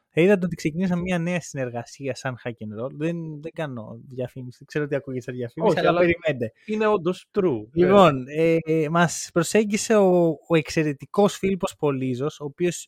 θα 0.09 0.21
είδατε 0.21 0.45
ότι 0.45 0.55
ξεκινήσαμε 0.55 1.01
μια 1.01 1.19
νέα 1.19 1.41
συνεργασία 1.41 2.15
σαν 2.15 2.37
hack 2.43 2.49
and 2.49 2.83
roll. 2.83 2.91
Δεν, 2.93 3.41
δεν 3.41 3.51
κάνω 3.53 3.99
διαφήμιση, 4.07 4.57
δεν 4.57 4.67
ξέρω 4.67 4.87
τι 4.87 4.95
ακούγεται 4.95 5.23
σαν 5.23 5.35
διαφήμιση, 5.35 5.71
Όχι, 5.71 5.79
αλλά, 5.79 5.89
αλλά- 5.89 5.99
περιμένετε. 5.99 6.51
Είναι 6.65 6.87
όντως 6.87 7.25
true. 7.31 7.67
Λοιπόν, 7.73 8.25
ε, 8.27 8.57
ε, 8.65 8.89
μας 8.89 9.29
προσέγγισε 9.33 9.95
ο, 9.95 10.27
ο 10.47 10.55
εξαιρετικός 10.55 11.37
Φίλιππος 11.37 11.75
Πολύζος, 11.75 12.39
ο 12.39 12.43
οποίος 12.45 12.87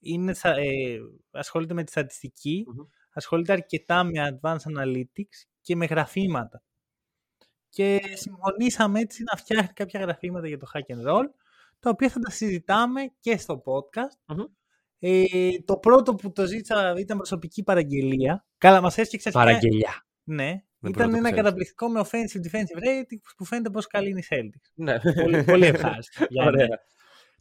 είναι, 0.00 0.34
στα- 0.34 0.56
ε, 0.56 0.98
ασχολείται 1.30 1.74
με 1.74 1.84
τη 1.84 1.90
στατιστικη 1.90 2.64
Μμμ. 2.68 2.86
ασχολείται 3.12 3.52
αρκετά 3.52 4.04
με 4.04 4.38
advanced 4.40 4.78
analytics 4.78 5.46
και 5.60 5.76
με 5.76 5.84
γραφήματα. 5.86 6.62
Και 7.68 8.00
συμφωνήσαμε 8.14 9.00
έτσι 9.00 9.22
να 9.22 9.36
φτιάχνει 9.36 9.72
κάποια 9.74 10.00
γραφήματα 10.00 10.48
για 10.48 10.58
το 10.58 10.66
hack 10.74 10.94
and 10.94 11.10
roll, 11.10 11.24
τα 11.80 11.90
οποία 11.90 12.08
θα 12.08 12.20
τα 12.20 12.30
συζητάμε 12.30 13.00
και 13.20 13.36
στο 13.38 13.62
podcast. 13.64 14.34
Μμμ. 14.36 14.44
Ε, 15.00 15.28
το 15.64 15.76
πρώτο 15.76 16.14
που 16.14 16.32
το 16.32 16.46
ζήτησα 16.46 16.94
ήταν 16.98 17.16
προσωπική 17.16 17.62
παραγγελία. 17.62 18.46
Καλά, 18.58 18.80
μας 18.80 18.98
έφτιαξε 18.98 19.28
αρχικά- 19.28 19.44
Παραγγελιά. 19.46 20.06
Ναι, 20.22 20.44
Δεν 20.78 20.90
ήταν 20.90 20.92
μπορώ 20.92 21.04
να 21.06 21.10
το 21.12 21.16
ένα 21.18 21.22
ξέρεις. 21.30 21.42
καταπληκτικό 21.42 21.88
με 21.88 22.00
offensive 22.00 22.50
defensive 22.50 22.88
rating 22.88 23.18
που 23.36 23.44
φαίνεται 23.44 23.70
πόσο 23.70 23.86
καλή 23.90 24.08
είναι 24.08 24.18
η 24.18 24.26
Celtics. 24.30 24.70
Ναι. 24.74 24.98
πολύ, 25.22 25.44
πολύ 25.44 25.66
ευχάριστο. 25.66 26.24
για 26.28 26.44
Ωραία. 26.44 26.62
μένα. 26.66 26.78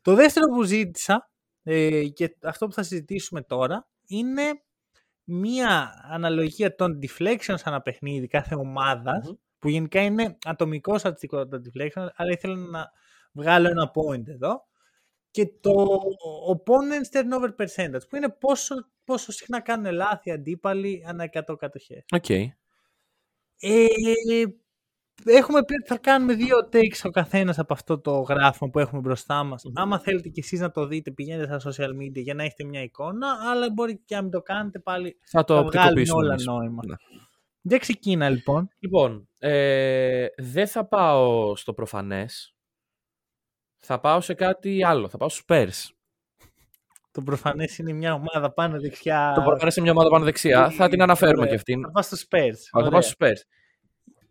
Το 0.02 0.14
δεύτερο 0.14 0.46
που 0.48 0.64
ζήτησα 0.64 1.32
ε, 1.64 2.04
και 2.08 2.36
αυτό 2.44 2.68
που 2.68 2.74
θα 2.74 2.84
συζητήσουμε 2.84 3.42
τώρα 3.42 3.88
είναι 4.08 4.42
μία 5.24 5.92
αναλογία 6.10 6.76
των 6.76 7.00
deflections 7.02 7.62
ανά 7.64 7.82
παιχνίδι 7.82 8.28
κάθε 8.28 8.56
ομάδας, 8.56 9.28
Μμμ. 9.28 9.36
που 9.60 9.70
γενικά 9.70 10.02
είναι 10.02 10.38
ατομικό 10.46 11.00
στατιστικό 11.00 11.48
το 11.48 11.62
deflection, 11.66 12.08
αλλά 12.16 12.32
ήθελα 12.32 12.56
να 12.56 12.92
βγάλω 13.38 13.68
ένα 13.68 13.92
point 13.94 14.28
εδώ. 14.28 14.66
Και 15.32 15.48
το 15.60 16.00
opponent's 16.56 17.18
turnover 17.18 17.50
percentage, 17.56 18.10
που 18.10 18.16
είναι 18.16 18.30
πόσο, 18.30 18.76
πόσο 19.04 19.32
συχνά 19.32 19.62
κάνουν 19.62 19.94
λάθη 19.94 20.32
αντίπαλοι 20.32 21.04
ανά 21.08 21.30
100 21.34 21.56
κατοχές. 21.58 22.04
Οκ. 22.12 22.30
Ε, 23.60 23.86
έχουμε 25.26 25.64
πει 25.64 25.74
ότι 25.74 25.88
θα 25.88 25.98
κάνουμε 25.98 26.34
δύο 26.34 26.58
takes 26.72 27.00
ο 27.04 27.10
καθένας 27.10 27.60
από 27.60 27.74
αυτό 27.74 28.00
το 28.00 28.20
γράφημα 28.20 28.70
που 28.70 28.80
έχουμε 28.80 29.02
μπροστά 29.02 29.44
μας. 29.44 29.64
Μμμ. 29.64 29.74
Άμα 29.76 30.00
θέλετε 30.00 30.30
κι 30.30 30.40
εσείς 30.40 30.60
να 30.60 30.72
το 30.72 30.86
δείτε, 30.86 31.12
πηγαίνετε 31.12 31.60
στα 31.60 31.72
social 31.72 31.90
media 31.90 32.22
για 32.22 32.34
να 32.34 32.44
έχετε 32.44 32.64
μια 32.64 32.82
εικόνα. 32.82 33.28
Αλλά 33.52 33.72
μπορεί 33.74 34.02
και 34.06 34.16
να 34.16 34.22
μην 34.22 34.32
το 34.32 34.42
κάνετε 34.42 34.80
πάλι. 34.80 35.18
Θα 35.26 35.44
το 35.44 35.56
θα 35.56 35.62
βγάλουν 35.62 35.80
οπτικοποιήσουμε. 35.80 36.18
όλα 36.18 36.32
εμείς. 36.32 36.46
νόημα. 36.46 36.82
Ναι. 36.88 36.96
Για 37.62 37.78
ξεκίνα 37.78 38.30
λοιπόν. 38.30 38.70
Λοιπόν, 38.80 39.30
ε, 39.40 40.28
δεν 40.38 40.68
θα 40.68 40.88
πάω 40.88 41.56
στο 41.56 41.74
προφανές. 41.74 42.57
Θα 43.80 44.00
πάω 44.00 44.22
σε 44.22 44.34
κάτι 44.34 44.84
άλλο. 44.84 45.10
Θα 45.10 45.18
πάω 45.18 45.30
στους 45.30 45.44
Spurs. 45.48 45.92
Το 47.12 47.22
προφανές 47.24 47.78
είναι 47.78 47.92
μια 47.94 48.14
ομάδα 48.14 48.54
πάνω 48.54 48.80
δεξιά. 48.80 49.32
Το 49.36 49.42
προφανές 49.42 49.76
είναι 49.76 49.86
μια 49.86 49.92
ομάδα 49.96 50.10
πάνω 50.10 50.24
δεξιά. 50.26 50.70
Θα 50.70 50.90
την 50.90 51.02
αναφέρουμε 51.02 51.38
Ωραία. 51.38 51.50
και 51.50 51.56
αυτήν. 51.56 51.82
Θα 51.82 51.92
πάω 51.92 52.04
στο 52.04 52.18
Spurs. 52.18 52.54
Θα 52.72 52.80
Ωραία. 52.80 52.90
πάω 52.90 53.02
στους 53.02 53.16
Spurs. 53.20 53.42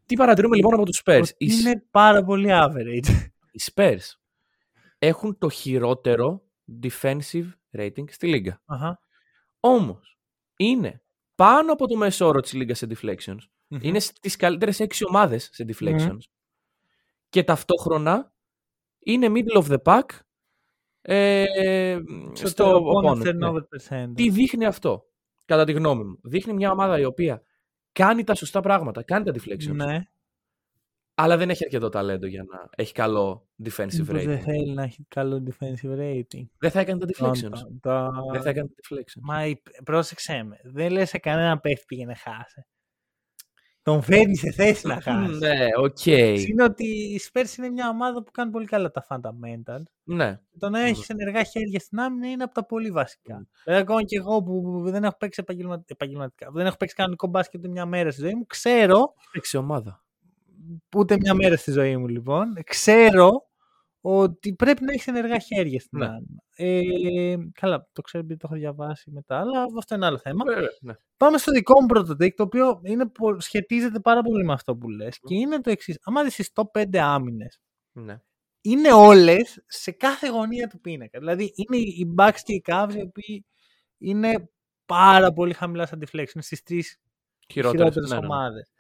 Τι 0.06 0.14
παρατηρούμε 0.16 0.56
λοιπόν 0.56 0.74
από 0.74 0.84
τους 0.84 1.02
Spurs. 1.04 1.20
Ότι 1.22 1.34
Οι, 1.38 1.48
Είναι 1.60 1.84
πάρα 1.90 2.24
πολύ 2.24 2.48
average. 2.50 3.08
οι 3.50 3.60
Spurs 3.74 3.98
έχουν 4.98 5.38
το 5.38 5.48
χειρότερο 5.48 6.42
defensive 6.82 7.46
rating 7.78 8.04
στη 8.10 8.26
λίγα. 8.26 8.60
Αχα. 8.66 8.98
Όμως, 9.60 10.18
είναι 10.56 11.02
πάνω 11.34 11.72
από 11.72 11.86
το 11.86 11.96
μέσο 11.96 12.26
όρο 12.26 12.40
της 12.40 12.52
λίγας 12.52 12.78
σε 12.78 12.86
deflections. 12.90 13.38
Μμμ. 13.68 13.78
Είναι 13.82 13.98
στις 14.00 14.36
καλύτερες 14.36 14.80
έξι 14.80 15.04
ομάδες 15.08 15.48
σε 15.52 15.64
deflections. 15.68 16.18
Και 17.28 17.42
ταυτόχρονα 17.44 18.32
είναι 19.06 19.26
middle 19.34 19.62
of 19.62 19.66
the 19.66 19.82
pack 19.82 20.02
ε, 21.02 21.98
Στο 22.32 22.48
στο 22.48 22.82
opponent 22.84 23.10
opponent. 23.10 23.18
ναι. 23.22 23.30
turnover 23.48 23.60
percentage. 23.60 24.12
Τι 24.14 24.30
δείχνει 24.30 24.64
αυτό, 24.64 25.04
κατά 25.44 25.64
τη 25.64 25.72
γνώμη 25.72 26.04
μου. 26.04 26.18
Δείχνει 26.22 26.52
μια 26.52 26.70
ομάδα 26.70 26.98
η 26.98 27.04
οποία 27.04 27.42
κάνει 27.92 28.24
τα 28.24 28.34
σωστά 28.34 28.60
πράγματα, 28.60 29.02
κάνει 29.02 29.24
τα 29.24 29.32
deflections, 29.32 29.74
Ναι. 29.74 29.98
αλλά 31.14 31.36
δεν 31.36 31.50
έχει 31.50 31.64
αρκετό 31.64 31.88
ταλέντο 31.88 32.26
για 32.26 32.42
να 32.42 32.68
έχει 32.76 32.92
καλό 32.92 33.48
defensive 33.64 33.92
Μήπως 33.98 34.20
rating. 34.22 34.26
δεν 34.26 34.40
θέλει 34.40 34.72
να 34.74 34.82
έχει 34.82 35.04
καλό 35.08 35.42
defensive 35.50 35.98
rating. 35.98 36.44
Δεν 36.58 36.70
θα 36.70 36.80
έκανε 36.80 37.00
τα 37.00 37.06
deflections. 37.06 37.50
Το- 37.50 37.78
το- 37.80 38.30
Δεν 38.32 38.42
θα 38.42 38.48
έκανε 38.48 38.68
τα 38.68 38.74
deflections. 38.82 39.20
Μα 39.22 39.46
η- 39.46 39.62
πρόσεξέ 39.84 40.42
με. 40.42 40.60
Δεν 40.64 40.90
λες 40.92 41.08
σε 41.08 41.18
κανένα 41.18 41.58
παίχτη 41.58 41.84
πήγαινε 41.86 42.14
χάσε. 42.14 42.66
Τον 43.86 44.02
φέρνεις 44.02 44.38
σε 44.40 44.50
θέση 44.52 44.86
να 44.86 45.00
χάσεις. 45.00 45.38
Ναι, 45.38 45.58
οκ. 45.78 46.06
Είναι 46.06 46.62
ότι 46.62 46.84
οι 46.86 47.20
Spurs 47.32 47.58
είναι 47.58 47.68
μια 47.68 47.88
ομάδα 47.88 48.22
που 48.22 48.30
κάνει 48.30 48.50
πολύ 48.50 48.66
καλά 48.66 48.90
τα 48.90 49.06
fundamentals. 49.08 49.82
Ναι. 50.04 50.40
Το 50.58 50.68
να 50.68 50.80
έχεις 50.80 51.08
ενεργά 51.08 51.42
χέρια 51.42 51.78
στην 51.80 51.98
άμυνα 52.00 52.28
είναι 52.28 52.42
από 52.42 52.54
τα 52.54 52.64
πολύ 52.66 52.90
βασικά. 52.90 53.46
Δηλαδή, 53.64 53.82
ακόμα 53.82 54.02
και 54.02 54.16
εγώ 54.16 54.42
που 54.42 54.82
δεν 54.86 55.04
έχω 55.04 55.16
παίξει 55.18 55.40
επαγγελμα- 55.42 55.84
επαγγελματικά, 55.86 56.46
που 56.46 56.56
δεν 56.56 56.66
έχω 56.66 56.76
παίξει 56.76 56.94
κανονικό 56.94 57.26
μπάσκετ 57.26 57.60
ούτε 57.60 57.68
μια 57.68 57.86
μέρα 57.86 58.10
στη 58.10 58.20
ζωή 58.20 58.34
μου, 58.34 58.46
ξέρω, 58.46 59.14
Παίξει 59.32 59.56
ομάδα. 59.56 60.04
ούτε 60.96 61.16
μια 61.20 61.34
μέρα 61.34 61.56
στη 61.56 61.70
ζωή 61.70 61.96
μου 61.96 62.08
λοιπόν, 62.08 62.54
ξέρω 62.64 63.30
ότι 64.08 64.54
πρέπει 64.54 64.84
να 64.84 64.92
έχεις 64.92 65.06
ενεργά 65.06 65.38
χέρια 65.38 65.80
στην 65.80 65.98
Ναι. 65.98 66.06
άμυνα. 66.06 66.42
Ε, 66.56 67.36
καλά, 67.52 67.88
το 67.92 68.02
ξέρω 68.02 68.24
επειδή 68.24 68.38
το 68.40 68.46
έχω 68.50 68.58
διαβάσει 68.60 69.10
μετά, 69.10 69.38
αλλά 69.38 69.64
αυτό 69.78 69.94
είναι 69.94 70.06
άλλο 70.06 70.18
θέμα. 70.18 70.44
Βέβαια, 70.44 70.68
ναι. 70.80 70.92
Πάμε 71.16 71.38
στο 71.38 71.52
δικό 71.52 71.80
μου 71.80 71.86
πρώτο 71.86 72.12
take, 72.12 72.34
το 72.34 72.42
οποίο 72.42 72.80
είναι, 72.84 73.06
πο- 73.08 73.40
σχετίζεται 73.40 74.00
πάρα 74.00 74.22
πολύ 74.22 74.44
με 74.44 74.52
αυτό 74.52 74.76
που 74.76 74.88
λες 74.88 75.18
και 75.18 75.34
είναι 75.34 75.60
το 75.60 75.70
εξής. 75.70 75.98
Άμα 76.02 76.22
δεις 76.24 76.34
τις 76.34 76.50
top 76.54 76.70
5 76.82 76.98
άμυνες, 76.98 77.60
ναι. 77.92 78.16
είναι 78.60 78.92
όλες 78.92 79.62
σε 79.66 79.90
κάθε 79.90 80.28
γωνία 80.28 80.68
του 80.68 80.80
πίνακα. 80.80 81.18
Δηλαδή 81.18 81.52
είναι 81.54 81.76
οι 81.76 82.14
Bucks 82.18 82.38
και 82.42 82.52
οι 82.52 82.62
Cavs 82.66 82.92
οι 82.96 83.02
οποίοι 83.02 83.46
είναι 83.98 84.50
πάρα 84.86 85.32
πολύ 85.32 85.52
χαμηλά 85.52 85.86
στα 85.86 85.96
deflection, 86.00 86.32
είναι 86.34 86.42
στις 86.42 86.62
τρεις 86.62 86.98
Χειρότερες, 87.52 87.80
χειρότερες 87.80 88.10
ναι, 88.10 88.14
ναι, 88.14 88.20
ναι. 88.20 88.26
ομάδες. 88.34 88.70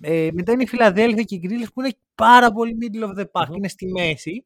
Ε, 0.00 0.28
μετά 0.32 0.52
είναι 0.52 0.62
η 0.62 0.66
Φιλαδέλφια 0.66 1.22
και 1.22 1.34
οι 1.34 1.40
Grillers 1.44 1.72
που 1.74 1.80
είναι 1.80 1.92
πάρα 2.14 2.52
πολύ 2.52 2.76
middle 2.80 3.02
of 3.04 3.18
the 3.18 3.24
park, 3.32 3.46
Μμμ. 3.48 3.54
είναι 3.54 3.68
στη 3.68 3.86
μέση. 3.86 4.44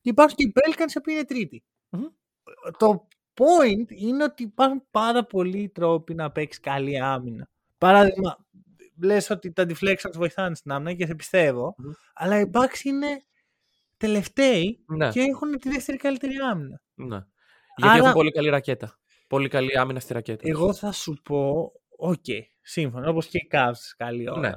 Και 0.00 0.08
υπάρχουν 0.10 0.34
και 0.36 0.44
οι 0.44 0.52
Pelicans 0.54 0.90
οι 0.94 0.98
οποίοι 0.98 1.14
είναι 1.16 1.24
τρίτη. 1.26 1.62
Μμμ. 1.88 2.04
Το 2.78 3.08
point 3.34 3.86
είναι 3.88 4.24
ότι 4.24 4.42
υπάρχουν 4.42 4.82
πάρα 4.90 5.24
πολλοί 5.24 5.68
τρόποι 5.68 6.14
να 6.14 6.30
παίξεις 6.30 6.60
καλή 6.62 7.00
άμυνα. 7.00 7.50
Παράδειγμα, 7.78 8.46
λες 9.02 9.30
ότι 9.30 9.52
τα 9.52 9.66
deflections 9.68 10.12
βοηθάνε 10.14 10.54
στην 10.54 10.70
άμυνα 10.72 10.92
και 10.94 11.06
σε 11.06 11.14
πιστεύω, 11.14 11.74
Μμμ. 11.78 11.90
αλλά 12.14 12.40
οι 12.40 12.50
Bucks 12.52 12.84
είναι 12.84 13.22
τελευταίοι 13.96 14.84
Ναι, 14.86 15.10
και 15.10 15.20
έχουν 15.20 15.58
τη 15.58 15.68
δεύτερη 15.68 15.98
καλύτερη 15.98 16.34
άμυνα. 16.50 16.82
ναι. 16.94 17.06
Γιατί 17.76 17.92
Άρα- 17.94 17.96
έχουν 17.96 18.12
πολύ 18.12 18.30
καλή 18.30 18.48
ρακέτα. 18.48 18.98
Πολύ 19.28 19.48
καλή 19.48 19.78
άμυνα 19.78 20.00
στη 20.00 20.12
ρακέτα. 20.12 20.42
Εγώ 20.48 20.72
θα 20.74 20.92
σου 20.92 21.20
πω, 21.22 21.72
οκ, 21.96 22.24
σύμφωνα. 22.62 23.08
Όπως 23.08 23.26
και 23.26 23.38
οι 23.38 23.48
Cavs 23.52 23.94
καλή 23.96 24.30
ώρα. 24.30 24.40
Ναι. 24.40 24.52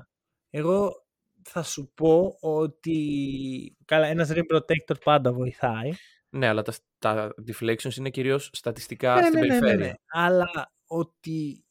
Εγώ 0.50 1.06
θα 1.44 1.64
σου 1.64 1.92
πω 1.94 2.38
ότι 2.40 3.78
καλά, 3.86 4.08
ένας 4.08 4.30
rim 4.34 4.56
protector 4.56 4.96
πάντα 5.04 5.34
βοηθάει. 5.34 5.92
Ναι, 6.30 6.48
αλλά 6.48 6.62
τα, 6.62 6.74
τα 7.00 7.34
deflections 7.48 7.96
είναι 7.98 8.10
κυρίως 8.10 8.50
στατιστικά 8.54 9.16
Ναι, 9.16 9.22
στην 9.26 9.40
ναι, 9.40 9.40
ναι, 9.40 9.54
ναι, 9.54 9.60
περιφέρεια. 9.60 9.86
ναι. 9.88 9.94
Αλλά 10.08 10.74
ότι 10.88 11.66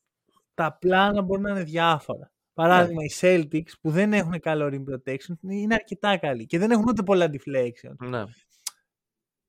τα 0.55 0.77
πλάνα 0.81 1.23
μπορεί 1.23 1.41
να 1.41 1.51
είναι 1.51 1.63
διάφορα. 1.63 2.33
Παράδειγμα, 2.55 3.01
Ναι. 3.01 3.07
οι 3.07 3.13
Celtics 3.21 3.73
που 3.81 3.91
δεν 3.91 4.13
έχουν 4.13 4.41
καλό 4.41 4.67
rim 4.73 4.93
protection 4.95 5.35
είναι 5.41 5.75
αρκετά 5.75 6.17
καλοί 6.17 6.47
και 6.47 6.59
δεν 6.59 6.71
έχουν 6.71 6.85
ούτε 6.89 7.03
πολλά 7.03 7.27
deflection. 7.33 7.95
Ναι. 8.09 8.23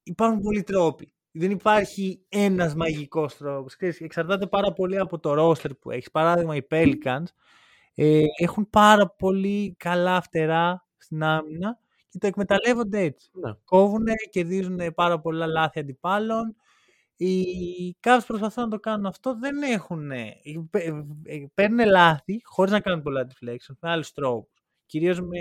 Υπάρχουν 0.03 0.41
πολλοί 0.41 0.63
τρόποι. 0.63 1.13
Δεν 1.37 1.51
υπάρχει 1.51 2.21
ένας 2.29 2.75
μαγικός 2.75 3.37
τρόπος. 3.37 3.75
Ξέρεις, 3.75 4.01
εξαρτάται 4.01 4.47
πάρα 4.47 4.73
πολύ 4.73 4.97
από 4.99 5.19
το 5.19 5.33
roster 5.51 5.77
που 5.79 5.91
έχεις. 5.91 6.11
Παράδειγμα, 6.11 6.55
οι 6.55 6.67
Pelicans 6.69 7.23
ε, 7.95 8.23
έχουν 8.41 8.69
πάρα 8.69 9.09
πολύ 9.09 9.75
καλά 9.79 10.21
φτερά 10.21 10.87
στην 10.97 11.23
άμυνα 11.23 11.79
και 12.09 12.17
το 12.17 12.27
εκμεταλλεύονται 12.27 12.99
έτσι. 12.99 13.29
ναι. 13.33 13.51
Κόβουν, 13.65 14.03
κερδίζουν 14.29 14.79
πάρα 14.95 15.19
πολλά 15.19 15.47
λάθη 15.47 15.79
αντιπάλων. 15.79 16.55
Οι 17.17 17.35
Cavs 17.99 18.19
προσπαθούν 18.27 18.63
να 18.63 18.69
το 18.69 18.79
κάνουν 18.79 19.05
αυτό. 19.05 19.35
Δεν 19.39 19.61
έχουν. 19.61 20.11
Παίρνουν 21.53 21.85
λάθη 21.87 22.41
χωρίς 22.43 22.71
να 22.71 22.79
κάνουν 22.79 23.01
πολλά 23.01 23.27
deflection 23.27 23.73
με 23.79 23.89
άλλους 23.89 24.11
τρόπους. 24.11 24.63
Κυρίως 24.85 25.21
με, 25.21 25.39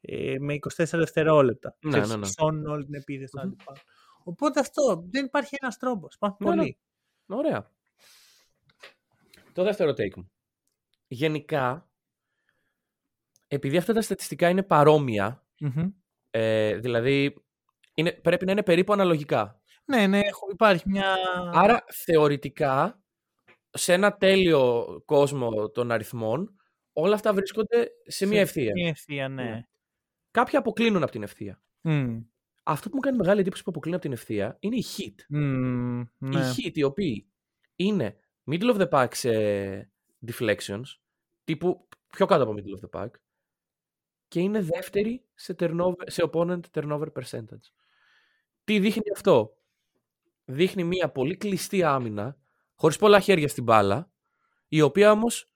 ε, 0.00 0.34
με 0.38 0.54
24 0.54 0.98
δευτερόλεπτα. 0.98 1.76
Ναι, 1.80 1.90
Ξέρεις, 1.90 2.08
ναι, 2.10 2.16
ναι. 2.16 2.26
σώνουν 2.26 2.66
όλη 2.66 2.84
την 2.84 2.94
επίθεση 2.94 3.30
του 3.30 3.38
Μμμ. 3.38 3.46
αντιπάλου. 3.52 3.78
Οπότε 4.24 4.60
αυτό 4.60 5.04
δεν 5.10 5.24
υπάρχει 5.24 5.56
ένας 5.60 5.76
τρόπος. 5.76 6.14
Υπάρχουν 6.14 6.46
Ναι, 6.46 6.50
ναι. 6.50 6.56
πολλοί. 6.56 6.78
Ωραία. 7.26 7.70
Το 9.52 9.62
δεύτερο 9.62 9.90
take 9.90 10.14
μου. 10.16 10.30
Γενικά, 11.08 11.90
επειδή 13.48 13.76
αυτά 13.76 13.92
τα 13.92 14.00
στατιστικά 14.02 14.48
είναι 14.48 14.62
παρόμοια, 14.62 15.46
Μμμ. 15.60 15.90
ε, 16.30 16.74
δηλαδή 16.76 17.34
είναι, 17.94 18.12
πρέπει 18.12 18.44
να 18.44 18.52
είναι 18.52 18.62
περίπου 18.62 18.92
αναλογικά. 18.92 19.60
Ναι, 19.84 20.06
ναι, 20.06 20.18
έχω- 20.18 20.50
υπάρχει 20.50 20.82
μια. 20.88 21.16
Άρα, 21.52 21.84
θεωρητικά, 22.04 23.02
σε 23.70 23.92
ένα 23.92 24.16
τέλειο 24.16 24.86
κόσμο 25.04 25.70
των 25.70 25.90
αριθμών, 25.90 26.56
όλα 26.92 27.14
αυτά 27.14 27.32
βρίσκονται 27.34 27.90
σε 28.06 28.26
μία 28.26 28.40
ευθεία. 28.40 28.72
Μια 28.72 28.88
ευθεία, 28.88 29.28
ναι. 29.28 29.42
Ναι. 29.44 29.62
Κάποιοι 30.30 30.56
αποκλίνουν 30.58 31.02
από 31.02 31.12
την 31.12 31.22
ευθεία. 31.22 31.62
Μμ. 31.80 32.20
Αυτό 32.62 32.88
που 32.88 32.94
μου 32.94 33.00
κάνει 33.00 33.16
μεγάλη 33.16 33.40
εντύπωση 33.40 33.62
που 33.62 33.70
αποκλίνουν 33.70 33.98
από 33.98 34.08
την 34.08 34.16
ευθεία 34.18 34.56
είναι 34.60 34.76
οι 34.76 34.84
hit. 34.96 35.14
Μμ, 35.28 36.00
Οι 36.00 36.06
ναι. 36.18 36.50
hit 36.56 36.70
οι 36.74 36.82
οποίοι 36.82 37.26
είναι 37.76 38.16
middle 38.50 38.76
of 38.76 38.80
the 38.80 38.88
pack 38.88 39.08
σε 39.14 39.30
deflections, 40.26 40.82
τύπου 41.44 41.88
πιο 42.08 42.26
κάτω 42.26 42.42
από 42.42 42.54
middle 42.56 42.78
of 42.80 43.00
the 43.00 43.00
pack, 43.02 43.10
και 44.28 44.40
είναι 44.40 44.60
δεύτερη 44.60 45.24
σε, 45.34 45.54
turnover, 45.58 45.94
σε 46.06 46.30
opponent 46.32 46.60
turnover 46.72 47.06
percentage. 47.12 47.66
Τι 48.64 48.78
δείχνει 48.78 49.02
αυτό; 49.14 49.56
Δείχνει 50.44 50.84
μια 50.84 51.10
πολύ 51.10 51.36
κλειστή 51.36 51.82
άμυνα, 51.82 52.36
χωρίς 52.74 52.96
πολλά 52.96 53.20
χέρια 53.20 53.48
στην 53.48 53.64
μπάλα, 53.64 54.10
η 54.68 54.80
οποία 54.80 55.10
όμως 55.10 55.50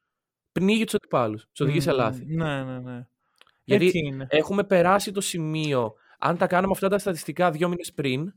πνίγει 0.52 0.84
τους 0.84 0.94
αντιπάλους, 0.94 1.46
τους 1.52 1.60
οδηγεί 1.60 1.80
σε 1.80 1.90
Μμ, 1.90 1.96
λάθη. 1.96 2.24
Ναι, 2.34 2.64
ναι, 2.64 2.78
ναι. 2.80 3.06
Γιατί 3.64 3.84
Έτσι 3.84 3.98
είναι. 3.98 4.26
έχουμε 4.30 4.64
περάσει 4.64 5.12
το 5.12 5.20
σημείο, 5.20 5.94
αν 6.18 6.36
τα 6.36 6.46
κάναμε 6.46 6.72
αυτά 6.72 6.88
τα 6.88 6.98
στατιστικά 6.98 7.50
δύο 7.50 7.68
μήνες 7.68 7.92
πριν, 7.92 8.32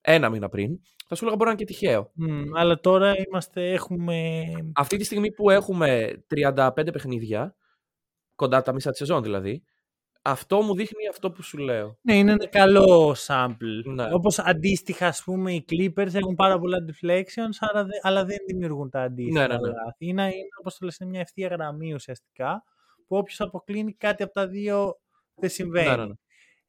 ένα 0.00 0.28
μήνα 0.30 0.48
πριν, 0.48 0.78
θα 1.06 1.14
σου 1.14 1.24
έλεγα 1.24 1.36
μπορεί 1.36 1.50
να 1.50 1.56
είναι 1.56 1.64
και 1.64 1.72
τυχαίο. 1.72 2.10
Μμ, 2.14 2.56
αλλά 2.56 2.80
τώρα 2.80 3.14
είμαστε, 3.26 3.72
έχουμε... 3.72 4.42
Αυτή 4.74 4.96
τη 4.96 5.04
στιγμή 5.04 5.32
που 5.32 5.50
έχουμε 5.50 6.12
35 6.36 6.70
παιχνίδια, 6.92 7.54
κοντά 8.34 8.62
τα 8.62 8.72
μισά 8.72 8.88
της 8.90 8.98
σεζόν 8.98 9.22
δηλαδή, 9.22 9.62
αυτό 10.22 10.60
μου 10.62 10.74
δείχνει 10.74 11.08
αυτό 11.08 11.30
που 11.30 11.42
σου 11.42 11.58
λέω. 11.58 11.98
Ναι, 12.02 12.16
είναι 12.16 12.30
ένα 12.30 12.46
καλό 12.48 13.16
sample. 13.26 13.84
Ναι. 13.94 14.14
Όπως 14.14 14.38
αντίστοιχα, 14.38 15.06
ας 15.06 15.22
πούμε, 15.24 15.52
οι 15.52 15.64
Clippers 15.70 16.14
έχουν 16.14 16.34
πάρα 16.34 16.58
πολλά 16.58 16.76
deflections, 16.90 17.56
άρα 17.58 17.84
δε- 17.84 17.98
αλλά 18.02 18.24
δεν 18.24 18.36
δημιουργούν 18.46 18.90
τα 18.90 19.02
αντίστοιχα 19.02 19.46
Ναι, 19.46 19.54
ναι, 19.54 19.60
ναι. 19.60 19.68
λάθη. 19.68 20.06
Είναι, 20.06 20.22
είναι, 20.22 20.48
όπως 20.58 20.78
το 20.78 20.84
λες, 20.84 20.96
είναι 20.98 21.10
μια 21.10 21.20
ευθεία 21.20 21.48
γραμμή 21.48 21.94
ουσιαστικά, 21.94 22.64
που 23.06 23.16
όποιος 23.16 23.40
αποκλίνει 23.40 23.92
κάτι 23.94 24.22
από 24.22 24.32
τα 24.32 24.46
δύο 24.48 25.00
δεν 25.34 25.50
συμβαίνει. 25.50 25.88
Ναι, 25.88 25.96
ναι, 25.96 26.04
ναι. 26.04 26.12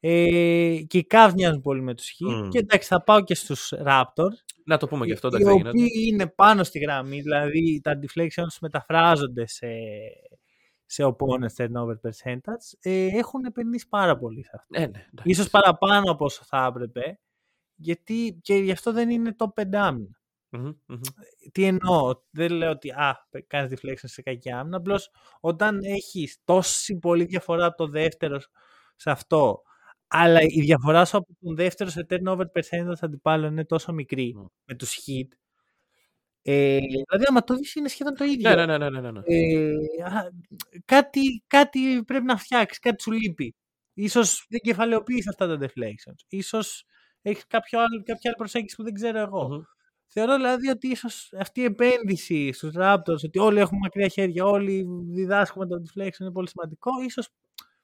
Ε, 0.05 0.81
και 0.87 0.97
οι 0.97 1.07
Cavs 1.09 1.31
μοιάζουν 1.35 1.61
πολύ 1.61 1.81
με 1.81 1.93
τους 1.93 2.09
Heat. 2.09 2.43
Μμ. 2.43 2.49
Και 2.49 2.57
εντάξει, 2.57 2.87
θα 2.87 3.03
πάω 3.03 3.23
και 3.23 3.35
στους 3.35 3.73
Raptors. 3.85 4.35
Να 4.65 4.77
το 4.77 4.87
πούμε 4.87 5.05
και 5.05 5.13
αυτό, 5.13 5.27
οι 5.27 5.31
εντάξει, 5.35 5.45
δεν 5.45 5.55
γίνεται. 5.55 5.69
οποίοι 5.69 6.09
είναι 6.11 6.27
πάνω 6.27 6.63
στη 6.63 6.79
γραμμή, 6.79 7.21
δηλαδή 7.21 7.81
τα 7.83 7.99
deflections 8.01 8.57
μεταφράζονται 8.61 9.47
σε, 9.47 9.67
σε 10.85 11.03
opponents 11.05 11.55
turnover 11.57 11.95
percentage, 12.03 12.77
ε, 12.81 13.05
έχουν 13.05 13.45
επενδύσει 13.45 13.87
πάρα 13.89 14.17
πολύ 14.17 14.43
σε 14.43 14.51
αυτό. 14.53 14.67
Ε, 14.71 14.79
ναι, 14.79 14.85
εντάξει. 14.85 15.23
Ίσως 15.23 15.49
παραπάνω 15.49 16.11
από 16.11 16.25
όσο 16.25 16.41
θα 16.45 16.65
έπρεπε, 16.69 17.19
γιατί 17.75 18.39
και 18.41 18.55
γι' 18.55 18.71
αυτό 18.71 18.91
δεν 18.91 19.09
είναι 19.09 19.35
top 19.37 19.63
5 19.63 19.75
άμυνα. 19.75 20.21
Μμμ, 20.49 20.71
μμμ. 20.85 20.99
Τι 21.51 21.63
εννοώ, 21.63 22.13
δεν 22.29 22.51
λέω 22.51 22.69
ότι 22.71 22.89
α, 22.89 23.27
κάνεις 23.47 23.79
deflection 23.79 24.03
σε 24.03 24.21
κακή 24.21 24.51
άμυνα, 24.51 24.77
απλώς 24.77 25.11
όταν 25.39 25.79
έχεις 25.83 26.37
τόση 26.43 26.99
πολύ 26.99 27.23
διαφορά 27.23 27.65
από 27.65 27.77
το 27.77 27.87
δεύτερο 27.87 28.39
σε 28.95 29.11
αυτό, 29.11 29.61
αλλά 30.15 30.41
η 30.41 30.61
διαφορά 30.61 31.05
σου 31.05 31.17
από 31.17 31.27
τον 31.41 31.55
δεύτερο 31.55 31.89
σε 31.89 32.05
turnover 32.09 32.45
percentage 32.53 32.97
αντιπάλων 32.99 33.51
είναι 33.51 33.65
τόσο 33.65 33.93
μικρή 33.93 34.33
Μμ. 34.35 34.45
με 34.65 34.75
τους 34.75 34.97
hit, 35.05 35.27
ε, 36.41 36.77
δηλαδή 36.77 37.25
άμα 37.27 37.43
το 37.43 37.55
δεις 37.55 37.75
είναι 37.75 37.87
σχεδόν 37.87 38.15
το 38.15 38.23
ίδιο. 38.23 38.55
Ναι, 38.55 38.65
ναι, 38.65 38.77
ναι, 38.77 38.89
ναι, 38.89 39.01
ναι, 39.01 39.11
ναι. 39.11 39.21
Ε, 39.25 39.73
α, 40.03 40.31
κάτι, 40.85 41.43
κάτι 41.47 42.03
πρέπει 42.03 42.25
να 42.25 42.37
φτιάξεις, 42.37 42.79
κάτι 42.79 43.01
σου 43.01 43.11
λείπει. 43.11 43.55
Ίσως 43.93 44.45
δεν 44.49 44.59
κεφαλαιοποιείς 44.59 45.27
αυτά 45.27 45.47
τα 45.47 45.57
deflections. 45.65 46.25
Ίσως 46.27 46.85
έχεις 47.21 47.47
κάποιο 47.47 47.79
άλλο, 47.79 48.03
κάποια 48.03 48.21
άλλη 48.23 48.35
προσέγγιση 48.37 48.75
που 48.75 48.83
δεν 48.83 48.93
ξέρω 48.93 49.19
εγώ. 49.19 49.47
Μμμ. 49.47 49.61
Θεωρώ 50.07 50.35
δηλαδή 50.35 50.69
ότι 50.69 50.87
ίσως 50.87 51.33
αυτή 51.39 51.61
η 51.61 51.63
επένδυση 51.63 52.51
στους 52.51 52.71
Raptors, 52.77 53.23
ότι 53.25 53.39
όλοι 53.39 53.59
έχουμε 53.59 53.79
μακριά 53.81 54.07
χέρια, 54.07 54.45
όλοι 54.45 54.85
διδάσκουμε 55.13 55.67
το 55.67 55.75
deflection 55.75 56.19
είναι 56.19 56.31
πολύ 56.31 56.49
σημαντικό, 56.49 56.89
ίσως 57.05 57.29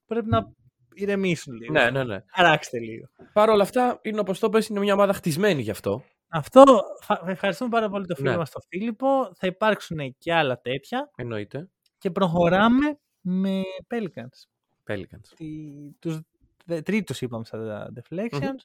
πρέπει 0.05 0.27
να 0.29 0.53
ηρεμήσουν 0.93 1.53
λίγο. 1.55 1.73
Ναι, 1.73 1.89
ναι, 1.89 2.03
ναι. 2.03 2.23
Αράξτε 2.31 2.79
λίγο. 2.79 3.07
Παρ' 3.33 3.49
όλα 3.49 3.63
αυτά, 3.63 3.99
είναι 4.03 4.19
όπως 4.19 4.39
το 4.39 4.49
πες, 4.49 4.67
είναι 4.67 4.79
μια 4.79 4.93
ομάδα 4.93 5.13
χτισμένη 5.13 5.61
γι' 5.61 5.71
αυτό. 5.71 6.03
Αυτό, 6.27 6.63
θα- 7.01 7.23
ευχαριστούμε 7.25 7.69
πάρα 7.69 7.89
πολύ 7.89 8.05
το 8.05 8.15
φίλο 8.15 8.29
Ναι. 8.31 8.37
μας 8.37 8.51
τον 8.51 8.61
Φίλιππο. 8.69 9.31
Θα 9.35 9.47
υπάρξουν 9.47 10.15
και 10.17 10.33
άλλα 10.33 10.59
τέτοια 10.61 11.11
Εννοείται. 11.15 11.69
και 11.97 12.11
προχωράμε 12.11 12.99
με 13.21 13.61
Pelicans. 13.87 14.47
Pelicans. 14.87 15.27
τη- 15.35 15.91
τους 15.99 16.19
δε- 16.65 16.81
τρίτους 16.81 17.21
είπαμε 17.21 17.45
στα 17.45 17.91
deflections. 17.95 18.59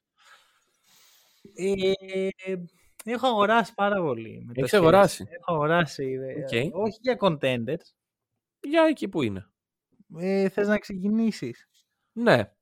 Ε, 1.54 1.92
έχω 3.04 3.26
αγοράσει 3.26 3.74
πάρα 3.74 4.00
πολύ. 4.02 4.42
Με 4.46 4.52
το 4.52 4.60
Έχεις 4.60 4.72
Chelsea. 4.74 4.78
αγοράσει; 4.80 5.24
Έχω 5.30 5.52
αγοράσει. 5.54 6.04
ε, 6.50 6.66
Οκ. 6.68 6.74
Όχι 6.84 6.98
για 7.00 7.16
contenders. 7.20 7.86
Για 8.60 8.84
εκεί 8.88 9.08
που 9.08 9.22
είναι. 9.22 9.46
Ε, 10.18 10.48
θες 10.48 10.68
να 10.68 10.78
ξεκινήσεις; 10.78 11.68
Ναι. 12.14 12.52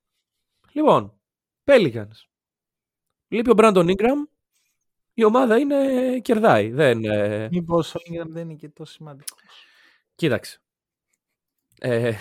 Λοιπόν, 0.72 1.20
Pelicans. 1.64 2.26
Λείπει 3.28 3.50
ο 3.50 3.54
Brandon 3.56 3.86
Ingram. 3.86 4.28
Η 5.14 5.24
ομάδα 5.24 5.58
είναι 5.58 6.18
κερδάει. 6.20 6.70
Δεν, 6.70 7.04
ε, 7.04 7.48
Μήπως 7.50 7.94
ο 7.94 7.98
Ingram 7.98 8.28
δεν 8.28 8.42
είναι 8.42 8.58
και 8.58 8.68
τόσο 8.68 8.92
σημαντικός. 8.92 9.40
Κοίταξε. 10.14 10.60
Ε, 11.78 12.12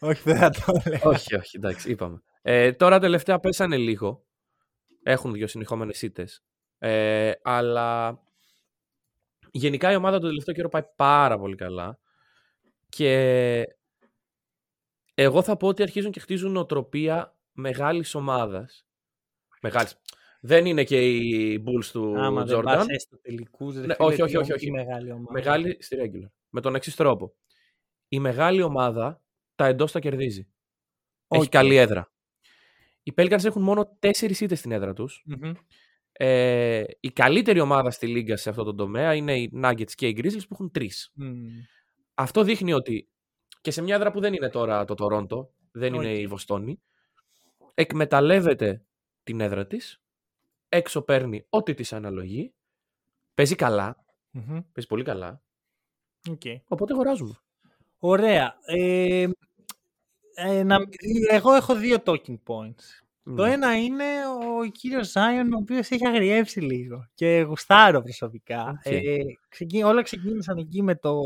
όχι, 0.00 0.22
δεν 0.22 0.36
θα 0.36 0.50
το 0.50 0.82
λέω. 0.86 1.00
όχι, 1.02 1.34
όχι, 1.34 1.56
εντάξει, 1.56 1.90
είπαμε. 1.90 2.22
Ε, 2.42 2.72
τώρα 2.72 2.98
τελευταία 2.98 3.38
πέσανε 3.38 3.76
λίγο. 3.76 4.24
Έχουν 5.02 5.32
δύο 5.32 5.46
συνεχόμενες 5.46 6.02
ήττες. 6.02 6.42
Ε, 6.78 7.32
αλλά 7.42 8.18
γενικά 9.50 9.92
η 9.92 9.96
ομάδα 9.96 10.18
το 10.18 10.26
τελευταίο 10.26 10.54
καιρό 10.54 10.68
πάει 10.68 10.84
πάρα 10.96 11.38
πολύ 11.38 11.56
καλά. 11.56 11.98
Και 12.88 13.64
εγώ 15.22 15.42
θα 15.42 15.56
πω 15.56 15.66
ότι 15.68 15.82
αρχίζουν 15.82 16.10
και 16.10 16.20
χτίζουν 16.20 16.56
οτροπία 16.56 17.36
μεγάλης 17.52 18.14
ομάδας. 18.14 18.86
Μεγάλης. 19.62 20.00
Δεν 20.40 20.66
είναι 20.66 20.84
και 20.84 21.16
οι 21.16 21.64
Bulls 21.66 21.84
του 21.92 22.14
Άμα 22.18 22.44
δεν 22.44 22.58
Jordan. 22.58 22.62
πας 22.62 22.86
έστω 22.88 23.18
τελικούς, 23.20 23.74
ρε 23.74 23.86
Ναι, 23.86 23.94
φίλε, 23.94 24.06
όχι, 24.06 24.22
όχι, 24.22 24.32
τι 24.32 24.38
όχι, 24.52 24.66
είναι 24.66 24.80
όχι. 24.80 24.86
μεγάλη 24.86 25.10
ομάδα. 25.10 25.32
Μεγάλη 25.32 25.76
στη 25.80 25.96
regular. 26.00 26.30
Με 26.48 26.60
τον 26.60 26.74
εξής 26.74 26.94
τρόπο. 26.96 27.34
Η 28.08 28.20
μεγάλη 28.20 28.62
ομάδα 28.62 29.22
τα 29.54 29.66
εντός 29.66 29.92
τα 29.92 30.00
κερδίζει. 30.00 30.48
Έχει 31.28 31.42
Οκ. 31.44 31.48
καλή 31.48 31.76
έδρα. 31.76 32.12
Οι 33.02 33.12
Pelicans 33.16 33.44
έχουν 33.44 33.62
μόνο 33.62 33.96
τέσσερις 33.98 34.40
ήττες 34.40 34.58
στην 34.58 34.72
έδρα 34.72 34.92
τους. 34.92 35.22
Μμμ. 35.26 35.52
Ε, 36.12 36.84
η 37.00 37.10
καλύτερη 37.10 37.60
ομάδα 37.60 37.90
στη 37.90 38.06
λίγκα 38.06 38.36
σε 38.36 38.50
αυτό 38.50 38.64
το 38.64 38.74
τομέα 38.74 39.14
είναι 39.14 39.38
οι 39.38 39.50
Nuggets 39.64 39.92
και 39.94 40.06
οι 40.08 40.16
Grizzlies 40.18 40.40
που 40.48 40.52
έχουν 40.52 40.70
τρεις. 40.70 41.12
Μμ. 41.14 41.34
Αυτό 42.14 42.42
δείχνει 42.42 42.72
ότι 42.72 43.08
και 43.68 43.74
σε 43.74 43.82
μια 43.82 43.94
έδρα 43.94 44.10
που 44.10 44.20
δεν 44.20 44.34
είναι 44.34 44.48
τώρα 44.48 44.84
το 44.84 44.94
Toronto, 44.98 45.46
δεν 45.72 45.94
είναι 45.94 46.10
Οκ. 46.10 46.18
η 46.18 46.26
Βοστόνη, 46.26 46.80
εκμεταλλεύεται 47.74 48.82
την 49.24 49.40
έδρα 49.40 49.66
της, 49.66 50.00
έξω 50.68 51.02
παίρνει 51.02 51.46
ό,τι 51.48 51.74
της 51.74 51.92
αναλογεί, 51.92 52.52
παίζει 53.34 53.54
καλά, 53.54 54.04
Μμμ. 54.30 54.44
παίζει 54.46 54.86
πολύ 54.88 55.04
καλά 55.04 55.42
Okay. 56.30 56.56
Οπότε 56.68 56.92
αγοράζουμε. 56.92 57.34
Ωραία. 57.98 58.56
Ε, 58.66 59.28
ε, 60.34 60.62
να, 60.62 60.76
εγώ 61.30 61.52
έχω 61.54 61.74
δύο 61.74 61.96
talking 62.04 62.38
points. 62.46 62.84
Το 63.36 63.44
Ναι. 63.44 63.52
ένα 63.52 63.78
είναι 63.78 64.04
ο 64.60 64.64
κύριος 64.70 65.10
Ζάιον, 65.10 65.52
ο 65.52 65.56
οποίος 65.56 65.90
έχει 65.90 66.06
αγριεύσει 66.06 66.60
λίγο 66.60 67.08
και 67.14 67.40
γουστάρω 67.40 68.02
προσωπικά. 68.02 68.68
Οκ. 68.86 68.92
Ε, 68.92 69.16
ξεκι- 69.48 69.84
όλα 69.84 70.02
ξεκίνησαν 70.02 70.56
εκεί 70.56 70.82
με 70.82 70.94
το, 70.94 71.20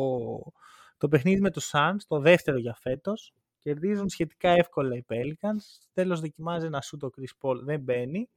το 1.03 1.09
παιχνίδι 1.09 1.41
με 1.41 1.51
τους 1.51 1.71
Suns, 1.75 1.97
το 2.09 2.19
δεύτερο 2.21 2.59
για 2.59 2.77
φέτος. 2.81 3.33
Κερδίζουν 3.59 4.09
σχετικά 4.09 4.51
εύκολα 4.51 4.97
οι 4.97 5.05
Pelicans. 5.09 5.63
Τέλος 5.93 6.21
δοκιμάζει 6.21 6.67
ένα 6.67 6.81
σου 6.81 6.97
το 6.97 7.11
Chris 7.17 7.49
Paul, 7.49 7.57
δεν 7.65 7.81
μπαίνει. 7.81 8.29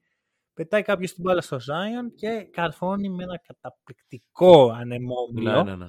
Πετάει 0.53 0.81
κάποιος 0.81 1.13
την 1.13 1.23
μπάλα 1.23 1.41
στο 1.41 1.57
Zion 1.57 2.11
και 2.15 2.47
καρφώνει 2.51 3.09
με 3.09 3.23
ένα 3.23 3.39
καταπληκτικό 3.47 4.71
ανεμόμυλο. 4.71 5.63
Ναι, 5.63 5.63
ναι, 5.63 5.75
ναι. 5.75 5.87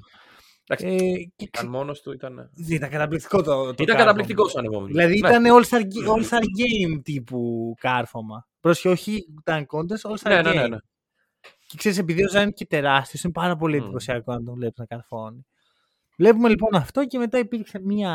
Εντάξει, 0.69 0.87
Ε, 0.87 1.25
και 1.37 1.49
ξε- 1.51 1.65
αν 1.65 1.71
μόνος 1.71 2.01
του 2.01 2.13
ήταν. 2.13 2.51
Ήταν 2.69 2.91
καταπληκτικό 2.91 3.43
το, 3.43 3.55
το 3.55 3.63
Ήταν 3.63 3.77
κάρφωμα. 3.77 3.99
καταπληκτικός 3.99 4.51
σαν 4.53 4.65
επόμενο. 4.65 4.87
Δηλαδή 4.87 5.21
Ναι. 5.21 5.29
ήταν 5.29 5.45
all-star, 5.45 5.81
ge- 5.81 6.09
all-star 6.09 6.41
game 6.41 7.01
τύπου 7.03 7.75
κάρφωμα. 7.81 8.47
Πρόσχε, 8.61 8.89
όχι 8.89 9.25
ήταν 9.41 9.67
contest, 9.73 10.11
all-star 10.11 10.29
Ναι, 10.29 10.41
game. 10.41 10.45
ναι, 10.45 10.53
ναι, 10.61 10.69
ναι. 10.69 10.77
Και 11.67 11.77
ξέρεις, 11.77 11.99
επειδή 11.99 12.25
ο 12.25 12.29
Ζάιν 12.29 12.43
είναι 12.43 12.53
και 12.53 12.67
τεράστιος, 12.67 13.23
είναι 13.23 13.33
πάρα 13.33 13.57
πολύ 13.57 13.77
Μμμ. 13.77 13.83
εντυπωσιακό 13.85 14.33
να 14.33 14.43
τον 14.45 14.55
βλέπεις 14.55 14.79
να 14.79 14.87
καρφώνει. 14.87 15.47
Βλέπουμε 16.17 16.49
λοιπόν 16.49 16.75
αυτό 16.75 17.07
και 17.07 17.19
μετά 17.19 17.39
υπήρξε 17.39 17.79
μια 17.79 18.13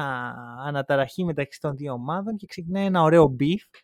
αναταραχή 0.59 1.23
μεταξύ 1.23 1.59
των 1.59 1.75
δύο 1.75 1.93
ομάδων 1.93 2.35
και 2.35 2.45
ξεκινάει 2.45 2.85
ένα 2.85 3.01
ωραίο 3.01 3.35
beef. 3.39 3.79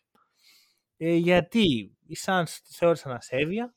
Ε, 0.98 1.16
γιατί 1.16 1.64
οι 2.08 2.18
Suns 2.26 2.50
τη 2.68 2.74
θεώρησαν 2.74 3.12
ασέβεια. 3.12 3.76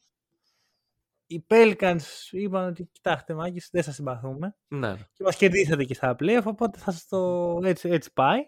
Οι 1.27 1.47
Pelicans 1.49 2.01
είπαν 2.31 2.69
ότι 2.69 2.89
κοιτάξτε 2.93 3.35
μάγκες, 3.35 3.69
δεν 3.73 3.83
σας 3.83 3.95
συμπαθούμε 3.95 4.57
ναι. 4.69 4.97
και 5.13 5.23
μας 5.25 5.37
κερδίσατε 5.37 5.85
και 5.85 5.95
στα 5.95 6.17
playoff, 6.19 6.43
οπότε 6.45 6.79
θα 6.79 6.93
σας 6.93 7.07
το 7.07 7.59
έτσι, 7.65 7.89
έτσι 7.89 8.13
πάει. 8.13 8.41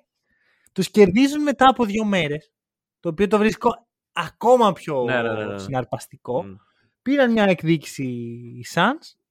Τους 0.72 0.90
κερδίζουν 0.90 1.42
μετά 1.42 1.68
από 1.68 1.84
δύο 1.84 2.04
μέρες, 2.04 2.52
το 3.00 3.08
οποίο 3.08 3.26
το 3.26 3.38
βρίσκω 3.38 3.86
ακόμα 4.12 4.72
πιο 4.72 5.04
Ναι, 5.04 5.22
ναι, 5.22 5.32
ναι, 5.32 5.44
ναι. 5.44 5.58
συναρπαστικό. 5.58 6.44
Μμ. 6.44 6.54
Πήραν 7.02 7.32
μια 7.32 7.44
εκδίκηση 7.44 8.04
οι 8.04 8.64
Suns 8.74 9.21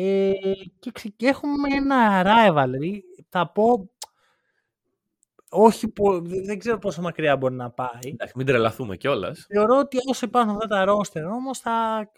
ε, 0.00 0.32
και, 0.78 0.90
ξε- 0.92 1.12
και 1.16 1.26
έχουμε 1.26 1.68
ένα 1.76 2.22
rivalry, 2.26 2.98
θα 3.28 3.48
πω, 3.52 3.90
όχι, 5.50 5.88
πο- 5.88 6.20
δεν 6.20 6.44
δεν 6.44 6.58
ξέρω 6.58 6.78
πόσο 6.78 7.02
μακριά 7.02 7.36
μπορεί 7.36 7.54
να 7.54 7.70
πάει. 7.70 7.98
Εντάξει, 8.02 8.32
μην 8.36 8.46
τρελαθούμε 8.46 8.96
κιόλας. 8.96 9.46
Θεωρώ 9.48 9.78
ότι 9.78 9.96
όσο 10.10 10.26
υπάρχουν 10.26 10.50
αυτά 10.56 10.66
τα 10.66 10.84
roster 10.88 11.24
όμως, 11.32 11.58
θα, 11.58 12.08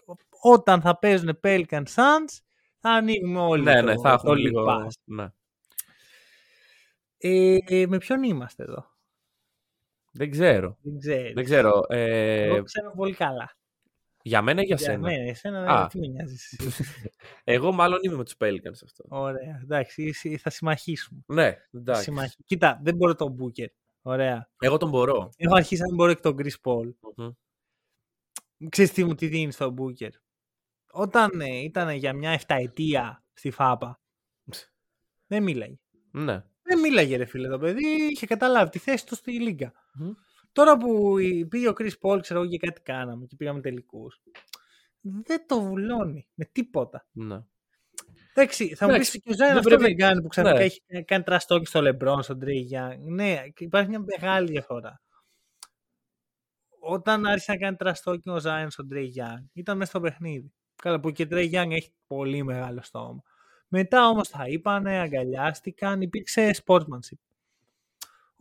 όταν 0.41 0.81
θα 0.81 0.97
παίζουν 0.99 1.39
Pelican 1.43 1.83
Suns, 1.95 2.39
θα 2.79 2.89
ανοίγουμε 2.89 3.39
όλοι 3.39 3.63
Ναι, 3.63 3.79
το, 3.79 3.85
ναι, 3.85 3.95
θα 3.95 4.01
το 4.01 4.09
έχουμε 4.09 4.33
League 4.33 4.37
λίγο. 4.37 4.65
Pass. 4.67 4.87
Ναι. 5.03 5.27
Ε, 7.17 7.57
με 7.87 7.97
ποιον 7.97 8.23
είμαστε 8.23 8.63
εδώ; 8.63 8.85
Δεν 10.11 10.31
ξέρω. 10.31 10.77
Δεν 10.81 10.99
ξέρω. 10.99 11.31
Δεν 11.33 11.43
ξέρω. 11.43 11.81
Ε, 11.89 12.43
Εγώ 12.43 12.63
ξέρω 12.63 12.91
πολύ 12.95 13.13
καλά. 13.13 13.55
Για 14.23 14.41
μένα 14.41 14.61
ή 14.61 14.65
για, 14.65 14.75
Για 14.75 14.85
σένα; 14.85 14.99
μένα, 14.99 15.29
εσένα 15.29 15.65
Α. 15.65 15.79
δεν 15.79 15.87
τι 15.87 15.99
με 15.99 16.07
νοιάζεις. 16.07 16.59
εσύ. 16.59 16.91
Εγώ 17.43 17.71
μάλλον 17.71 17.99
είμαι 18.01 18.15
με 18.15 18.23
τους 18.23 18.35
Pelicans 18.37 18.79
αυτό. 18.83 19.03
Ωραία, 19.07 19.59
εντάξει, 19.63 20.03
εσύ- 20.03 20.37
θα 20.37 20.49
συμμαχίσουμε. 20.49 21.21
Ναι, 21.25 21.57
εντάξει. 21.71 22.03
Συμμαχ... 22.03 22.31
Κοίτα, 22.45 22.79
δεν 22.83 22.95
μπορώ 22.95 23.15
τον 23.15 23.37
Booker. 23.39 23.65
Ωραία. 24.01 24.49
Εγώ 24.59 24.77
τον 24.77 24.89
μπορώ. 24.89 25.29
Έχω 25.37 25.55
αρχίσει 25.55 25.81
να 25.81 25.87
μην 25.87 25.95
μπορώ 25.95 26.13
και 26.13 26.21
τον 26.21 26.35
Chris 26.39 26.55
Paul. 26.63 26.91
Μμμ. 27.15 27.29
Ξέρεις 28.69 28.91
τι 28.91 29.03
μου 29.03 29.15
τι 29.15 29.27
δίνει 29.27 29.51
στον 29.51 29.75
Booker; 29.79 30.09
Όταν 30.91 31.41
ε, 31.41 31.57
ήταν 31.57 31.89
για 31.89 32.13
μια 32.13 32.31
εφταετία 32.31 33.23
στη 33.33 33.51
ΦΑΠΑ, 33.51 34.01
δεν 35.27 35.43
μίλαγε. 35.43 35.79
Ναι. 36.11 36.43
Δεν 36.61 36.79
μίλαγε 36.79 37.17
ρε 37.17 37.25
φίλε 37.25 37.47
το 37.47 37.59
παιδί, 37.59 37.85
είχε 38.11 38.25
καταλάβει 38.25 38.69
τη 38.69 38.79
θέση 38.79 39.05
του 39.05 39.15
στη 39.15 39.31
Λίγκα. 39.31 39.73
Μμμ. 39.93 40.11
Τώρα 40.51 40.77
που 40.77 41.17
η- 41.17 41.45
πήγε 41.45 41.67
ο 41.69 41.73
Chris 41.77 41.91
Paul, 42.01 42.19
ξέρω 42.21 42.39
εγώ 42.41 42.49
και 42.49 42.57
κάτι 42.57 42.81
κάναμε 42.81 43.25
και 43.25 43.35
πήγαμε 43.35 43.61
τελικούς, 43.61 44.21
δεν 45.01 45.47
το 45.47 45.61
βουλώνει 45.61 46.27
με 46.33 46.45
τίποτα. 46.51 47.05
ναι. 47.11 47.39
Εντάξει, 48.33 48.75
θα 48.75 48.85
μου 48.85 48.91
Εντάξει, 48.91 49.11
πεις 49.11 49.21
και 49.21 49.29
ο 49.29 49.33
Ζάιν 49.35 49.49
δεν 49.49 49.57
αυτό 49.57 49.69
πρέπει- 49.69 49.83
δεν 49.97 50.07
κάνει 50.07 50.21
που 50.21 50.27
ξαφνικά 50.27 50.57
Ναι. 50.57 50.63
έχει 50.63 50.81
κάνει 51.05 51.23
τραστόκι 51.23 51.65
στο 51.65 51.81
Λεμπρόν, 51.81 52.21
στον 52.23 52.39
Τρέι 52.39 52.69
Young. 52.73 52.97
Ναι, 52.99 53.47
και 53.53 53.63
υπάρχει 53.63 53.89
μια 53.89 53.99
μεγάλη 53.99 54.47
διαφορά. 54.51 55.01
Όταν 56.79 57.25
άρχισε 57.25 57.51
να 57.51 57.57
κάνει 57.57 57.75
τραστόκι 57.75 58.29
ο 58.29 58.39
Ζάιν 58.39 58.69
στον 58.69 58.87
Τρέι 58.87 59.13
Young, 59.17 59.43
ήταν 59.53 59.77
μέσα 59.77 59.89
στο 59.89 59.99
παιχνίδι. 59.99 60.53
Καλά, 60.75 60.99
που 60.99 61.11
και 61.11 61.23
ο 61.23 61.27
Τρέι 61.27 61.49
Young 61.53 61.71
έχει 61.71 61.93
πολύ 62.07 62.43
μεγάλο 62.43 62.81
στόμα. 62.81 63.21
Μετά 63.67 64.07
όμως 64.07 64.29
τα 64.29 64.47
είπανε, 64.47 64.97
αγκαλιάστηκαν, 64.99 66.01
υπήρξε 66.01 66.55
sportsmanship. 66.65 67.19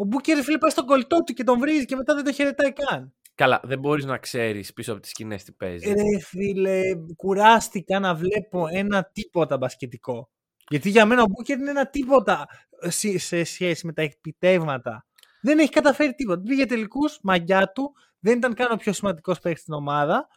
Ο 0.01 0.05
Μπούκερ 0.05 0.42
φίλε 0.42 0.59
πάει 0.59 0.70
στον 0.70 0.86
κολλητό 0.86 1.22
του 1.22 1.32
και 1.32 1.44
τον 1.44 1.59
βρίζει 1.59 1.84
και 1.84 1.96
μετά 1.96 2.14
δεν 2.14 2.24
το 2.24 2.32
χαιρετάει 2.32 2.72
καν. 2.72 3.14
Καλά, 3.34 3.61
δεν 3.64 3.78
μπορείς 3.78 4.05
να 4.05 4.18
ξέρεις 4.18 4.72
πίσω 4.72 4.92
από 4.92 5.01
τις 5.01 5.11
σκηνές 5.11 5.44
τι 5.44 5.53
παίζεις. 5.53 5.88
Ρε 5.88 6.20
φίλε, 6.26 6.80
κουράστηκα 7.16 7.98
να 7.98 8.14
βλέπω 8.14 8.66
ένα 8.70 9.11
τίποτα 9.12 9.57
μπασκετικό. 9.57 10.30
Γιατί 10.68 10.90
για 10.90 11.07
μένα 11.07 11.22
ο 11.22 11.26
Μπούκερ 11.28 11.59
είναι 11.59 11.70
ένα 11.70 11.86
τίποτα 11.86 12.46
σε- 12.82 13.18
σε 13.18 13.44
σχέση 13.44 13.86
με 13.86 13.92
τα 13.92 14.03
επιτεύγματα. 14.03 15.07
Δεν 15.42 15.59
έχει 15.59 15.70
καταφέρει 15.70 16.14
τίποτα. 16.14 16.42
Πήγε 16.42 16.66
τελικούς, 16.66 17.18
μαγιά 17.22 17.72
του, 17.72 17.92
δεν 18.18 18.36
ήταν 18.36 18.55
καν 18.55 18.72
ο 18.72 18.76
πιο 18.76 18.92
σημαντικός 18.92 19.38
παίκτης 19.40 19.62
στην 19.62 19.74
ομάδα. 19.74 20.28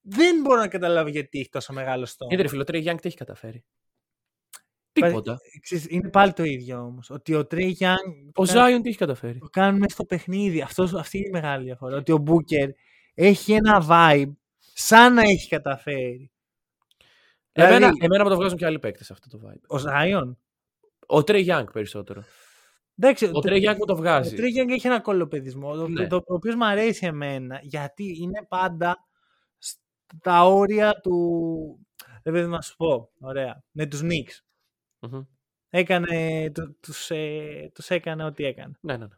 Δεν 0.00 0.40
μπορώ 0.40 0.60
να 0.60 0.68
καταλάβω 0.68 1.08
γιατί 1.08 1.38
έχει 1.38 1.48
τόσο 1.48 1.72
μεγάλο 1.72 2.06
στόμα. 2.06 2.28
Γιατί 2.30 2.42
ρε 2.44 2.50
φίλο, 2.50 2.60
ο 2.60 2.64
Trae 2.64 2.84
Young 2.86 3.00
τι 3.00 3.08
έχει 3.08 3.16
καταφέρει. 3.16 3.64
Υπάρχει- 4.96 5.16
Τίποτα. 5.16 5.38
Ξέρεις, 5.60 5.86
Είναι 5.88 6.08
πάλι 6.08 6.32
το 6.32 6.44
ίδιο 6.44 6.78
όμως. 6.78 7.10
Ότι 7.10 7.34
ο 7.34 7.46
Trae 7.46 7.68
Young 7.68 8.30
Ο 8.34 8.44
Ζάιον 8.44 8.82
τι 8.82 8.88
έχει 8.88 8.98
καταφέρει; 8.98 9.38
το 9.38 9.48
κάνουν 9.50 9.78
μέσα 9.78 9.94
στο 9.94 10.04
παιχνίδι. 10.04 10.60
Αυτός, 10.60 10.94
αυτή 10.94 11.18
είναι 11.18 11.26
η 11.28 11.30
μεγάλη 11.30 11.64
διαφορά. 11.64 11.96
Ότι 11.96 12.12
ο 12.12 12.18
Μπούκερ 12.18 12.68
έχει 13.14 13.52
ένα 13.52 13.86
vibe 13.90 14.32
σαν 14.74 15.14
να 15.14 15.22
έχει 15.22 15.48
καταφέρει. 15.48 16.30
Εμένα, 17.52 17.76
Δηλαδή- 17.76 18.04
εμένα 18.04 18.22
μου 18.24 18.28
το 18.30 18.36
βγάζουν 18.36 18.58
και 18.58 18.66
άλλοι 18.66 18.78
παίκτες 18.78 19.10
αυτό 19.10 19.28
το 19.28 19.40
vibe. 19.46 19.60
Ο 19.66 19.78
Ζάιον. 19.78 20.38
Ο 21.06 21.24
Trae 21.24 21.46
Young 21.48 21.64
περισσότερο. 21.72 22.22
Εντάξει, 22.98 23.30
Ο 23.32 23.40
Trae 23.40 23.62
Young 23.68 23.76
μου 23.78 23.84
το 23.84 23.92
Ο 23.92 23.96
βγάζει. 23.96 24.36
Trae 24.36 24.48
Young 24.50 24.70
έχει 24.70 24.86
ένα 24.86 25.00
κωλοπαιδισμό, 25.00 25.74
το, 25.74 25.88
Ναι. 25.88 26.06
το, 26.06 26.20
το 26.22 26.34
οποίο 26.34 26.56
μου 26.56 26.64
αρέσει 26.66 27.06
εμένα, 27.06 27.60
γιατί 27.62 28.16
είναι 28.22 28.46
πάντα 28.48 29.06
στα 29.58 30.46
όρια 30.46 31.00
του... 31.02 31.86
Δεν 32.22 32.32
πρέπει 32.32 32.48
να 32.50 32.60
σου 32.60 32.76
πω, 32.76 33.10
ωραία, 33.20 33.62
με 33.70 33.86
τους 33.86 34.00
Knicks. 34.02 34.45
Μμμ. 35.10 35.22
Έκανε, 35.70 36.50
του- 36.54 36.76
τους, 36.80 37.10
ε, 37.10 37.70
τους 37.74 37.90
έκανε 37.90 38.24
ό,τι 38.24 38.44
έκανε. 38.44 38.74
Ναι, 38.80 38.96
ναι, 38.96 39.04
ναι. 39.06 39.14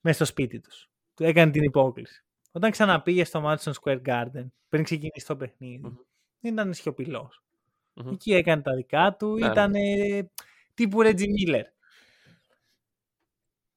Μέσα 0.00 0.16
στο 0.16 0.24
σπίτι 0.24 0.60
τους. 0.60 0.90
Του 1.14 1.24
έκανε 1.24 1.50
την 1.52 1.62
υπόκληση. 1.62 2.24
Όταν 2.52 2.70
ξαναπήγε 2.70 3.24
στο 3.24 3.42
Madison 3.44 3.72
Square 3.82 4.02
Garden, 4.06 4.46
πριν 4.68 4.82
ξεκινήσει 4.84 5.26
το 5.26 5.36
παιχνίδι, 5.36 5.82
Μμμ. 5.86 5.94
δεν 6.40 6.52
ήταν 6.52 6.74
σιωπηλός. 6.74 7.42
Μμμ. 7.94 8.08
Εκεί 8.12 8.32
έκανε 8.34 8.62
τα 8.62 8.74
δικά 8.74 9.16
του, 9.18 9.34
Ναι, 9.38 9.46
ναι. 9.46 9.52
ήταν 9.52 9.72
τύπου 10.74 10.98
Reggie 11.02 11.26
Miller. 11.48 11.64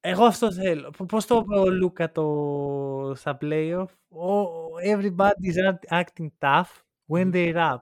Εγώ 0.00 0.24
αυτό 0.24 0.52
θέλω. 0.52 0.90
Π- 0.90 1.02
Πώς 1.06 1.26
το 1.26 1.36
είπε 1.44 1.58
ο 1.58 1.70
Λούκα 1.70 2.12
το, 2.12 3.12
στα 3.16 3.38
playoff; 3.40 3.86
Ο- 4.08 4.76
Everybody 4.84 5.46
is 5.54 5.72
act- 5.72 6.02
acting 6.02 6.28
tough 6.38 6.70
when 7.08 7.32
they 7.32 7.54
rap. 7.54 7.76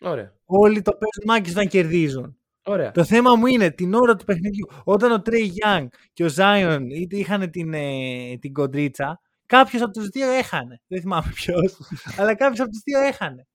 Ωραία. 0.00 0.34
Όλοι 0.44 0.82
το 0.82 0.90
παίζουν 0.90 1.24
μάγκες 1.26 1.52
όταν 1.52 1.68
κερδίζουν. 1.68 2.37
Ωραία. 2.68 2.90
Το 2.90 3.04
θέμα 3.04 3.34
μου 3.34 3.46
είναι 3.46 3.70
την 3.70 3.94
ώρα 3.94 4.16
του 4.16 4.24
παιχνιδιού. 4.24 4.66
Όταν 4.84 5.12
ο 5.12 5.22
Trey 5.24 5.46
Young 5.64 5.86
και 6.12 6.24
ο 6.24 6.28
Zion 6.36 6.80
είτε 6.90 7.16
είχαν 7.16 7.50
την, 7.50 7.74
ε, 7.74 8.36
την 8.40 8.52
κοντρίτσα, 8.52 9.20
κάποιος 9.46 9.82
από 9.82 9.92
τους 9.92 10.08
δύο 10.08 10.30
έχανε. 10.30 10.80
Δεν 10.86 11.00
θυμάμαι 11.00 11.30
ποιος, 11.34 11.78
αλλά 12.18 12.34
κάποιος 12.34 12.60
από 12.60 12.70
τους 12.70 12.80
δύο 12.84 13.00
έχανε. 13.00 13.46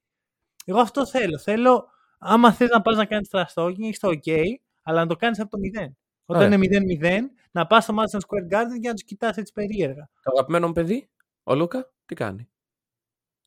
Εγώ 0.65 0.79
αυτό 0.79 1.05
θέλω. 1.07 1.39
Θέλω, 1.39 1.85
άμα 2.19 2.53
θες 2.53 2.69
να 2.69 2.81
πας 2.81 2.95
να 2.95 3.05
κάνεις 3.05 3.29
τραστόκινγκ, 3.29 3.87
έχει 3.89 3.99
το 3.99 4.09
OK, 4.09 4.41
αλλά 4.81 4.99
να 5.01 5.07
το 5.07 5.15
κάνεις 5.15 5.39
από 5.39 5.49
το 5.49 5.57
0. 5.81 5.87
Όταν 6.25 6.53
Ωραία. 6.53 6.57
είναι 6.71 6.97
0-0, 7.01 7.31
να 7.51 7.67
πας 7.67 7.83
στο 7.83 7.93
Madison 7.97 8.17
Square 8.19 8.55
Garden 8.55 8.79
και 8.81 8.87
να 8.87 8.93
τους 8.93 9.03
κοιτάς 9.03 9.37
έτσι 9.37 9.53
περίεργα. 9.53 10.09
Το 10.21 10.31
αγαπημένο 10.35 10.67
μου 10.67 10.73
παιδί, 10.73 11.09
ο 11.43 11.55
Λούκα, 11.55 11.91
τι 12.05 12.15
κάνει; 12.15 12.49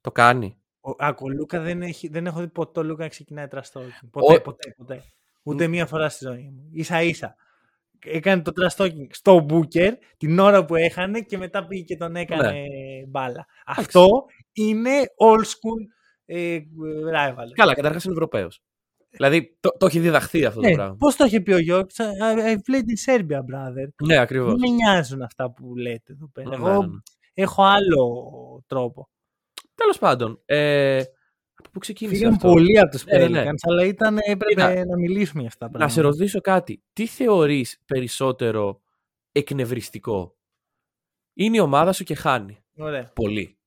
Το 0.01 0.13
κάνει. 0.13 0.61
Ο, 0.81 0.91
άκου, 0.99 1.25
ο 1.27 1.29
Λούκα 1.29 1.61
δεν, 1.61 1.83
έχει, 1.83 2.09
δεν 2.09 2.27
έχω 2.27 2.41
δει 2.41 2.49
ποτέ 2.49 2.81
ο 2.81 2.83
Λούκα 2.83 3.03
να 3.03 3.09
ξεκινάει 3.09 3.47
τραστόκινγκ. 3.49 4.11
Ποτέ, 4.11 4.35
Ο- 4.35 4.41
ποτέ, 4.41 4.75
ποτέ. 4.77 5.03
Ούτε 5.47 5.67
μία 5.67 5.87
φορά 5.87 6.09
στη 6.09 6.25
ζωή 6.25 6.51
μου. 6.55 6.83
σα 6.85 7.03
ίσα. 7.03 7.35
Έκανε 8.05 8.43
το 8.43 8.53
τραστόκινγκ 8.53 9.09
στο 9.13 9.47
Booker 9.51 9.93
την 10.17 10.39
ώρα 10.39 10.65
που 10.65 10.75
έχανε 10.75 11.21
και 11.21 11.39
μετά 11.39 11.67
πήγε 11.67 11.83
και 11.83 11.97
τον 11.97 12.17
έκανε 12.17 12.51
Ναι. 12.51 12.63
μπάλα. 13.09 13.47
Αυτό 13.67 14.09
είναι 14.53 14.91
old 15.19 15.45
school 15.45 15.83
ε, 16.25 16.59
rival. 17.15 17.45
Καλά, 17.55 17.75
καταρχάς 17.75 18.05
είναι 18.05 18.13
Ευρωπαίος. 18.13 18.61
Δηλαδή 19.11 19.57
το, 19.61 19.71
το 19.79 19.87
έχει 19.87 19.99
διδαχθεί 20.01 20.45
αυτό 20.45 20.61
το 20.61 20.69
Ναι, 20.69 20.75
πράγμα. 20.75 20.97
Πώς 20.99 21.17
το 21.17 21.25
είχε 21.25 21.41
πει 21.41 21.53
ο 21.53 21.59
Γιώργος, 21.59 21.95
I 22.45 22.53
played 22.55 23.15
in 23.15 23.15
Serbia, 23.15 23.39
brother. 23.39 23.89
Ναι, 24.07 24.17
ακριβώς. 24.19 24.49
Δεν 24.51 24.59
με 24.59 24.69
νοιάζουν 24.69 25.23
αυτά 25.23 25.51
που 25.53 25.77
λέτε 25.77 26.13
εδώ 26.13 26.29
πέρα. 26.33 26.49
Ναι, 26.49 26.55
Εγώ 26.55 26.69
ναι, 26.69 26.87
ναι. 26.87 26.99
έχω 27.35 27.63
άλλο 27.63 28.07
τρόπο. 28.67 29.09
Τέλος 29.75 29.99
πάντων. 29.99 30.43
Ε, 30.45 30.99
από 30.99 31.07
πού 31.07 31.16
που 31.77 31.83
ξεκίνησε 31.83 32.17
Φύγαν 32.17 32.33
αυτό. 32.35 32.49
πολλοί 32.49 32.79
από 32.79 32.91
τους 32.91 33.05
Ναι, 33.05 33.19
ναι, 33.19 33.25
Pelicans, 33.27 33.45
ναι. 33.45 33.51
αλλά 33.69 33.85
ήταν, 33.85 34.17
έπρεπε 34.17 34.45
Κοίτα, 34.49 34.85
να 34.85 34.97
μιλήσουμε 34.97 35.41
για 35.41 35.49
αυτά 35.49 35.69
τα 35.71 35.79
Να 35.79 35.89
σε 35.89 35.95
πράγματα. 35.95 36.17
ρωτήσω 36.19 36.41
κάτι. 36.41 36.83
Τι 36.93 37.07
θεωρείς 37.07 37.79
περισσότερο 37.87 38.81
εκνευριστικό; 39.33 40.37
Είναι 41.35 41.57
η 41.57 41.61
ομάδα 41.61 41.93
σου 41.93 42.05
και 42.05 42.15
χάνει. 42.15 42.59
Ωραία. 42.77 43.11
Πολύ. 43.15 43.59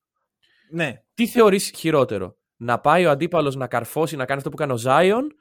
Ναι. 0.72 1.04
Τι 1.14 1.28
θεωρείς 1.28 1.72
χειρότερο; 1.76 2.38
Να 2.58 2.80
πάει 2.80 3.06
ο 3.06 3.10
αντίπαλος 3.10 3.56
να 3.56 3.68
καρφώσει, 3.68 4.16
να 4.16 4.26
κάνει 4.26 4.38
αυτό 4.38 4.50
που 4.50 4.58
κάνει 4.58 4.72
ο 4.72 4.78
Ζάιον 4.78 5.36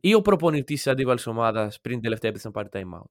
ή 0.00 0.14
ο 0.14 0.20
προπονητής 0.22 0.82
της 0.82 0.86
αντίπαλης 0.92 1.26
ομάδας 1.26 1.80
πριν 1.80 1.94
την 1.94 2.02
τελευταία 2.02 2.30
επίθεση 2.30 2.52
να 2.54 2.62
πάρει 2.62 2.68
time 2.72 2.98
out. 3.00 3.10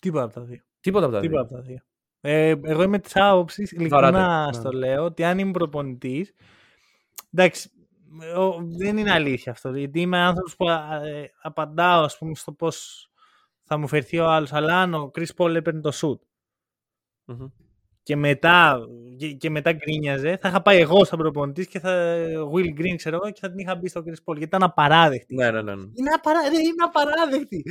Τίποτα 0.00 0.24
από 0.24 0.34
τα 0.34 0.40
δύο. 0.40 0.60
Τίποτα 0.80 1.04
από 1.04 1.14
τα 1.14 1.20
Τίποτα 1.20 1.44
δύο. 1.44 1.56
από 1.58 1.66
τα 1.66 1.68
δύο. 1.68 1.78
Ε, 2.22 2.48
εγώ 2.62 2.82
είμαι 2.82 2.98
της 2.98 3.12
άποψης, 3.16 3.74
Βαράτε. 3.88 4.16
ειλικρινά 4.18 4.46
Ναι. 4.46 4.52
στο 4.52 4.70
λέω, 4.72 5.04
ότι 5.04 5.24
αν 5.24 5.38
είμαι 5.38 5.50
προπονητής. 5.50 6.32
Εντάξει, 7.34 7.70
ο- 8.36 8.62
δεν 8.78 8.96
είναι 8.96 9.12
αλήθεια 9.12 9.52
αυτό. 9.52 9.70
Γιατί 9.76 10.00
είμαι 10.00 10.18
άνθρωπος 10.18 10.56
που 10.56 10.68
α, 10.70 11.06
ε, 11.06 11.30
απαντάω, 11.42 12.02
ας 12.02 12.18
πούμε, 12.18 12.34
στο 12.34 12.52
πώς 12.52 13.04
θα 13.62 13.78
μου 13.78 13.88
φερθεί 13.88 14.18
ο 14.18 14.26
άλλος. 14.26 14.52
Αλλά 14.52 14.80
αν 14.80 14.94
ο 14.94 15.10
Chris 15.18 15.26
Paul 15.36 15.54
έπαιρνε 15.54 15.80
το 15.80 15.90
shoot 15.94 16.18
Μμμ. 17.24 17.46
και 18.02 18.16
μετά, 18.16 18.78
και, 19.18 19.32
και 19.32 19.50
μετά 19.50 19.72
γκρίνιαζε, 19.72 20.36
θα 20.40 20.48
είχα 20.48 20.62
πάει 20.62 20.78
εγώ 20.80 21.04
σαν 21.04 21.18
προπονητής 21.18 21.66
και 21.66 21.78
θα. 21.80 22.16
Will 22.54 22.80
Green, 22.80 22.94
ξέρω 22.96 23.16
εγώ, 23.22 23.30
και 23.32 23.40
θα 23.40 23.48
την 23.48 23.58
είχα 23.58 23.74
μπει 23.76 23.88
στο 23.88 24.00
Chris 24.06 24.10
Paul. 24.24 24.36
Γιατί 24.36 24.44
ήταν 24.44 24.62
απαράδεκτη. 24.62 25.34
Ναι, 25.34 25.50
ναι, 25.50 25.62
ναι. 25.62 25.74
ναι. 25.74 25.82
Είναι, 25.94 26.10
απαρά... 26.16 26.40
ρε, 26.48 26.58
είναι 26.58 26.84
απαράδεκτη. 26.84 27.64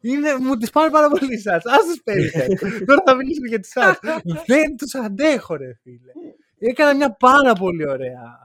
Είναι, 0.00 0.38
μου 0.40 0.56
τις 0.56 0.70
πάρει 0.70 0.90
πάρα 0.90 1.08
πολύ 1.08 1.38
σας. 1.38 1.66
Ας 1.66 1.84
τους 1.86 2.02
πέρισε. 2.04 2.46
Τώρα 2.86 3.02
θα 3.06 3.14
μιλήσουμε 3.14 3.48
για 3.48 3.60
τις 3.60 3.70
σας. 3.70 3.98
Δεν 4.46 4.76
τους 4.76 4.94
αντέχω 4.94 5.54
ρε 5.56 5.74
φίλε. 5.82 6.12
Έκανα 6.58 6.94
μια 6.94 7.12
πάρα 7.16 7.52
πολύ 7.52 7.88
ωραία 7.88 8.38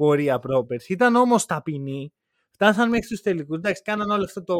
πορεία 0.00 0.38
πρόπερση. 0.38 0.92
Ήταν 0.92 1.14
όμως 1.16 1.46
ταπεινή. 1.46 2.12
Φτάσαν 2.50 2.88
μέχρι 2.88 3.06
τους 3.06 3.20
τελικούς. 3.20 3.56
Εντάξει, 3.56 3.82
κάναν 3.82 4.10
όλο 4.10 4.24
αυτό 4.24 4.42
το 4.42 4.56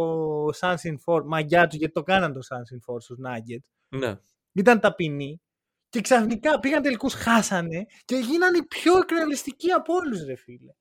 Suns 0.60 0.90
in 0.90 0.94
Four. 1.04 1.22
Μαγιά 1.24 1.66
τους, 1.66 1.78
γιατί 1.78 1.92
το 1.92 2.02
κάναν 2.02 2.32
το 2.32 2.40
Suns 2.50 2.74
in 2.74 2.94
Four 2.94 3.00
στους 3.00 3.16
Nuggets. 3.26 3.98
ναι. 3.98 4.16
Ήταν 4.52 4.80
ταπεινή. 4.80 5.40
Και 5.88 6.00
ξαφνικά 6.00 6.58
πήγαν 6.60 6.82
τελικούς, 6.82 7.14
χάσανε 7.14 7.86
και 8.04 8.16
γίνανε 8.16 8.56
οι 8.58 8.66
πιο 8.66 8.98
εκνευριστικοί 8.98 9.70
από 9.70 9.94
όλους 9.94 10.24
ρε 10.24 10.34
φίλε. 10.34 10.72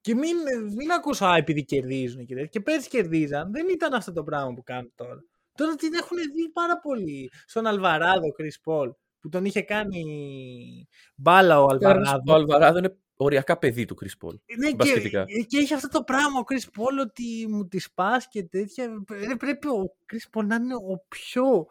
Και 0.00 0.14
μην, 0.14 0.36
μην 0.76 0.90
ακούσω 0.90 1.24
«Α, 1.24 1.36
επειδή 1.36 1.64
κερδίζουν 1.64 2.26
και 2.26 2.34
τέτοια. 2.34 2.48
Και 2.48 2.60
πέρσι 2.60 2.88
κερδίζαν. 2.88 3.52
Δεν 3.52 3.68
ήταν 3.68 3.94
αυτό 3.94 4.12
το 4.12 4.22
πράγμα 4.22 4.54
που 4.54 4.62
κάνουν 4.62 4.92
τώρα. 4.94 5.24
Τώρα 5.54 5.74
την 5.74 5.94
έχουν 5.94 6.16
δει 6.16 6.50
πάρα 6.52 6.80
πολύ. 6.80 7.30
Στον 7.46 7.66
Αλβαράδο, 7.66 8.26
Chris 8.38 8.70
Paul, 8.72 8.90
που 9.20 9.28
τον 9.28 9.44
είχε 9.44 9.62
κάνει 9.62 10.02
μπάλα 11.16 11.62
ο 11.62 11.66
Αλβαράδο. 11.70 12.32
Ο 12.32 12.34
Αλβαράδο 12.34 12.78
είναι 12.78 12.96
οριακά 13.16 13.58
παιδί 13.58 13.84
του 13.84 13.96
Chris 14.00 14.26
Paul. 14.26 14.34
Ναι, 14.58 14.68
και, 14.68 14.74
μπασκετικά. 14.74 15.24
και 15.24 15.58
έχει 15.58 15.74
αυτό 15.74 15.88
το 15.88 16.02
πράγμα 16.02 16.38
ο 16.38 16.42
Chris 16.48 16.80
Paul 16.80 17.00
ότι 17.00 17.46
μου 17.48 17.68
τη 17.68 17.84
πας 17.94 18.28
και 18.28 18.42
τέτοια. 18.42 19.04
Ρε, 19.28 19.36
πρέπει 19.36 19.68
ο 19.68 19.96
Chris 20.12 20.38
Paul 20.38 20.44
να 20.46 20.54
είναι 20.54 20.74
ο 20.74 21.04
πιο 21.08 21.66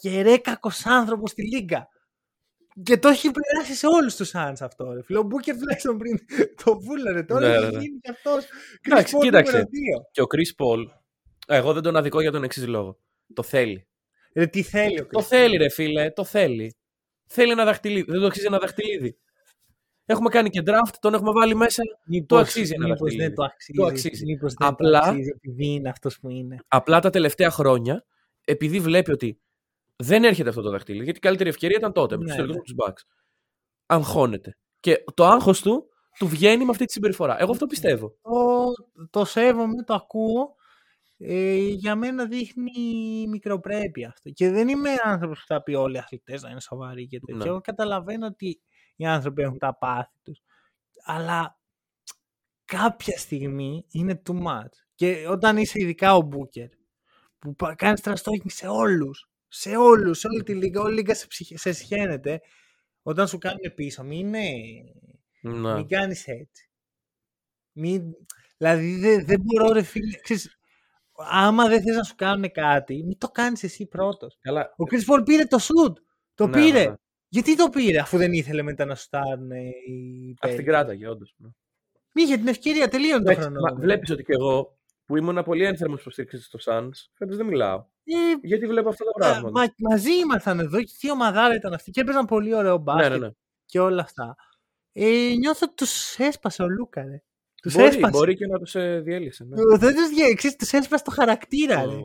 χερέκακος 0.00 0.86
άνθρωπος 0.86 1.30
στη 1.30 1.42
λίγκα. 1.42 1.88
Και 2.82 2.96
το 2.98 3.08
έχει 3.08 3.30
περάσει 3.30 3.74
σε 3.78 3.86
όλους 3.86 4.16
τους 4.16 4.30
Suns 4.34 4.54
αυτό. 4.60 4.92
Ρε. 4.92 5.02
Φίλε, 5.02 5.18
Ο 5.18 5.22
Μπούκερ 5.22 5.56
τουλάχιστον 5.58 5.98
πριν 5.98 6.18
το 6.64 6.80
βούλαρε. 6.80 7.22
Τώρα 7.22 7.48
Ναι, 7.48 7.54
έχει 7.54 7.64
ναι, 7.64 7.70
ναι. 7.70 7.78
γίνει 7.82 7.98
και 8.00 8.10
αυτός 8.10 8.44
Chris 8.44 8.78
Εντάξει, 8.90 9.14
Paul 9.18 9.22
κοίταξε. 9.22 9.52
νούμερο 9.52 9.68
δύο. 9.70 10.08
Και 10.12 10.20
ο 10.22 10.26
Chris 10.34 10.64
Paul, 10.64 10.84
εγώ 11.46 11.72
δεν 11.72 11.82
τον 11.82 11.96
αδικώ 11.96 12.20
για 12.20 12.30
τον 12.30 12.42
εξής 12.44 12.66
λόγο. 12.66 12.98
Το 13.34 13.42
θέλει. 13.42 13.86
Ρε, 14.34 14.46
τι 14.46 14.62
θέλει 14.62 15.00
ο 15.00 15.04
Chris 15.04 15.10
Το 15.10 15.22
θέλει, 15.22 15.56
ρε 15.56 15.68
φίλε, 15.68 16.10
το 16.10 16.24
θέλει. 16.24 16.74
Θέλει 17.26 17.50
ένα 17.52 17.64
δαχτυλίδι. 17.64 18.10
Δεν 18.10 18.20
το 18.20 18.26
αξίζει 18.26 18.46
ένα 18.46 18.58
δαχτυλίδι. 18.58 19.18
Έχουμε 20.10 20.28
κάνει 20.28 20.48
και 20.50 20.62
draft, 20.66 20.94
τον 21.00 21.14
έχουμε 21.14 21.32
βάλει 21.32 21.54
μέσα. 21.54 21.82
Μήπως, 22.04 22.26
το 22.28 22.36
αξίζει 22.36 22.72
ένα 22.74 22.84
μήπως 22.84 23.00
δαχτυλίδι. 23.00 23.26
δεν 23.26 23.34
το 23.34 23.42
αξίζει. 23.44 23.78
Το 23.78 23.86
αξίζει. 23.86 24.24
Μήπως 24.24 24.54
δεν 24.54 24.68
Απλά- 24.68 25.00
το 25.02 25.08
αξίζει 25.08 25.30
επειδή 25.36 25.66
είναι 25.66 25.88
αυτός 25.88 26.18
που 26.20 26.30
είναι. 26.30 26.56
Απλά 26.68 27.00
τα 27.00 27.10
τελευταία 27.10 27.50
χρόνια, 27.50 28.04
επειδή 28.44 28.80
βλέπει 28.80 29.12
ότι 29.12 29.40
δεν 29.96 30.24
έρχεται 30.24 30.48
αυτό 30.48 30.62
το 30.62 30.70
δαχτυλίδι, 30.70 31.04
γιατί 31.04 31.18
η 31.18 31.22
καλύτερη 31.22 31.48
ευκαιρία 31.48 31.76
ήταν 31.78 31.92
τότε, 31.92 32.16
με 32.16 32.24
Ναι, 32.24 32.30
του 32.30 32.36
τελικούς 32.36 32.56
ναι. 32.56 32.62
τους 32.62 32.74
Bucks. 32.86 33.06
Αγχώνεται. 33.86 34.56
Και 34.80 35.04
το 35.14 35.24
άγχος 35.26 35.60
του 35.62 35.84
του 36.18 36.28
βγαίνει 36.28 36.64
με 36.64 36.70
αυτή 36.70 36.84
τη 36.84 36.92
συμπεριφορά. 36.92 37.40
Εγώ 37.40 37.50
αυτό 37.50 37.66
πιστεύω. 37.66 38.14
το, 38.22 39.10
το 39.10 39.24
σέβομαι, 39.24 39.82
το 39.84 39.94
ακούω. 39.94 40.54
Ε, 41.22 41.54
για 41.56 41.94
μένα 41.96 42.26
δείχνει 42.26 42.70
μικροπρέπεια 43.28 44.08
αυτό. 44.08 44.30
Και 44.30 44.50
δεν 44.50 44.68
είμαι 44.68 44.90
άνθρωπος 45.04 45.38
που 45.40 45.44
θα 45.46 45.62
πει 45.62 45.74
όλοι 45.74 45.94
οι 45.94 45.98
αθλητές 45.98 46.42
να 46.42 46.50
είναι 46.50 46.60
σοβαροί 46.60 47.06
και 47.06 47.18
τέτοια. 47.20 47.44
Ναι. 47.44 47.50
Εγώ 47.50 47.60
καταλαβαίνω 47.60 48.26
ότι 48.26 48.60
οι 49.00 49.06
άνθρωποι 49.06 49.42
έχουν 49.42 49.58
τα 49.58 49.74
πάθη 49.76 50.18
τους. 50.22 50.42
Αλλά 51.04 51.58
κάποια 52.64 53.18
στιγμή 53.18 53.86
είναι 53.90 54.22
too 54.26 54.42
much. 54.46 54.72
Και 54.94 55.26
όταν 55.28 55.56
είσαι 55.56 55.80
ειδικά 55.80 56.14
ο 56.14 56.20
Μπούκερ, 56.20 56.68
που 57.38 57.54
κάνεις 57.76 58.00
τραστόκινγκ 58.00 58.48
σε 58.50 58.66
όλους, 58.66 59.30
σε 59.48 59.76
όλους, 59.76 60.18
σε 60.18 60.26
όλη 60.26 60.42
τη 60.42 60.54
λίγα, 60.54 60.80
όλη 60.80 60.92
η 60.92 60.96
λίγα 60.96 61.14
σε, 61.14 61.26
ψυχ- 61.26 61.58
σε 61.58 61.72
σχαίνεται, 61.72 62.40
όταν 63.02 63.28
σου 63.28 63.38
κάνουν 63.38 63.74
πίσω, 63.74 64.02
μην, 64.04 64.18
είναι, 64.34 64.42
Ναι. 65.40 65.74
μην 65.74 65.88
κάνεις 65.88 66.26
έτσι. 66.26 66.70
Μην... 67.72 68.02
Δηλαδή 68.56 68.96
δεν 68.98 69.26
δεν 69.26 69.40
μπορώ 69.40 69.72
ρε 69.72 69.82
φίλε. 69.82 70.16
Ξέρεις, 70.16 70.58
άμα 71.12 71.68
δεν 71.68 71.82
θες 71.82 71.96
να 71.96 72.02
σου 72.02 72.14
κάνουν 72.14 72.50
κάτι, 72.52 73.04
μην 73.04 73.18
το 73.18 73.28
κάνεις 73.28 73.62
εσύ 73.62 73.86
πρώτος. 73.86 74.38
Καλά. 74.40 74.74
Ο 74.76 74.84
Chris 74.90 75.14
Paul 75.14 75.22
πήρε 75.24 75.44
το 75.44 75.58
shoot. 75.60 75.92
Το 76.34 76.46
Ναι, 76.46 76.52
πήρε. 76.60 76.94
Ναι, 77.30 77.40
ναι. 77.40 77.46
Γιατί 77.48 77.56
το 77.56 77.68
πήρε 77.68 77.98
αφού 77.98 78.16
δεν 78.16 78.32
ήθελε 78.32 78.62
μετά 78.62 78.84
να 78.84 78.94
σου 78.94 79.02
στάρουν 79.02 79.50
οι 79.50 80.36
Αυτή 80.40 80.56
την 80.56 80.64
Pelicans. 80.64 80.68
κράταγε, 80.68 81.08
όντως. 81.08 81.34
Μη 82.14 82.22
είχε 82.22 82.36
την 82.36 82.48
ευκαιρία, 82.48 82.88
τελείωνε 82.88 83.34
το 83.34 83.40
χρόνο. 83.40 83.74
Βλέπεις 83.78 84.10
ότι 84.10 84.22
και 84.22 84.32
εγώ 84.32 84.78
που 85.04 85.16
ήμουν 85.16 85.42
πολύ 85.44 85.64
ένθερμος 85.64 86.00
υποστήριξη 86.00 86.42
στο 86.42 86.58
Suns, 86.64 86.90
φέτος 87.14 87.36
δεν 87.36 87.46
μιλάω. 87.46 87.84
Ε, 88.04 88.14
Γιατί 88.42 88.66
βλέπω 88.66 88.88
αυτά 88.88 89.04
τα 89.04 89.10
α, 89.10 89.30
πράγματα; 89.30 89.60
μα, 89.60 89.88
μαζί 89.90 90.12
ήμασταν 90.12 90.60
εδώ 90.60 90.82
και 90.82 90.92
τι 91.00 91.10
ομαδάρα 91.10 91.54
ήταν 91.54 91.72
αυτή 91.72 91.90
και 91.90 92.00
έπαιζαν 92.00 92.24
πολύ 92.26 92.54
ωραίο 92.54 92.76
ναι, 92.76 92.82
μπάσκετ 92.82 93.10
ναι, 93.10 93.18
ναι. 93.18 93.30
και 93.66 93.80
όλα 93.80 94.02
αυτά. 94.02 94.36
Ε, 94.92 95.32
νιώθω 95.38 95.66
ότι 95.66 95.74
τους 95.74 96.18
έσπασε 96.18 96.62
ο 96.62 96.68
Λούκα, 96.68 97.02
ρε. 97.02 97.22
Τους 97.62 97.74
Μπορεί, 97.74 97.86
έσπασε. 97.86 98.10
μπορεί 98.10 98.36
και 98.36 98.46
να 98.46 98.58
τους 98.58 98.74
ε, 98.74 99.00
διέλυσε. 99.00 99.44
Ναι. 99.44 99.60
Ε, 99.60 99.78
Δεν 99.78 99.94
τους 99.94 100.08
διέ... 100.08 100.34
Ξέρεις, 100.34 100.56
τους 100.56 100.72
έσπασε 100.72 101.04
το 101.04 101.10
χαρακτήρα, 101.10 101.84
ρε. 101.84 101.96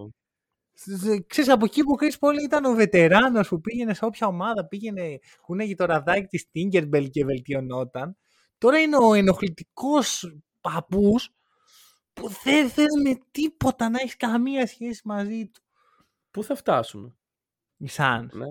Ω, 1.10 1.24
Ξέρεις, 1.28 1.50
από 1.52 1.66
εκεί 1.66 1.84
που 1.84 1.92
ο 1.92 1.96
Chris 2.00 2.28
Paul 2.28 2.34
ήταν 2.44 2.66
ο 2.66 2.74
βετεράνος 2.74 3.48
που 3.48 3.62
πήγαινε 3.62 3.94
σε 3.94 4.06
όποια 4.06 4.28
ομάδα, 4.28 4.68
πήγαινε, 4.68 5.20
κουνέγει 5.42 5.76
το 5.76 5.86
ραδάκι 5.86 6.26
της 6.28 6.46
Tinkerbell 6.56 7.10
και 7.10 7.26
βελτιωνόταν. 7.26 8.18
Τώρα 8.58 8.80
είναι 8.80 8.98
ο 8.98 9.14
ενοχλητικός 9.14 10.36
παππούς 10.62 11.30
που 12.14 12.30
δεν 12.44 12.70
θες 12.70 12.88
με 13.04 13.18
τίποτα 13.32 13.90
να 13.90 14.00
έχεις 14.02 14.16
καμία 14.18 14.68
σχέση 14.68 15.02
μαζί 15.06 15.46
του. 15.54 15.62
Πού 16.32 16.44
θα 16.44 16.56
φτάσουμε; 16.56 17.16
Η 17.78 17.90
Suns. 17.98 18.28
Ναι. 18.32 18.46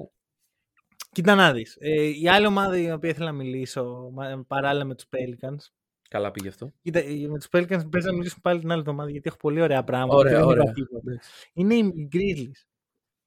Κοίτα 1.13 1.35
να 1.35 1.53
δεις. 1.53 1.77
Ε, 1.81 2.03
η 2.03 2.29
άλλη 2.29 2.47
ομάδα 2.47 2.79
η 2.79 2.93
οποία 2.93 3.11
ήθελα 3.11 3.27
να 3.27 3.37
μιλήσω 3.37 4.11
μα- 4.13 4.45
παράλληλα 4.47 4.85
με 4.85 4.95
τους 4.95 5.07
Pelicans. 5.11 5.73
Καλά 6.15 6.31
πήγε 6.31 6.49
αυτό. 6.49 6.73
Κοίτα, 6.83 6.99
ε, 6.99 7.27
με 7.29 7.39
τους 7.39 7.47
Pelicans 7.51 7.91
παίζει 7.91 8.07
να 8.07 8.13
μιλήσουμε 8.13 8.41
πάλι 8.43 8.61
την 8.61 8.71
άλλη 8.71 8.81
εβδομάδα 8.81 9.11
γιατί 9.11 9.29
έχω 9.29 9.37
πολύ 9.37 9.61
ωραία 9.61 9.85
πράγματα. 9.85 10.17
Ωραία, 10.19 10.33
και 10.33 10.39
δεν 10.39 10.49
είπα 10.49 10.61
ωραία. 10.61 10.73
τίποτα. 10.73 11.01
Εντάξει. 11.11 11.31
Είναι 11.53 11.75
οι 11.75 12.09
Grizzlies. 12.13 12.67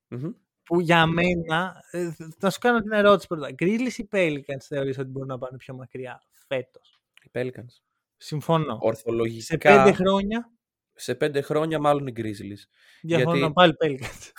Μμμ. 0.08 0.32
που 0.64 0.80
για 0.80 1.06
μένα, 1.06 1.84
ε, 1.92 2.10
θα 2.38 2.50
σου 2.50 2.60
κάνω 2.60 2.82
την 2.82 2.92
ερώτηση 2.92 3.28
πρώτα. 3.28 3.50
Grizzlies 3.60 3.98
ή 3.98 4.08
Pelicans 4.12 4.62
θεωρείς 4.68 4.98
ότι 4.98 5.10
μπορούν 5.10 5.28
να 5.28 5.38
πάνε 5.38 5.58
πιο 5.58 5.74
μακριά 5.74 6.22
φέτος; 6.48 7.02
Οι 7.24 7.30
Pelicans. 7.34 7.82
Συμφωνώ. 8.18 8.78
Ορθολογικά. 8.82 9.44
Σε 9.44 9.58
πέντε 9.58 9.92
χρόνια; 9.92 10.52
σε 10.94 11.16
πέντε 11.16 11.42
χρόνια 11.42 11.80
μάλλον 11.80 12.08
οι 12.08 12.14
Grizzlies. 12.16 12.64
διαφωνώ 13.02 13.38
Γιατί- 13.38 13.54
πάλι 13.54 13.74
Pelicans. 13.84 14.32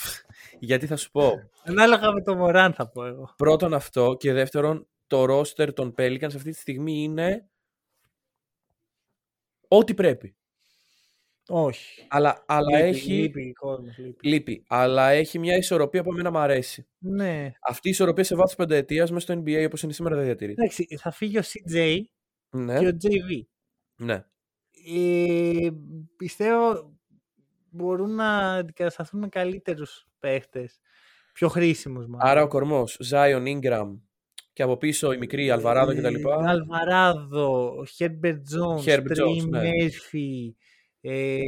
Γιατί 0.59 0.86
θα 0.86 0.96
σου 0.96 1.11
πω. 1.11 1.32
Ανάλογα 1.64 2.12
με 2.12 2.22
το 2.22 2.34
Μωράν 2.36 2.72
θα 2.72 2.88
πω 2.88 3.05
εγώ. 3.05 3.34
Πρώτον 3.36 3.74
αυτό 3.74 4.16
και 4.18 4.32
δεύτερον 4.32 4.86
το 5.07 5.22
roster 5.38 5.74
των 5.74 5.94
Pelicans 5.99 6.24
αυτή 6.34 6.51
τη 6.51 6.59
στιγμή 6.59 7.03
είναι 7.03 7.49
ό,τι 9.69 9.95
πρέπει. 9.95 10.37
Όχι. 11.51 12.07
Αλλά, 12.09 12.45
αλλά 12.47 12.77
Λείπει, 12.79 12.89
έχει... 12.89 13.12
Λείπει, 13.12 13.53
κόσμος, 13.53 13.99
λείπει. 13.99 14.29
Λείπει. 14.29 14.64
Αλλά 14.69 15.09
έχει 15.11 15.39
μια 15.39 15.57
ισορροπία 15.57 16.03
που 16.03 16.11
εμένα 16.12 16.31
μου 16.31 16.39
αρέσει. 16.39 16.87
Ναι. 16.99 17.53
Αυτή 17.61 17.89
η 17.89 17.91
ισορροπία 17.91 18.25
σε 18.25 18.35
βάθος 18.35 18.55
πενταετίας 18.55 19.11
μέσα 19.11 19.33
στο 19.33 19.43
NBA 19.43 19.64
όπως 19.66 19.83
είναι 19.83 19.93
σήμερα 19.93 20.16
δεν 20.16 20.25
διατηρείται. 20.25 20.62
Εντάξει, 20.62 20.97
θα 20.97 21.11
φύγει 21.11 21.39
ο 21.39 21.43
CJ 21.43 22.01
Ναι, 22.51 22.79
και 22.79 22.87
ο 22.87 22.97
JV. 23.03 23.43
ναι. 23.97 24.25
Ε, 24.87 25.69
πιστεύω 26.16 26.97
μπορούν 27.71 28.14
να 28.14 28.55
αντικατασταθούν 28.55 29.21
με 29.21 29.29
καλύτερους 29.29 30.07
παίχτες. 30.19 30.81
Πιο 31.33 31.49
χρήσιμους 31.49 32.07
μάλλον. 32.07 32.29
Άρα 32.29 32.43
ο 32.43 32.49
κορμός, 32.49 33.01
Zion, 33.11 33.43
Ingram 33.61 33.99
και 34.59 34.65
από 34.65 34.77
πίσω 34.77 35.13
η 35.13 35.19
μικρή 35.19 35.51
Αλβαράδο 35.51 35.93
κτλ. 35.95 36.15
Ε, 36.15 36.21
Αλβαράδο, 36.47 37.75
Herbert 37.99 38.39
Jones, 38.55 38.85
Herbert 38.85 39.17
Trey 39.17 39.27
Jones, 39.27 39.49
ναι. 39.49 39.61
Murphy, 39.63 40.53
ε, 41.01 41.41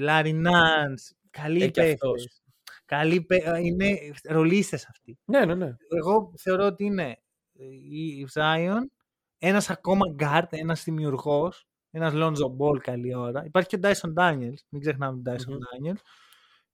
Larry 0.00 0.34
Nance. 0.34 1.14
Καλοί 1.30 1.62
Ε, 1.62 1.66
και 1.66 1.80
παίχτες. 1.80 1.92
αυτός. 1.92 2.42
Καλοί 2.84 3.20
παί- 3.22 3.46
ε, 3.46 3.58
Είναι 3.60 3.98
ρολίστες 4.24 4.86
αυτοί. 4.88 5.18
Ναι, 5.24 5.44
ναι, 5.44 5.54
ναι. 5.54 5.76
Εγώ 5.98 6.32
θεωρώ 6.36 6.66
ότι 6.66 6.84
είναι 6.84 7.08
ε, 7.58 7.64
η 7.90 8.28
Zion, 8.34 8.80
ένας 9.38 9.70
ακόμα 9.70 10.14
guard, 10.18 10.46
ένας 10.50 10.84
δημιουργός, 10.84 11.66
ένας 11.90 12.12
Lonzo 12.16 12.56
Ball 12.58 12.78
καλή 12.80 13.14
ώρα. 13.14 13.44
Υπάρχει 13.44 13.68
και 13.68 13.76
ο 13.76 13.80
Dyson 13.82 14.12
Daniels, 14.22 14.60
μην 14.68 14.80
ξεχνάμε 14.80 15.22
τον 15.22 15.34
Dyson 15.34 15.50
Daniels. 15.52 16.00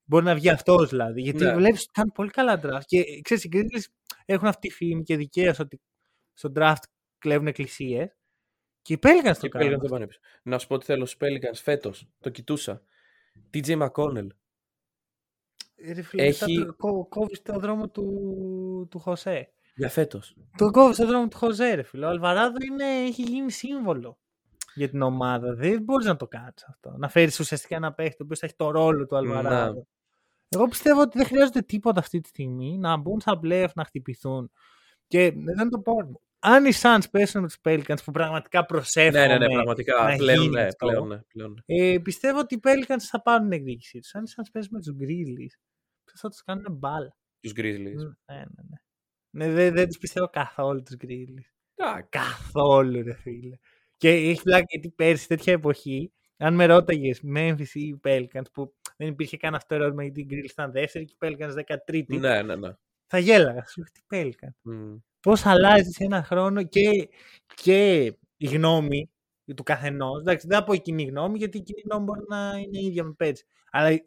Μπορεί 0.09 0.25
να 0.25 0.35
βγει 0.35 0.49
αυτός 0.51 0.89
δηλαδή, 0.89 1.21
γιατί 1.21 1.45
Ναι. 1.45 1.55
βλέπεις 1.55 1.81
ότι 1.81 1.91
κάνουν 1.93 2.13
πολύ 2.13 2.31
καλά 2.31 2.61
draft. 2.63 2.85
Και 2.87 3.21
ξέρεις, 3.23 3.45
οι 3.45 3.49
Grizzlies 3.53 3.85
έχουν 4.25 4.49
αυτή 4.49 4.69
τη 4.69 4.75
φήμη 4.75 5.03
και 5.03 5.17
δικαίως 5.17 5.59
ότι 5.59 5.81
στο 6.35 6.53
draft 6.57 6.83
κλέβουν 7.19 7.47
εκκλησίες. 7.47 8.17
Και 8.83 8.93
οι 8.93 8.99
Pelicans 9.03 9.33
το 9.35 9.41
Και 9.41 9.49
κάνουν. 9.49 9.75
Pelicans 9.75 9.81
το 9.81 9.89
πάνε 9.89 10.07
πίσω. 10.07 10.19
Να 10.43 10.59
σου 10.59 10.67
πω 10.67 10.79
τι 10.79 10.85
θέλω 10.85 11.07
στους 11.07 11.19
Pelicans 11.29 11.61
φέτος. 11.63 12.09
Το 12.21 12.31
κοιτούσα. 12.31 12.83
TJ 13.55 13.87
McConnell. 13.89 14.27
Ε, 15.77 15.93
Ρε 15.93 16.03
φίλε, 16.03 16.23
Έχει- 16.25 16.59
μετά 16.59 16.67
το- 16.67 16.75
κό- 16.77 17.09
κόβεις 17.09 17.43
το 17.43 17.59
δρόμο 17.59 17.89
του, 17.89 18.07
του 18.91 18.99
Χωσέ. 18.99 19.53
Για 19.75 19.89
φέτος. 19.89 20.37
Τον 20.57 20.71
κόβεις 20.73 20.97
το 20.97 21.07
δρόμο 21.07 21.29
του 21.29 21.37
Χωσέ, 21.37 21.75
ρε 21.75 21.83
φίλε. 21.83 22.07
Ο 22.07 22.09
Αλβαράδο 22.09 22.57
είναι, 22.71 22.85
έχει 22.85 23.23
γίνει 23.23 23.51
σύμβολο 23.51 24.19
για 24.75 24.89
την 24.89 25.03
ομάδα. 25.03 25.55
Δεν 25.55 25.83
μπορείς 25.83 26.07
να 26.07 26.17
το 26.17 26.27
κάνεις 26.27 26.65
αυτό. 26.69 26.95
Να 26.99 27.09
φέρεις 27.09 27.41
ουσιαστικά 27.41 27.77
ένα 27.77 27.93
παίχτη 27.93 28.17
ο 28.23 28.25
οποίος 28.25 28.39
θα 28.39 28.47
έχει 28.47 28.55
το 28.57 28.71
ρόλο 28.71 29.07
του 29.07 29.17
Αλβαράδο. 29.17 29.87
Ναι. 30.49 30.61
Εγώ 30.61 30.69
πιστεύω 30.69 31.01
ότι 31.01 31.19
δεν 31.19 31.27
χρειάζεται 31.27 31.61
τίποτα 31.61 32.01
αυτή 32.01 32.21
τη 32.21 32.29
στιγμή 32.29 32.79
να 32.79 32.97
μπουν 32.97 33.21
στα 33.21 33.41
playoff 33.43 33.73
να 33.75 33.85
χτυπηθούν. 33.85 34.51
Και 35.07 35.31
δεν 35.31 35.59
είναι 35.61 35.69
το 35.69 35.81
πρόβλημα. 35.81 36.21
Αν 36.39 36.65
οι 36.65 36.71
Suns 36.83 37.05
πέσουν 37.11 37.41
με 37.41 37.47
τους 37.47 37.59
Pelicans 37.63 38.05
που 38.05 38.13
πραγματικά 38.13 38.65
προσέφεραν. 38.65 39.29
Ναι, 39.29 39.39
ναι, 39.39 39.47
ναι, 39.47 39.53
πραγματικά. 39.53 40.09
να 40.11 40.17
Πλέον 40.17 40.43
γίνει 40.43 40.55
ναι, 40.55 40.63
αυτό. 40.63 40.87
πλέον 40.87 41.09
ναι, 41.09 41.19
πλέον 41.33 41.63
ναι. 41.67 41.77
Ε, 41.77 41.99
πιστεύω 41.99 42.39
ότι 42.39 42.55
οι 42.55 42.61
Pelicans 42.63 43.01
θα 43.11 43.23
πάρουν 43.23 43.49
την 43.49 43.59
εκδίκησή 43.59 43.99
τους. 43.99 44.15
Αν 44.15 44.25
οι 44.25 44.29
Suns 44.37 44.49
πέσουν 44.53 44.71
με 44.73 44.81
τους 44.81 44.95
Grizzlies, 45.01 45.55
θα 46.15 46.29
τους 46.29 46.43
κάνουν 46.43 46.67
μπάλα. 46.71 47.17
Τους 47.41 47.53
Grizzlies. 47.57 47.79
Ναι, 47.83 48.37
ναι, 48.37 48.45
ναι. 48.47 48.77
ναι 49.31 49.53
δεν, 49.53 49.75
δεν 49.75 49.87
τους 49.87 49.99
πιστεύω 49.99 50.29
καθόλου 50.29 50.83
τους 50.83 50.97
Grizzlies. 51.01 51.51
Εντάξει. 51.75 52.09
Καθόλου, 52.09 53.03
ρε 53.03 53.15
φίλε. 53.15 53.57
Και 53.97 54.11
έχει 54.11 54.43
πλάκα 54.43 54.65
γιατί 54.69 54.91
πέρσι 54.91 55.29
τέτοια 55.29 55.53
εποχή, 55.53 56.13
αν 56.37 56.55
με 56.55 56.67
ρώταγες 56.67 57.21
Memphis 57.37 57.71
ή 57.73 58.01
Pelicans, 58.05 58.53
που 58.53 58.75
δεν 58.97 59.09
υπήρχε 59.09 59.37
καν 59.37 59.55
αυτό 59.55 59.77
το 59.77 59.83
ερώτημα 59.83 60.03
γιατί 60.03 60.21
οι 60.21 60.27
Grizzlies 60.31 60.51
ήταν 60.51 60.73
δεύτερη 60.73 61.05
και 61.05 61.15
οι 61.21 61.27
Pelicans 61.27 61.53
13η, 61.91 62.19
Ναι, 62.19 62.43
ναι, 62.43 62.57
ναι. 62.57 62.71
θα 63.07 63.19
γέλαγα. 63.19 63.67
Σου 63.67 63.81
λέω, 63.81 63.89
τι 63.93 64.01
Pelicans. 64.11 64.55
Μμ. 64.63 64.95
Πώς 65.21 65.47
αλλάζει 65.47 65.91
σε 65.91 66.05
ένα 66.05 66.23
χρόνο 66.23 66.63
και, 66.63 67.09
και 67.55 68.05
η 68.37 68.47
γνώμη 68.47 69.11
του 69.57 69.63
καθενός. 69.63 70.21
Εντάξει, 70.21 70.47
δεν 70.47 70.59
θα 70.59 70.65
πω 70.65 70.73
η 70.73 70.81
κοινή 70.81 71.05
γνώμη, 71.05 71.39
γιατί 71.39 71.59
η 71.59 71.63
κοινή 71.63 71.81
γνώμη 71.85 72.05
μπορεί 72.05 72.21
να 72.29 72.53
είναι 72.59 72.79
ίδια 72.81 73.05
με 73.05 73.13
πέρσι. 73.17 73.45
Αλλά 73.71 73.89
ε, 73.89 74.01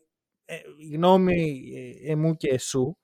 η 0.77 0.87
γνώμη 0.95 1.61
ε, 2.05 2.11
εμού 2.11 2.35
και 2.35 2.49
εσού 2.49 2.97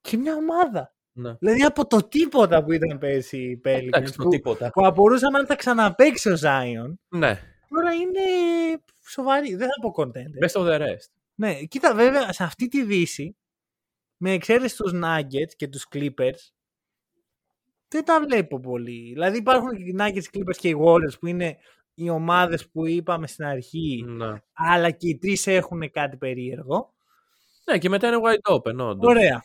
και 0.00 0.16
μια 0.16 0.34
ομάδα. 0.34 0.92
Ναι. 1.12 1.34
Δηλαδή 1.38 1.62
από 1.62 1.86
το 1.86 2.08
τίποτα 2.08 2.64
που 2.64 2.72
ήταν 2.72 2.98
πέρσι 2.98 3.36
οι 3.38 3.60
Pelicans, 3.64 3.86
Εντάξει, 3.86 4.16
το 4.16 4.22
που, 4.22 4.28
τίποτα. 4.28 4.70
που 4.70 4.86
απορούσαμε 4.86 5.38
αν 5.38 5.46
θα 5.46 5.56
ξαναπαίξει 5.56 6.30
ο 6.30 6.36
Zion, 6.42 6.94
Ναι. 7.08 7.40
Τώρα 7.78 7.94
είναι 7.94 8.20
σοβαρή. 9.08 9.54
Δεν 9.54 9.68
θα 9.68 9.80
πω 9.80 9.92
contender. 9.96 10.46
Best 10.46 10.60
of 10.62 10.66
the 10.66 10.80
rest. 10.80 11.10
Ναι, 11.34 11.62
κοίτα 11.62 11.94
βέβαια 11.94 12.32
σε 12.32 12.44
αυτή 12.44 12.68
τη 12.68 12.84
δύση, 12.84 13.36
με 14.16 14.30
εξαίρεση 14.32 14.76
τους 14.76 14.92
Nuggets 14.94 15.52
και 15.56 15.68
τους 15.68 15.86
Clippers, 15.92 16.52
δεν 17.88 18.04
τα 18.04 18.20
βλέπω 18.20 18.60
πολύ. 18.60 19.12
Δηλαδή 19.12 19.38
υπάρχουν 19.38 19.76
και 19.76 19.82
οι 19.82 19.96
Nuggets, 19.98 20.24
οι 20.24 20.28
Clippers 20.32 20.56
και 20.56 20.68
οι 20.68 20.76
Warriors 20.84 21.18
που 21.20 21.26
είναι 21.26 21.56
οι 21.94 22.10
ομάδες 22.10 22.68
που 22.70 22.86
είπαμε 22.86 23.26
στην 23.26 23.44
αρχή, 23.44 24.04
Ναι. 24.06 24.42
αλλά 24.52 24.90
και 24.90 25.08
οι 25.08 25.18
τρεις 25.18 25.46
έχουν 25.46 25.90
κάτι 25.90 26.16
περίεργο. 26.16 26.94
Ναι, 27.64 27.78
και 27.78 27.88
μετά 27.88 28.08
είναι 28.08 28.18
wide 28.24 28.52
open, 28.54 28.76
όντως. 28.78 29.10
Ωραία. 29.10 29.42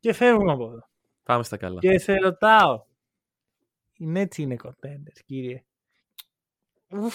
Και 0.00 0.12
φεύγουμε 0.12 0.52
από 0.52 0.64
εδώ. 0.64 0.88
Πάμε 1.22 1.42
στα 1.42 1.56
καλά. 1.56 1.80
Και 1.80 1.98
σε 1.98 2.14
ρωτάω, 2.14 2.84
οι 3.96 4.12
Nets 4.14 4.36
είναι 4.36 4.56
contenders, 4.62 5.20
κύριε; 5.26 5.64
Ουφ, 6.90 7.14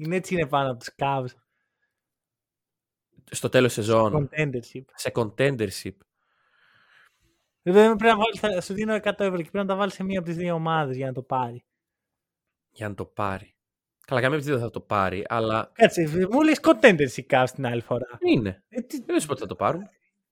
οι 0.00 0.06
Nets 0.08 0.30
είναι 0.30 0.46
πάνω 0.46 0.70
από 0.70 0.78
τους 0.78 0.90
Cavs. 0.96 1.34
Στο 3.30 3.48
τέλος 3.48 3.72
σεζόν. 3.72 4.28
Contendership. 4.32 4.84
Σε 4.94 5.10
contendership. 5.14 5.94
Βέβαια 7.62 7.96
πρέπει 7.96 8.02
να 8.04 8.16
βάλεις, 8.16 8.40
θα 8.40 8.60
σου 8.60 8.74
δίνω 8.74 8.94
100 8.94 9.02
ευρώ 9.04 9.36
και 9.36 9.50
πρέπει 9.50 9.56
να 9.56 9.66
τα 9.66 9.74
βάλεις 9.76 9.94
σε 9.94 10.02
μία 10.04 10.18
από 10.18 10.28
τις 10.28 10.36
δύο 10.36 10.54
ομάδες 10.54 10.96
για 10.96 11.06
να 11.06 11.12
το 11.12 11.22
πάρει. 11.22 11.64
Για 12.70 12.88
να 12.88 12.94
το 12.94 13.04
πάρει. 13.04 13.54
Καλά, 14.06 14.20
καμία 14.20 14.38
δεν 14.38 14.58
θα 14.60 14.70
το 14.70 14.80
πάρει, 14.80 15.24
αλλά 15.28 15.70
Κάτσε, 15.74 16.26
μου 16.30 16.42
λες 16.42 16.60
contenders 16.62 17.16
οι 17.16 17.26
Cavs 17.30 17.46
την 17.54 17.66
άλλη 17.66 17.80
φορά. 17.80 18.06
είναι. 18.20 18.64
Ε, 18.68 18.80
τι- 18.80 19.02
Δεν 19.04 19.20
σου 19.20 19.26
πω 19.26 19.32
ότι 19.32 19.40
θα 19.40 19.46
το 19.46 19.54
πάρουν. 19.56 19.82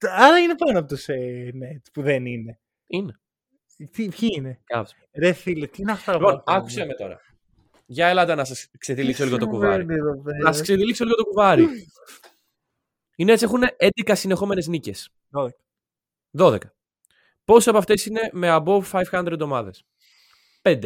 Άρα 0.01 0.37
είναι 0.39 0.55
πάνω 0.55 0.79
από 0.79 0.87
τους 0.87 1.07
ε, 1.07 1.49
Nets 1.53 1.89
που 1.93 2.01
δεν 2.01 2.25
είναι. 2.25 2.59
Είναι. 2.87 3.19
Τι, 3.91 4.07
ποιοι 4.09 4.29
είναι; 4.35 4.59
Cavs. 4.75 4.85
Ρε 5.13 5.33
φίλε, 5.33 5.67
τι 5.67 5.81
είναι 5.81 5.91
αυτά 5.91 6.11
Λοιπόν, 6.13 6.33
που 6.33 6.43
ακούω. 6.45 6.55
άκουσε 6.55 6.85
με 6.85 6.93
τώρα. 6.93 7.19
Για 7.91 8.07
ελάτε 8.07 8.35
να 8.35 8.43
σας 8.45 8.67
ξεδιλήξω 8.77 9.23
λίγο 9.23 9.37
το 9.37 9.45
Τι 9.45 9.51
κουβάρι. 9.51 9.79
συμβαίνει 9.79 9.99
εδώ 9.99 10.21
πέρα; 10.21 10.37
Να 10.37 10.51
σας 10.53 10.61
ξεδιλήξω 10.61 11.03
λίγο 11.03 11.15
το 11.15 11.23
κουβάρι. 11.25 11.67
Οι 13.15 13.25
Nets 13.27 13.41
έχουν 13.41 13.61
11 13.77 14.15
συνεχόμενες 14.15 14.67
νίκες. 14.67 15.09
12. 15.31 15.49
12. 16.37 16.57
Πόσες 17.45 17.67
από 17.67 17.77
αυτές 17.77 18.05
είναι 18.05 18.29
με 18.33 18.47
above 18.59 18.81
500 18.83 19.39
ομάδες; 19.41 19.83
5. 20.61 20.83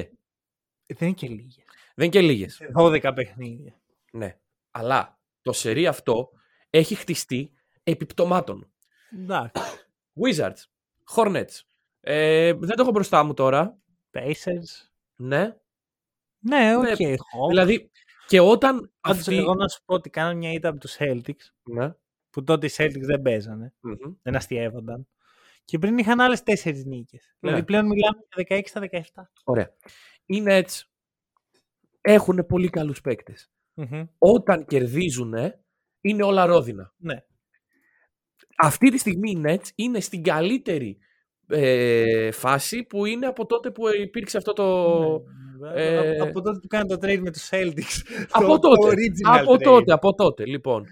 Ε, 0.85 0.93
Δεν 0.95 1.07
είναι 1.07 1.11
και 1.13 1.27
λίγες. 1.27 1.55
Δεν 1.95 2.05
είναι 2.05 2.09
και 2.09 2.21
λίγες. 2.21 2.61
12 2.75 3.11
παιχνίδια. 3.15 3.81
Ναι. 4.11 4.37
Αλλά 4.71 5.19
το 5.41 5.51
σερί 5.51 5.87
αυτό 5.87 6.29
έχει 6.69 6.95
χτιστεί 6.95 7.51
επί 7.83 8.05
πτωμάτων. 8.05 8.71
Εντάξει. 9.11 9.63
Wizards, 10.23 10.63
Hornets. 11.15 11.59
Ε, 11.99 12.53
δεν 12.53 12.75
το 12.75 12.81
έχω 12.81 12.91
μπροστά 12.91 13.23
μου 13.23 13.33
τώρα. 13.33 13.77
Pacers. 14.11 14.87
Ναι. 15.15 15.55
Ναι, 16.43 16.75
οκ. 16.77 16.83
Ναι, 16.99 17.09
έχω. 17.09 17.47
Δηλαδή, 17.47 17.91
και 18.27 18.39
όταν 18.39 18.91
Πάντως, 19.01 19.19
αυτοί... 19.19 19.37
εγώ 19.37 19.53
να 19.53 19.67
σου 19.67 19.81
πω 19.85 19.93
ότι 19.93 20.09
κάνανε 20.09 20.35
μια 20.35 20.51
ήττα 20.51 20.69
από 20.69 20.79
τους 20.79 20.95
Celtics, 20.99 21.51
Ναι. 21.63 21.93
που 22.29 22.43
τότε 22.43 22.65
οι 22.65 22.69
Celtics 22.77 23.01
δεν 23.01 23.21
παίζανε, 23.21 23.73
Μμμ. 23.79 24.13
δεν 24.21 24.35
αστείευονταν. 24.35 25.07
Και 25.65 25.79
πριν 25.79 25.97
είχαν 25.97 26.19
άλλες 26.21 26.43
4 26.43 26.85
νίκες. 26.85 27.35
Δηλαδή 27.39 27.59
Ναι. 27.59 27.65
πλέον 27.65 27.85
μιλάμε 27.85 28.17
για 28.35 28.45
16 28.57 28.61
στα 28.69 28.79
17. 28.79 29.31
Ωραία. 29.43 29.73
Οι 30.25 30.43
Nets 30.47 30.81
έχουν 32.01 32.45
πολύ 32.45 32.69
καλούς 32.69 33.01
παίκτες. 33.01 33.51
Μμμ. 33.73 34.03
Όταν 34.17 34.65
κερδίζουν, 34.65 35.33
είναι 36.01 36.23
όλα 36.23 36.45
ρόδινα. 36.45 36.93
Ναι. 36.97 37.23
Αυτή 38.57 38.89
τη 38.91 38.97
στιγμή 38.97 39.31
οι 39.31 39.41
Nets 39.45 39.67
είναι 39.75 39.99
στην 39.99 40.23
καλύτερη 40.23 40.97
ε, 41.53 42.31
φάση 42.31 42.83
που 42.83 43.05
είναι 43.05 43.25
από 43.25 43.45
τότε 43.45 43.71
που 43.71 43.83
υπήρξε 44.01 44.37
αυτό 44.37 44.53
το... 44.53 44.65
Ναι, 45.59 45.83
ε, 45.83 45.97
από, 45.97 46.23
από 46.23 46.41
τότε 46.41 46.59
που 46.59 46.67
κάνει 46.67 46.87
το 46.87 46.95
trade 47.01 47.19
με 47.19 47.31
τους 47.31 47.49
Celtics. 47.51 48.01
Από 48.31 48.59
το, 48.59 48.69
τότε. 48.69 48.89
Το 48.89 48.91
original 48.91 49.39
από 49.39 49.53
trade. 49.53 49.61
τότε, 49.63 49.93
από 49.93 50.13
τότε, 50.13 50.45
λοιπόν. 50.45 50.85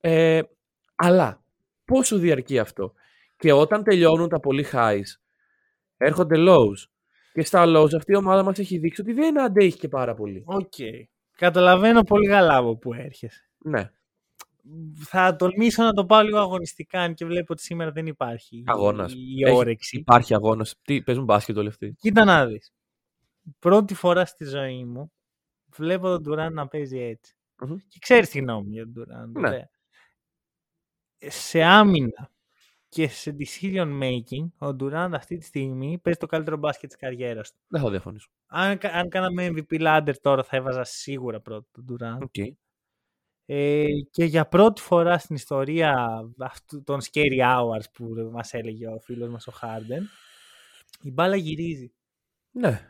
Ε, 0.00 0.40
αλλά, 0.94 1.42
πόσο 1.84 2.18
διαρκεί 2.18 2.58
αυτό; 2.58 2.92
Και 3.36 3.52
όταν 3.52 3.82
τελειώνουν 3.82 4.28
τα 4.28 4.40
πολύ 4.40 4.66
highs, 4.72 5.18
έρχονται 5.96 6.36
lows. 6.38 6.88
Και 7.32 7.44
στα 7.44 7.64
lows 7.66 7.94
αυτή 7.96 8.12
η 8.12 8.16
ομάδα 8.16 8.42
μας 8.42 8.58
έχει 8.58 8.78
δείξει 8.78 9.00
ότι 9.00 9.12
δεν 9.12 9.40
αντέχει 9.40 9.78
και 9.78 9.88
πάρα 9.88 10.14
πολύ. 10.14 10.42
Οκ. 10.46 10.72
Καταλαβαίνω 11.36 12.02
πολύ 12.02 12.28
καλά 12.28 12.56
από 12.56 12.76
που 12.76 12.94
έρχεσαι. 12.94 13.48
Ναι. 13.58 13.90
Θα 15.04 15.36
τολμήσω 15.36 15.82
να 15.82 15.92
το 15.92 16.06
πάω 16.06 16.22
λίγο 16.22 16.38
αγωνιστικά, 16.38 17.00
αν 17.00 17.14
και 17.14 17.24
βλέπω 17.24 17.52
ότι 17.52 17.62
σήμερα 17.62 17.90
δεν 17.92 18.06
υπάρχει 18.06 18.62
Αγώνας. 18.66 19.12
η, 19.12 19.16
η 19.36 19.42
Έχει- 19.44 19.56
όρεξη. 19.56 19.96
Υπάρχει 19.98 20.34
αγώνας. 20.34 20.74
Τι, 20.82 21.02
παίζουν 21.02 21.24
μπάσκετ 21.24 21.56
όλοι 21.56 21.68
αυτοί; 21.68 21.94
Κοίτα 22.00 22.24
να 22.24 22.46
δεις. 22.46 22.72
Πρώτη 23.58 23.94
φορά 23.94 24.24
στη 24.24 24.44
ζωή 24.44 24.84
μου 24.84 25.12
βλέπω 25.76 26.08
τον 26.08 26.22
Ντουράν 26.22 26.52
να 26.52 26.68
παίζει 26.68 26.98
έτσι. 26.98 27.36
Μμμ. 27.60 27.76
Και 27.88 27.98
ξέρεις 28.00 28.28
τη 28.28 28.38
γνώμη 28.38 28.66
μου 28.66 28.72
για 28.72 28.82
τον 28.84 28.92
Ντουράν. 28.92 29.30
Ναι. 29.30 29.48
ωραία. 29.48 29.70
Σε 31.18 31.62
άμυνα 31.62 32.30
και 32.88 33.08
σε 33.08 33.36
decision 33.38 34.00
making, 34.02 34.48
ο 34.58 34.74
Ντουράν 34.74 35.14
αυτή 35.14 35.36
τη 35.36 35.44
στιγμή 35.44 35.98
παίζει 36.02 36.18
το 36.18 36.26
καλύτερο 36.26 36.56
μπάσκετ 36.56 36.88
της 36.88 36.98
καριέρας 36.98 37.52
του. 37.52 37.58
Δεν 37.68 37.80
θα 37.80 37.90
διαφωνήσω. 37.90 38.28
Αν, 38.46 38.78
κα- 38.78 38.92
αν 38.92 39.08
κάναμε 39.08 39.48
MVP 39.52 39.80
ladder 39.80 40.14
τώρα 40.20 40.42
θα 40.44 40.56
έβαζα 40.56 40.84
σίγουρα 40.84 41.40
πρώτο 41.40 41.66
τον 41.72 41.84
Durant. 41.90 42.18
OK. 42.22 42.34
Ε, 43.46 43.86
και 44.10 44.24
για 44.24 44.46
πρώτη 44.48 44.80
φορά 44.80 45.18
στην 45.18 45.34
ιστορία 45.36 46.20
αυτού, 46.38 46.82
των 46.82 47.00
scary 47.02 47.40
hours 47.40 47.84
που 47.92 48.30
μας 48.32 48.52
έλεγε 48.54 48.86
ο 48.86 48.98
φίλος 49.00 49.28
μας 49.28 49.46
ο 49.46 49.52
Harden, 49.62 50.02
η 51.02 51.10
μπάλα 51.10 51.36
γυρίζει. 51.36 51.92
Ναι. 52.50 52.86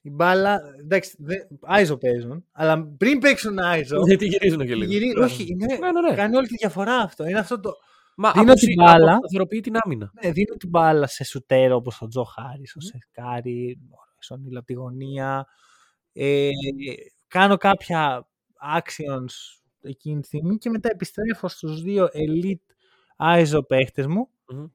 Η 0.00 0.10
μπάλα, 0.10 0.60
εντάξει, 0.80 1.16
δεν- 1.18 1.48
Άιζο 1.62 1.96
παίζουν, 1.96 2.44
αλλά 2.52 2.86
πριν 2.98 3.18
παίξουν 3.18 3.58
Άιζο, 3.58 4.02
Γιατί 4.06 4.26
γυρίζουν 4.26 4.66
και 4.66 4.74
λίγο. 4.74 4.90
γυρί, 4.92 5.06
Ναι. 5.18 5.24
όχι, 5.24 5.46
είναι, 5.48 5.66
Ναι, 5.66 5.90
ναι, 5.92 6.00
ναι. 6.08 6.14
κάνει 6.14 6.36
όλη 6.36 6.46
τη 6.46 6.56
διαφορά 6.56 6.96
αυτό. 6.96 7.26
Είναι 7.26 7.38
αυτό 7.38 7.60
το, 7.60 7.72
Μα 8.16 8.32
δίνω 8.32 8.44
αποσυ- 8.44 8.68
την 8.68 8.84
μπάλα. 8.84 9.10
αποσταθεροποιεί 9.12 9.60
την 9.60 9.76
άμυνα. 9.84 10.10
ναι, 10.22 10.30
δίνω 10.30 10.54
την 10.56 10.68
μπάλα 10.68 11.06
σε 11.06 11.24
σουτέρο 11.24 11.76
όπως 11.76 12.00
ο 12.02 12.06
Τζο 12.08 12.22
Χάρης, 12.24 12.76
ο 12.76 12.80
Σεκάρη, 12.80 13.78
ο 13.90 14.22
Σονίλ 14.22 14.56
από 14.56 14.66
τη 14.66 14.72
γωνία. 14.72 15.46
Ε, 16.12 16.48
κάνω 17.28 17.56
κάποια 17.56 18.28
actions 18.78 19.62
εκείνη 19.84 20.20
τη 20.20 20.26
στιγμή 20.26 20.58
και 20.58 20.70
μετά 20.70 20.88
επιστρέφω 20.92 21.48
στους 21.48 21.82
δύο 21.82 22.08
elite 22.12 22.74
ISO 23.36 23.66
παίχτες 23.66 24.06
μου 24.06 24.28
Μμμ. 24.48 24.66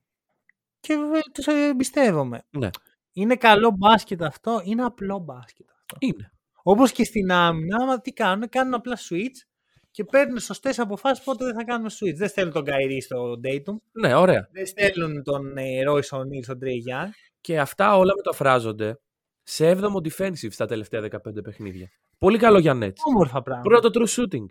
και 0.79 0.95
βέβαια 0.95 1.21
τους 1.33 1.47
εμπιστεύομαι. 1.47 2.43
Ναι. 2.49 2.69
Είναι 3.13 3.35
καλό 3.35 3.71
μπάσκετ 3.77 4.23
αυτό, 4.23 4.61
είναι 4.63 4.83
απλό 4.83 5.19
μπάσκετ 5.19 5.69
αυτό. 5.69 5.95
Είναι. 5.99 6.31
Όπως 6.63 6.91
και 6.91 7.03
στην 7.03 7.31
άμυνα, 7.31 7.77
άμα 7.81 8.01
τι 8.01 8.11
κάνουν, 8.13 8.49
κάνουν 8.49 8.73
απλά 8.73 8.97
switch 9.09 9.47
και 9.91 10.03
παίρνουν 10.03 10.39
σωστές 10.39 10.79
αποφάσεις 10.79 11.23
πότε 11.23 11.45
δεν 11.45 11.53
θα 11.53 11.63
κάνουν 11.63 11.87
switch. 11.89 12.15
Δεν 12.15 12.27
στέλνουν 12.27 12.53
τον 12.53 12.63
Καϊρή 12.63 13.01
στο 13.01 13.39
Dayton, 13.43 13.75
Ναι, 13.91 14.15
ωραία. 14.15 14.49
δεν 14.51 14.65
στέλνουν 14.65 15.23
τον 15.23 15.57
ε, 15.57 15.83
Royce 15.87 16.17
O'Neal 16.17 16.43
στον 16.43 16.59
Trey 16.61 16.91
Young. 16.91 17.09
Και 17.41 17.59
αυτά 17.59 17.97
όλα 17.97 18.13
μεταφράζονται 18.15 18.99
σε 19.43 19.71
7ο 19.71 20.07
defensive 20.09 20.51
στα 20.51 20.65
τελευταία 20.65 21.01
15 21.11 21.43
παιχνίδια. 21.43 21.89
Πολύ 22.17 22.37
καλό 22.37 22.59
για 22.59 22.73
Nets. 22.81 22.93
Όμορφα 23.07 23.41
πράγματα. 23.41 23.69
Πρώτο 23.69 23.89
true 23.93 24.07
shooting. 24.19 24.45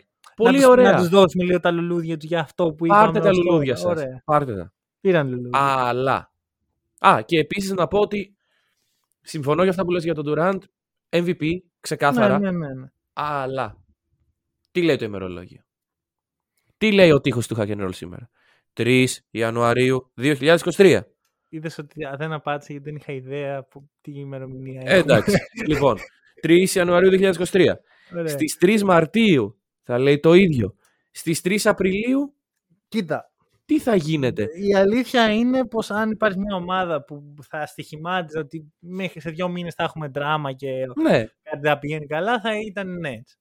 Πολύ 0.45 0.57
να 0.57 0.63
τους, 0.63 0.71
ωραία. 0.71 0.93
Να 0.93 0.99
τους 0.99 1.09
δώσουμε 1.09 1.45
λίγο 1.45 1.61
τα 1.61 1.71
λουλούδια 1.71 2.17
του 2.17 2.27
για 2.27 2.41
αυτό 2.41 2.73
που 2.73 2.87
είπαμε. 2.87 3.03
Πάρτε 3.03 3.21
τα 3.21 3.29
ως 3.29 3.37
τώρα. 3.37 3.51
λουλούδια 3.51 3.77
σας. 3.77 3.85
Ωραία. 3.85 4.23
Πάρτε 4.25 4.57
τα. 4.57 4.73
Πήραν 5.01 5.29
λουλούδια. 5.29 5.51
Αλλά. 5.61 6.33
Α, 6.99 7.23
και 7.25 7.39
επίσης 7.39 7.71
να 7.71 7.87
πω 7.87 7.99
ότι 7.99 8.37
συμφωνώ 9.21 9.63
για 9.63 9.71
αυτά 9.71 9.85
που 9.85 9.91
λες 9.91 10.05
για 10.05 10.15
τον 10.15 10.25
Durant. 10.29 10.59
MVP, 11.09 11.43
ξεκάθαρα. 11.81 12.39
Ναι, 12.39 12.51
ναι, 12.51 12.67
ναι, 12.67 12.75
ναι. 12.75 12.87
Αλλά. 13.13 13.77
Τι 14.71 14.83
λέει 14.83 14.97
το 14.97 15.05
ημερολόγιο; 15.05 15.61
Τι 16.77 16.93
λέει 16.93 17.11
ο 17.11 17.21
τείχος 17.21 17.47
του 17.47 17.57
Hack 17.59 17.69
and 17.69 17.85
Roll 17.85 17.95
σήμερα; 17.95 18.31
3 18.73 19.07
Ιανουαρίου 19.31 20.13
2023. 20.21 21.01
Είδες 21.49 21.79
ότι 21.79 22.05
α, 22.05 22.17
δεν 22.19 22.33
απάντησε 22.33 22.73
γιατί 22.73 22.91
δεν 22.91 22.97
είχα 22.97 23.13
ιδέα 23.13 23.65
που 23.65 23.91
τι 24.01 24.13
ημερομηνία 24.19 24.83
Ε, 24.85 24.99
εντάξει. 24.99 25.37
λοιπόν, 25.69 25.97
3 26.43 26.69
Ιανουαρίου 26.75 27.33
2023. 27.51 27.67
Ωραία. 28.15 28.29
Στις 28.29 28.57
3 28.61 28.81
Μαρτίου 28.81 29.58
θα 29.93 29.99
λέει 29.99 30.21
το 30.21 30.33
ίδιο. 30.33 30.75
Στις 31.11 31.41
3 31.45 31.57
Απριλίου 31.65 32.35
Κοίτα, 32.89 33.33
τι 33.65 33.81
θα 33.81 33.95
γίνεται; 33.95 34.49
η 34.55 34.75
αλήθεια 34.75 35.33
είναι 35.33 35.67
πως 35.67 35.91
αν 35.91 36.11
υπάρχει 36.11 36.39
μια 36.39 36.55
ομάδα 36.57 37.05
που 37.05 37.35
θα 37.43 37.67
στοιχημάτιζε 37.67 38.39
ότι 38.39 38.73
μέχρι 38.79 39.21
σε 39.21 39.31
δύο 39.31 39.49
μήνες 39.49 39.75
θα 39.75 39.83
έχουμε 39.83 40.09
δράμα 40.09 40.53
και 40.53 40.71
Ναι, 41.03 41.25
κάτι 41.43 41.67
θα 41.69 41.79
πηγαίνει 41.79 42.07
καλά, 42.07 42.41
θα 42.41 42.59
ήταν 42.61 42.89
οι 42.89 43.01
Nets. 43.05 43.33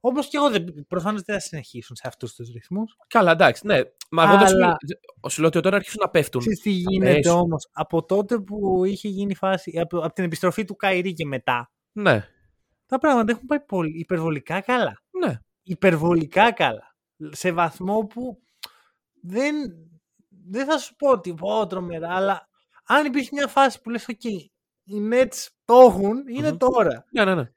Όπως 0.00 0.28
και 0.28 0.36
εγώ 0.36 0.50
δεν, 0.50 0.64
προφανώς 0.88 1.22
δεν 1.22 1.34
θα 1.34 1.40
συνεχίσουν 1.40 1.96
σε 1.96 2.02
αυτούς 2.08 2.34
τους 2.34 2.48
ρυθμούς. 2.52 2.96
καλά, 3.06 3.30
εντάξει. 3.32 3.66
Ναι. 3.66 3.80
Μα 4.10 4.22
εγώ 4.22 4.38
δεν 4.38 4.48
σου 4.48 4.54
Αλλά- 4.54 4.66
λέω- 4.66 5.30
σου 5.30 5.38
λέω 5.40 5.48
ότι 5.48 5.58
όταν 5.58 5.74
αρχίσουν 5.74 6.00
να 6.02 6.08
πέφτουν. 6.10 6.40
Ξέρεις 6.40 6.60
τι 6.60 6.70
γίνεται 6.70 7.14
πέσουν. 7.14 7.38
όμως; 7.38 7.68
Από 7.72 8.04
τότε 8.04 8.38
που 8.38 8.84
είχε 8.84 9.08
γίνει 9.08 9.30
η 9.30 9.36
φάση, 9.36 9.78
από, 9.78 9.98
από 9.98 10.12
την 10.14 10.24
επιστροφή 10.24 10.64
του 10.64 10.76
Καϊρή 10.76 11.12
και 11.12 11.26
μετά, 11.26 11.70
Ναι, 11.92 12.24
τα 12.86 12.98
πράγματα 12.98 13.32
έχουν 13.32 13.46
πάει 13.46 13.60
πολύ, 13.60 13.98
υπερβολικά 13.98 14.60
καλά. 14.60 15.02
Ναι. 15.64 15.72
υπερβολικά 15.72 16.52
καλά. 16.52 16.96
Σε 17.30 17.52
βαθμό 17.52 17.98
που 18.06 18.38
δεν, 19.20 19.54
δεν 20.48 20.66
θα 20.66 20.78
σου 20.78 20.94
πω 20.96 21.10
ότι 21.10 21.34
πω 21.34 21.66
τρομερά, 21.66 22.14
αλλά 22.14 22.48
αν 22.84 23.06
υπήρχε 23.06 23.28
μια 23.32 23.46
φάση 23.46 23.80
που 23.80 23.90
λες, 23.90 24.06
ok, 24.08 24.24
οι 24.84 25.08
Nets 25.12 25.46
το 25.64 25.74
έχουν, 25.74 26.28
είναι 26.28 26.50
Μμμ. 26.50 26.56
τώρα. 26.56 27.04
Ναι, 27.10 27.24
ναι, 27.24 27.34
ναι. 27.34 27.48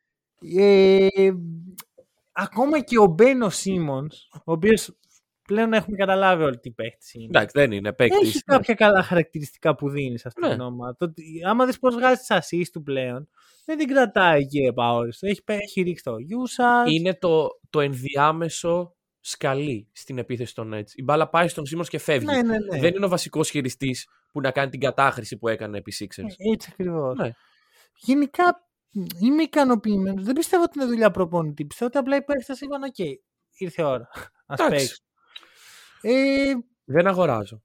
Ε, 0.58 1.08
ακόμα 2.32 2.80
και 2.80 3.00
ο 3.00 3.06
Μπένο 3.06 3.50
Σίμονς, 3.50 4.18
ο 4.34 4.52
οποίος 4.52 4.98
πλέον 5.48 5.74
έχουμε 5.74 5.98
καταλάβει 5.98 6.44
όλοι 6.44 6.58
τι 6.60 6.72
παίχτης 6.72 7.14
είναι. 7.14 7.26
Εντάξει, 7.26 7.60
δεν 7.60 7.72
είναι 7.72 7.94
παίκτης. 7.94 8.28
Έχει 8.30 8.42
κάποια 8.44 8.74
καλά 8.74 9.04
χαρακτηριστικά 9.04 9.76
που 9.76 9.90
δίνεις 9.90 10.22
σε 10.22 10.28
αυτήν 10.28 10.44
Ναι. 10.48 10.52
την 10.52 10.62
ομάδα. 10.62 10.96
Το 10.96 11.06
ότι- 11.06 11.42
άμα 11.46 11.66
δεις 11.66 11.80
πώς 11.80 11.96
βγάζει 11.96 12.22
τις 12.22 12.28
assist 12.32 12.68
του 12.72 12.84
πλέον, 12.84 13.30
δεν 13.66 13.78
την 13.78 13.88
κρατάει 13.88 14.42
εκεί 14.42 14.58
επ' 14.60 14.78
αόριστο. 14.78 15.28
Έχει, 15.28 15.44
πέ- 15.44 15.62
έχει 15.62 15.82
ρίξει 15.82 16.04
το 16.04 16.14
usage. 16.16 16.92
Είναι 16.92 17.14
το, 17.16 17.48
το 17.70 17.80
ενδιάμεσο 17.80 18.96
σκαλί 19.20 19.88
στην 19.92 20.18
επίθεση 20.18 20.56
των 20.56 20.72
Nets. 20.76 20.92
Η 20.96 21.04
μπάλα 21.04 21.30
πάει 21.30 21.48
στον 21.48 21.66
Σίμονς 21.66 21.86
και 21.86 21.98
φεύγει. 21.98 22.26
Ναι, 22.26 22.42
ναι, 22.42 22.58
ναι. 22.58 22.80
Δεν 22.80 22.96
είναι 22.96 23.06
ο 23.06 23.10
βασικός 23.10 23.50
χειριστής 23.50 24.08
που 24.32 24.42
να 24.42 24.52
κάνει 24.52 24.70
την 24.70 24.80
κατάχρηση 24.80 25.38
που 25.38 25.48
έκανε 25.48 25.78
επί 25.78 25.94
Sixers. 26.00 26.24
Ε, 26.38 26.52
Έτσι 26.52 26.70
ακριβώς. 26.72 27.18
Ναι. 27.18 27.32
Γενικά 27.98 28.68
μ, 28.92 29.04
είμαι 29.20 29.44
ικανοποιημένος. 29.44 30.24
Δεν 30.24 30.34
πιστεύω 30.36 30.64
ότι 30.64 30.80
είναι 30.80 30.88
δουλειά 30.88 31.12
προπονητή. 31.12 31.66
Πιστεύω 31.66 31.90
ότι 31.90 32.00
απλά 32.00 32.16
οι 32.16 32.24
παίχτες 32.24 32.62
είπαν: 32.62 32.84
Οκ, 32.84 32.98
ήρθε 33.58 33.82
η 33.82 33.86
ώρα. 33.86 34.10
Α 34.46 34.54
Εντάξει. 34.54 34.70
παίξουν. 34.70 35.06
Ε, 36.02 36.54
Δεν 36.86 37.08
αγοράζω. 37.08 37.62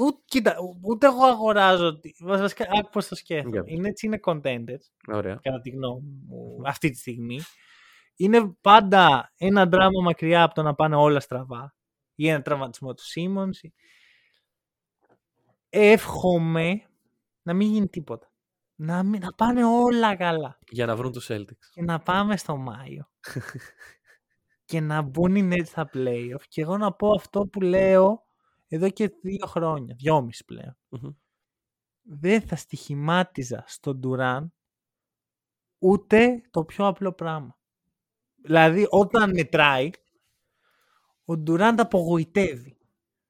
ούτε, 0.00 0.18
κοίτα, 0.24 0.56
ούτε 0.82 1.06
εγώ 1.06 1.24
αγοράζω. 1.24 1.86
ότι- 1.86 2.14
Βασικά, 2.20 2.66
άκου 2.78 2.88
πώς 2.92 3.08
το 3.08 3.14
σκέφτομαι. 3.14 3.62
Για. 3.66 3.76
Οι 3.76 3.80
Nets 3.84 4.02
είναι 4.02 4.20
contenders, 4.24 4.84
Ωραία. 5.12 5.38
κατά 5.42 5.60
τη 5.60 5.70
γνώμη 5.70 6.22
μου, 6.26 6.60
αυτή 6.64 6.90
τη 6.90 6.98
στιγμή. 6.98 7.40
Είναι 8.22 8.56
πάντα 8.60 9.32
ένα 9.36 9.66
δράμα 9.66 10.02
μακριά 10.02 10.42
από 10.42 10.54
το 10.54 10.62
να 10.62 10.74
πάνε 10.74 10.96
όλα 10.96 11.20
στραβά. 11.20 11.74
Ή 12.14 12.28
ένα 12.28 12.42
τραυματισμό 12.42 12.94
του 12.94 13.04
Σίμονς. 13.04 13.60
Εύχομαι 15.68 16.82
να 17.42 17.54
μην 17.54 17.72
γίνει 17.72 17.88
τίποτα. 17.88 18.32
Να, 18.74 19.02
μην, 19.02 19.20
να 19.20 19.32
πάνε 19.32 19.64
όλα 19.64 20.16
καλά. 20.16 20.58
Για 20.68 20.86
να 20.86 20.96
βρουν 20.96 21.12
τους 21.12 21.28
Celtics. 21.30 21.66
και 21.72 21.82
να 21.82 21.98
πάμε 21.98 22.36
στο 22.36 22.56
Μάιο 22.56 23.10
και 24.70 24.80
να 24.80 25.02
μπουν 25.02 25.36
οι 25.36 25.48
Nets 25.52 25.66
στα 25.66 25.90
playoff 25.92 26.42
και 26.48 26.60
εγώ 26.60 26.76
να 26.76 26.92
πω 26.92 27.08
αυτό 27.14 27.46
που 27.46 27.60
λέω 27.60 28.22
εδώ 28.68 28.90
και 28.90 29.08
δύο 29.22 29.46
χρόνια, 29.46 29.94
δυόμιση 29.98 30.44
πλέον. 30.44 30.76
Μμμ. 30.88 31.10
Δεν 32.02 32.40
θα 32.40 32.56
στοιχημάτιζα 32.56 33.64
στον 33.66 33.98
Ντουράν 33.98 34.52
ούτε 35.78 36.42
το 36.50 36.64
πιο 36.64 36.86
απλό 36.86 37.12
πράγμα. 37.12 37.56
Δηλαδή 38.42 38.86
όταν 38.90 39.30
μετράει, 39.30 39.90
ο 41.24 41.36
Ντουράν 41.36 41.76
θα 41.76 41.82
απογοητεύει. 41.82 42.76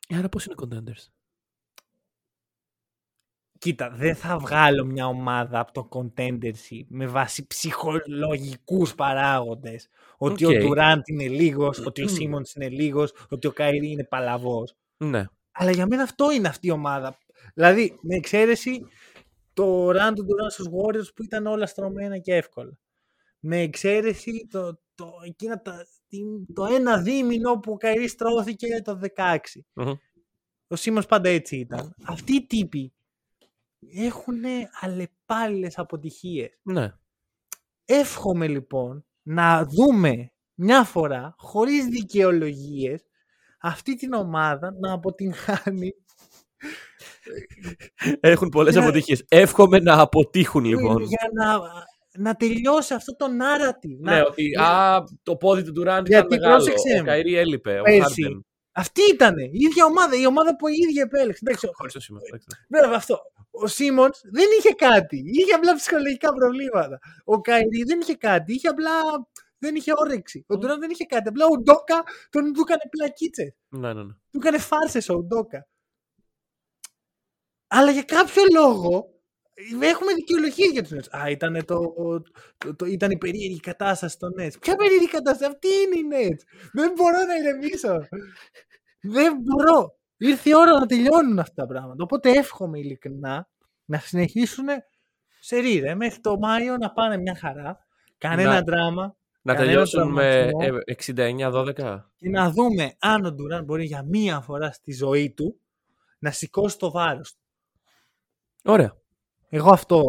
Ε, 0.09 0.17
Άρα 0.17 0.29
πώς 0.29 0.45
είναι 0.45 0.55
contenders; 0.59 1.13
Κοίτα, 3.59 3.91
δεν 3.91 4.15
θα 4.15 4.39
βγάλω 4.39 4.85
μια 4.85 5.07
ομάδα 5.07 5.61
από 5.61 5.73
το 5.73 5.89
contendership 5.91 6.85
με 6.89 7.07
βάση 7.07 7.47
ψυχολογικούς 7.47 8.95
παράγοντες. 8.95 9.89
Ότι 10.19 10.45
Οκ. 10.45 10.51
ο 10.51 10.55
Durant 10.57 11.01
είναι 11.05 11.29
λίγος, 11.29 11.87
ότι 11.87 12.03
ο 12.03 12.07
Simmons 12.07 12.57
είναι 12.57 12.69
λίγος, 12.69 13.13
ότι 13.29 13.47
ο 13.47 13.53
Kyrie 13.57 13.83
είναι 13.83 14.05
παλαβός. 14.05 14.77
Ναι. 14.97 15.25
Αλλά 15.53 15.71
για 15.71 15.87
μένα 15.87 16.03
αυτό 16.03 16.31
είναι 16.33 16.49
αυτή 16.49 16.67
η 16.67 16.71
ομάδα. 16.71 17.19
Δηλαδή, 17.55 17.99
με 18.03 18.15
εξαίρεση 18.15 18.87
το 19.53 19.89
run 19.89 20.13
του 20.15 20.25
Durant 20.25 20.51
στους 20.51 20.67
Warriors 20.67 21.15
που 21.15 21.23
ήταν 21.23 21.47
όλα 21.47 21.67
στρωμένα 21.67 22.19
και 22.19 22.35
εύκολα. 22.35 22.79
Με 23.39 23.61
εξαίρεση 23.61 24.47
το, 24.51 24.81
το, 25.03 25.13
εκείνα 25.27 25.61
τα, 25.63 25.87
την- 26.09 26.55
το 26.55 26.65
ένα 26.65 26.99
δίμηνο 27.03 27.59
που 27.59 27.73
ο 27.73 27.77
Kyrie 27.81 28.05
στρώθηκε 28.09 28.83
το 28.85 29.01
16. 29.17 29.37
Μμμ. 29.73 29.93
Ο 30.69 30.77
Σίμος 30.77 31.07
πάντα 31.07 31.29
έτσι 31.29 31.57
ήταν. 31.57 31.95
Αυτοί 32.05 32.35
οι 32.35 32.47
τύποι 32.47 32.93
έχουν 33.95 34.35
αλλεπάλληλες 34.81 35.79
αποτυχίες. 35.79 36.59
Ναι. 36.63 36.93
Εύχομαι 37.85 38.47
λοιπόν 38.49 39.05
να 39.23 39.65
δούμε 39.65 40.33
μια 40.55 40.85
φορά, 40.85 41.35
χωρίς 41.39 41.85
δικαιολογίες, 41.87 43.03
αυτή 43.61 43.95
την 43.95 44.13
ομάδα 44.13 44.75
να 44.81 44.93
αποτυγχάνει 44.93 45.95
Έχουν 48.21 48.49
πολλές 48.49 48.75
Ναι. 48.75 48.83
αποτυχίες. 48.83 49.25
Εύχομαι 49.29 49.79
να 49.79 50.01
αποτύχουν 50.01 50.65
λοιπόν. 50.65 51.03
για 51.03 51.31
να, 51.33 51.59
να 52.19 52.35
τελειώσει 52.35 52.95
αυτό 52.95 53.17
το 53.17 53.27
narrative. 53.27 53.99
Ναι, 53.99 54.17
να, 54.17 54.23
ότι 54.23 54.55
α, 54.61 54.99
το 55.23 55.37
πόδι 55.37 55.63
του 55.63 55.71
Durant 55.71 55.83
ήταν 55.85 56.05
Γιατί 56.07 56.35
μεγάλο. 56.35 56.55
πρόσεξε 56.57 56.95
Ο 56.95 56.99
με. 56.99 57.05
Καϊρή 57.05 57.35
έλειπε. 57.37 57.79
Ο 57.81 57.83
Πέρσι. 57.83 58.23
Harden. 58.29 58.41
Αυτή 58.75 59.01
ήταν 59.13 59.39
η 59.39 59.51
ίδια 59.53 59.85
ομάδα, 59.85 60.17
η 60.17 60.27
ομάδα 60.27 60.57
που 60.57 60.69
η 60.69 60.75
ίδια 60.89 61.03
επέλεξε. 61.03 61.41
Εντάξει, 61.47 61.69
Χωρίς 61.73 61.93
το 61.93 62.01
σημείο. 62.01 62.23
εντάξει. 62.27 62.47
Βέβαια 62.69 62.97
αυτό. 62.97 63.19
Ο 63.51 63.67
Σίμονς 63.67 64.21
δεν 64.33 64.47
είχε 64.59 64.71
κάτι. 64.71 65.23
Είχε 65.27 65.53
απλά 65.53 65.75
ψυχολογικά 65.75 66.33
προβλήματα. 66.33 66.99
Ο 67.25 67.41
Καϊρή 67.41 67.83
δεν 67.87 68.01
είχε 68.01 68.15
κάτι. 68.15 68.53
Είχε 68.55 68.69
απλά. 68.69 68.91
Δεν 69.59 69.75
είχε 69.75 69.93
όρεξη. 69.97 70.45
Ο 70.49 70.57
Ντουράν 70.59 70.81
δεν 70.81 70.91
είχε 70.91 71.05
κάτι. 71.05 71.29
Απλά 71.29 71.47
ο 71.47 71.57
Ντόκα 71.59 72.03
τον 72.31 72.53
του 72.53 72.61
έκανε 72.61 72.83
πλακίτσε. 72.91 73.55
Ναι, 73.69 73.93
ναι, 73.93 74.03
ναι. 74.03 74.13
Του 74.31 74.39
έκανε 74.39 74.59
φάρσες 74.59 75.09
ο 75.09 75.23
Ντόκα. 75.23 75.67
Αλλά 77.67 77.91
για 77.91 78.03
κάποιο 78.03 78.43
λόγο 78.55 79.09
έχουμε 79.81 80.15
δικαιολογίες 80.15 80.71
για 80.73 80.83
τους 80.83 80.93
Nets. 80.93 81.19
Α, 81.23 81.31
ήταν, 81.31 81.65
το, 81.65 81.95
το, 82.59 82.75
το, 82.77 82.87
ήταν 82.87 83.11
η 83.11 83.19
περίεργη 83.19 83.61
κατάσταση 83.61 84.19
των 84.19 84.31
Nets. 84.39 84.59
Ποια 84.61 84.77
περίεργη 84.77 85.09
κατάσταση, 85.09 85.51
αυτή 85.53 85.69
είναι 85.69 85.97
η 85.99 86.29
Nets. 86.31 86.41
Δεν 86.73 86.93
μπορώ 86.97 87.17
να 87.27 87.35
ηρεμήσω. 87.37 88.07
Δεν 89.01 89.37
μπορώ. 89.43 89.97
Ήρθε 90.17 90.51
η 90.51 90.55
ώρα 90.55 90.73
να 90.79 90.87
τελειώνουν 90.87 91.39
αυτά 91.39 91.55
τα 91.55 91.67
πράγματα. 91.67 92.03
Οπότε 92.05 92.31
εύχομαι 92.31 92.79
ειλικρινά 92.79 93.49
να 93.85 93.99
συνεχίσουν 93.99 94.67
σε 95.41 95.57
ρίδε 95.57 95.95
μέχρι 95.95 96.21
το 96.21 96.39
Μάιο 96.39 96.77
να 96.77 96.91
πάνε 96.93 97.17
μια 97.17 97.37
χαρά. 97.37 97.87
Κανένα 98.19 98.53
Να- 98.53 98.63
δράμα. 98.63 99.17
Να 99.45 99.55
Κανένα 99.55 99.73
τελειώσουν 99.73 100.13
με 100.13 100.51
τραυματισμό. 100.51 100.79
ε, 100.85 100.93
69-12. 101.75 102.11
και 102.17 102.29
να 102.29 102.51
δούμε 102.51 102.95
αν 102.99 103.25
ο 103.25 103.33
Ντουράν 103.33 103.65
μπορεί 103.65 103.85
για 103.85 104.03
μία 104.03 104.41
φορά 104.41 104.73
στη 104.73 104.93
ζωή 104.93 105.31
του 105.31 105.61
να 106.19 106.31
σηκώσει 106.31 106.79
το 106.79 106.91
βάρος 106.91 107.33
του. 107.35 107.41
Ωραία. 108.65 108.97
Εγώ 109.55 109.71
αυτό, 109.71 110.03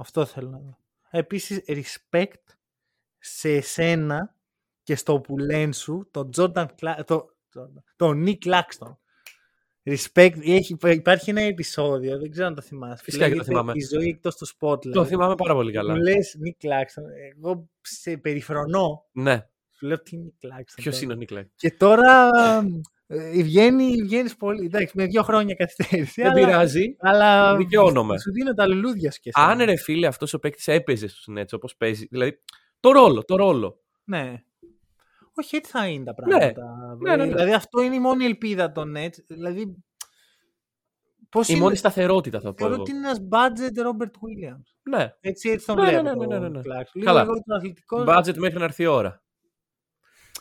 αυτό 0.00 0.24
θέλω 0.24 0.48
να 0.48 0.58
δω. 0.58 0.78
Επίσης, 1.10 1.62
respect 1.66 2.54
σε 3.18 3.48
εσένα 3.48 4.36
και 4.82 4.96
στο 4.96 5.20
που 5.20 5.38
λένε 5.38 5.72
σου 5.72 6.08
τον 6.10 6.30
Jordan, 6.36 6.66
Cla- 6.80 7.04
το, 7.06 7.36
το 7.96 8.12
Nick 8.14 8.38
Claxton. 8.44 8.96
Respect. 9.84 10.36
Έχει, 10.44 10.76
υπάρχει 10.80 11.30
ένα 11.30 11.40
επεισόδιο, 11.40 12.18
δεν 12.18 12.30
ξέρω 12.30 12.46
αν 12.46 12.54
το 12.54 12.60
θυμάσαι. 12.60 13.04
Φυσικά 13.04 13.24
και 13.24 13.30
το 13.30 13.36
λέγεται 13.36 13.50
θυμάμαι. 13.50 13.72
Η 13.74 13.80
ζωή 13.80 14.08
εκτός 14.08 14.36
του 14.36 14.46
spotlight. 14.46 14.92
Το 14.92 15.04
θυμάμαι 15.04 15.34
πάρα 15.34 15.54
πολύ 15.54 15.72
καλά. 15.72 15.94
Μου 15.94 16.00
λες, 16.00 16.34
Νίκ 16.38 16.58
Κλάξον. 16.58 17.04
Εγώ 17.36 17.68
σε 17.80 18.16
περιφρονώ. 18.16 19.06
Ναι. 19.12 19.46
Σου 19.82 19.88
λέω 19.88 20.02
τι 20.02 20.16
είναι 20.16 20.24
Νίκ 20.24 20.34
Κλάξον. 20.38 20.64
Ποιος 20.84 20.94
τώρα. 20.94 21.04
είναι 21.04 21.12
ο 21.12 21.16
Νίκλα. 21.16 21.46
Και 21.56 21.70
τώρα 21.70 22.28
ε, 23.06 23.42
βγαίνει, 23.42 24.02
βγαίνεις 24.02 24.36
πολύ. 24.36 24.64
Εντάξει, 24.64 24.92
με 24.96 25.06
δύο 25.06 25.22
χρόνια 25.22 25.54
καθυστέρηση. 25.54 26.22
Δεν 26.22 26.30
αλλά- 26.30 26.46
πειράζει. 26.46 26.96
Αλλά 26.98 27.56
Δικαιώνομαι. 27.56 28.18
σου 28.18 28.32
δίνω 28.32 28.54
τα 28.54 28.66
λουλούδια 28.66 29.10
σου 29.12 29.20
και 29.20 29.30
εσένα. 29.34 29.52
Αν 29.52 29.58
ρε 29.64 29.76
φίλε 29.76 30.06
αυτός 30.06 30.34
ο 30.34 30.38
παίκτης 30.38 30.68
έπαιζε 30.68 31.08
στου 31.08 31.32
Nets 31.38 31.50
όπως 31.52 31.76
παίζει. 31.76 32.06
Δηλαδή. 32.10 32.38
Το 32.80 32.90
ρόλο, 32.92 33.24
το 33.24 33.36
ρόλο. 33.36 33.80
Ναι. 34.04 34.42
Όχι, 35.34 35.56
έτσι 35.56 35.70
θα 35.70 35.86
είναι 35.86 36.04
τα 36.04 36.14
πράγματα. 36.14 36.62
Ναι, 37.00 37.16
ναι, 37.16 37.24
ναι. 37.24 37.30
Δηλαδή 37.30 37.52
αυτό 37.52 37.82
είναι 37.82 37.94
η 37.94 38.00
μόνη 38.00 38.24
ελπίδα 38.24 38.72
των 38.72 38.94
Nets. 38.96 39.16
Δηλαδή. 39.26 39.76
Πώς 41.28 41.48
Η 41.48 41.52
είναι... 41.52 41.62
μόνη 41.62 41.76
σταθερότητα 41.76 42.40
θα 42.40 42.48
πω 42.48 42.54
Θεωρώ 42.58 42.72
εγώ. 42.72 42.82
ότι 42.82 42.90
είναι 42.90 43.00
ένας 43.08 43.20
budget 43.30 43.78
Robert 43.86 44.10
Williams. 44.10 44.62
Ναι. 44.82 45.12
Έτσι, 45.20 45.50
έτσι 45.50 45.66
τον 45.66 45.76
Ναι, 45.76 45.90
ναι, 45.90 46.00
βλέπω. 46.00 46.24
ναι, 46.24 46.26
ναι, 46.26 46.48
ναι, 46.48 46.50
τον 46.50 46.52
ναι. 46.52 46.60
Clarkson. 46.60 46.90
Λίγο 46.92 47.06
Καλά. 47.06 47.20
λιγότερο 47.22 47.56
αθλητικός. 47.56 48.04
Budget 48.08 48.36
μέχρι 48.36 48.58
να 48.58 48.64
έρθει 48.64 48.82
η 48.82 48.86
ώρα. 48.86 49.22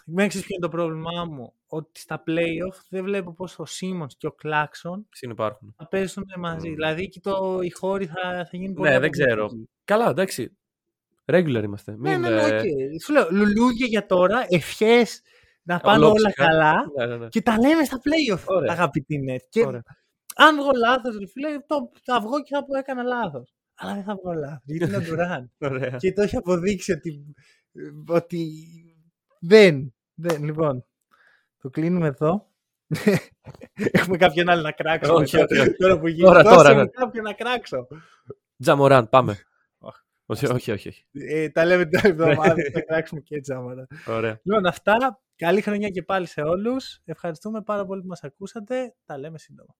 Με 0.05 0.27
ξέρεις 0.27 0.47
ποιο 0.47 0.55
είναι 0.57 0.65
το 0.67 0.71
πρόβλημά 0.77 1.25
μου; 1.25 1.53
Ότι 1.67 1.99
στα 1.99 2.23
playoff 2.27 2.77
δεν 2.89 3.03
βλέπω 3.03 3.33
πως 3.33 3.59
ο 3.59 3.63
Simmons 3.67 4.11
και 4.17 4.27
ο 4.27 4.35
Clarkson 4.43 5.03
Συνυπάρχουν. 5.09 5.73
θα 5.77 5.87
παίζουν 5.87 6.23
μαζί. 6.39 6.69
Δηλαδή 6.69 7.03
εκεί 7.03 7.19
το, 7.19 7.59
οι 7.61 7.69
χώροι 7.69 8.05
θα, 8.05 8.47
θα 8.51 8.57
γίνουν 8.57 8.73
πολύ 8.73 8.89
Ναι, 8.89 8.99
δεν 8.99 9.09
ξέρω. 9.09 9.33
αποκλειστικοί. 9.33 9.69
Καλά, 9.85 10.09
εντάξει. 10.09 10.57
Regular 11.25 11.61
είμαστε. 11.63 11.91
Ναι, 11.91 11.97
Μην, 12.09 12.19
ναι, 12.19 12.29
ναι, 12.29 12.41
ε, 12.41 12.55
οκ. 12.57 12.63
Σου 13.03 13.13
λέω, 13.13 13.27
λουλούδια 13.31 13.85
για 13.87 14.05
τώρα, 14.05 14.45
ευχές 14.49 15.21
να 15.63 15.79
πάνε 15.79 15.97
όλα 16.05 16.07
ολόψυχα. 16.07 16.45
καλά 16.45 16.73
Ναι, 16.97 17.05
ναι, 17.05 17.17
ναι. 17.17 17.27
και 17.27 17.41
τα 17.41 17.57
λέμε 17.59 17.83
στα 17.83 17.97
playoff, 18.03 18.43
Ωραία. 18.45 18.71
αγαπητοί 18.71 19.19
Nets. 19.29 19.45
Και 19.49 19.65
Ωραία. 19.65 19.83
αν 20.35 20.55
βγω 20.55 20.69
λάθος, 20.77 21.17
ρε 21.17 21.27
φίλε, 21.27 21.47
το, 21.67 21.89
θα 22.03 22.19
βγω 22.21 22.41
και 22.43 22.49
θα 22.55 22.65
πω 22.65 22.77
έκανα 22.77 23.03
λάθος. 23.03 23.53
Αλλά 23.75 23.93
δεν 23.93 24.03
θα 24.03 24.15
βγω 24.15 24.33
λάθος, 24.33 24.61
γιατί 24.65 24.85
είναι 24.85 24.97
ο 24.97 25.01
Ντουράν. 25.01 25.51
Ωραία. 25.71 25.89
και 25.97 26.13
το 26.13 26.21
έχει 26.21 26.35
αποδείξει 26.35 26.91
ότι, 26.91 27.35
ότι 28.07 28.53
δεν, 29.41 29.93
δεν. 30.13 30.43
Λοιπόν, 30.43 30.85
το 31.61 31.69
κλείνουμε 31.69 32.07
εδώ. 32.07 32.49
Έχουμε 33.91 34.17
κάποιον 34.17 34.49
άλλο 34.49 34.61
να 34.61 34.71
κράξουμε. 34.71 35.21
Όχι, 35.21 35.31
τώρα, 35.31 35.47
όχι, 35.49 35.59
όχι. 35.59 35.75
τώρα 35.75 35.99
που 35.99 36.07
γίνει. 36.07 36.27
Τώρα, 36.27 36.41
Δώσε 36.41 36.55
τώρα, 36.55 36.73
μου 36.73 36.79
ναι. 36.79 36.87
κάποιον 36.87 37.23
να 37.23 37.33
κράξω. 37.33 37.87
Τζαμοράν, 38.57 39.09
πάμε. 39.09 39.37
όχι, 40.25 40.45
όχι, 40.45 40.71
όχι. 40.71 40.87
όχι. 40.87 41.05
Ε, 41.11 41.49
τα 41.49 41.65
λέμε 41.65 41.85
την 41.85 41.99
άλλη 42.03 42.11
εβδομάδα. 42.11 42.55
θα 42.73 42.81
κράξουμε 42.81 43.21
και 43.21 43.39
τζάματα. 43.39 43.87
Ωραία. 44.07 44.39
Λοιπόν, 44.43 44.65
αυτά. 44.65 45.21
Καλή 45.35 45.61
χρονιά 45.61 45.89
και 45.89 46.03
πάλι 46.03 46.27
σε 46.27 46.41
όλους. 46.41 47.01
Ευχαριστούμε 47.05 47.61
πάρα 47.61 47.85
πολύ 47.85 48.01
που 48.01 48.07
μας 48.07 48.23
ακούσατε. 48.23 48.95
Τα 49.05 49.17
λέμε 49.17 49.37
σύντομα. 49.37 49.69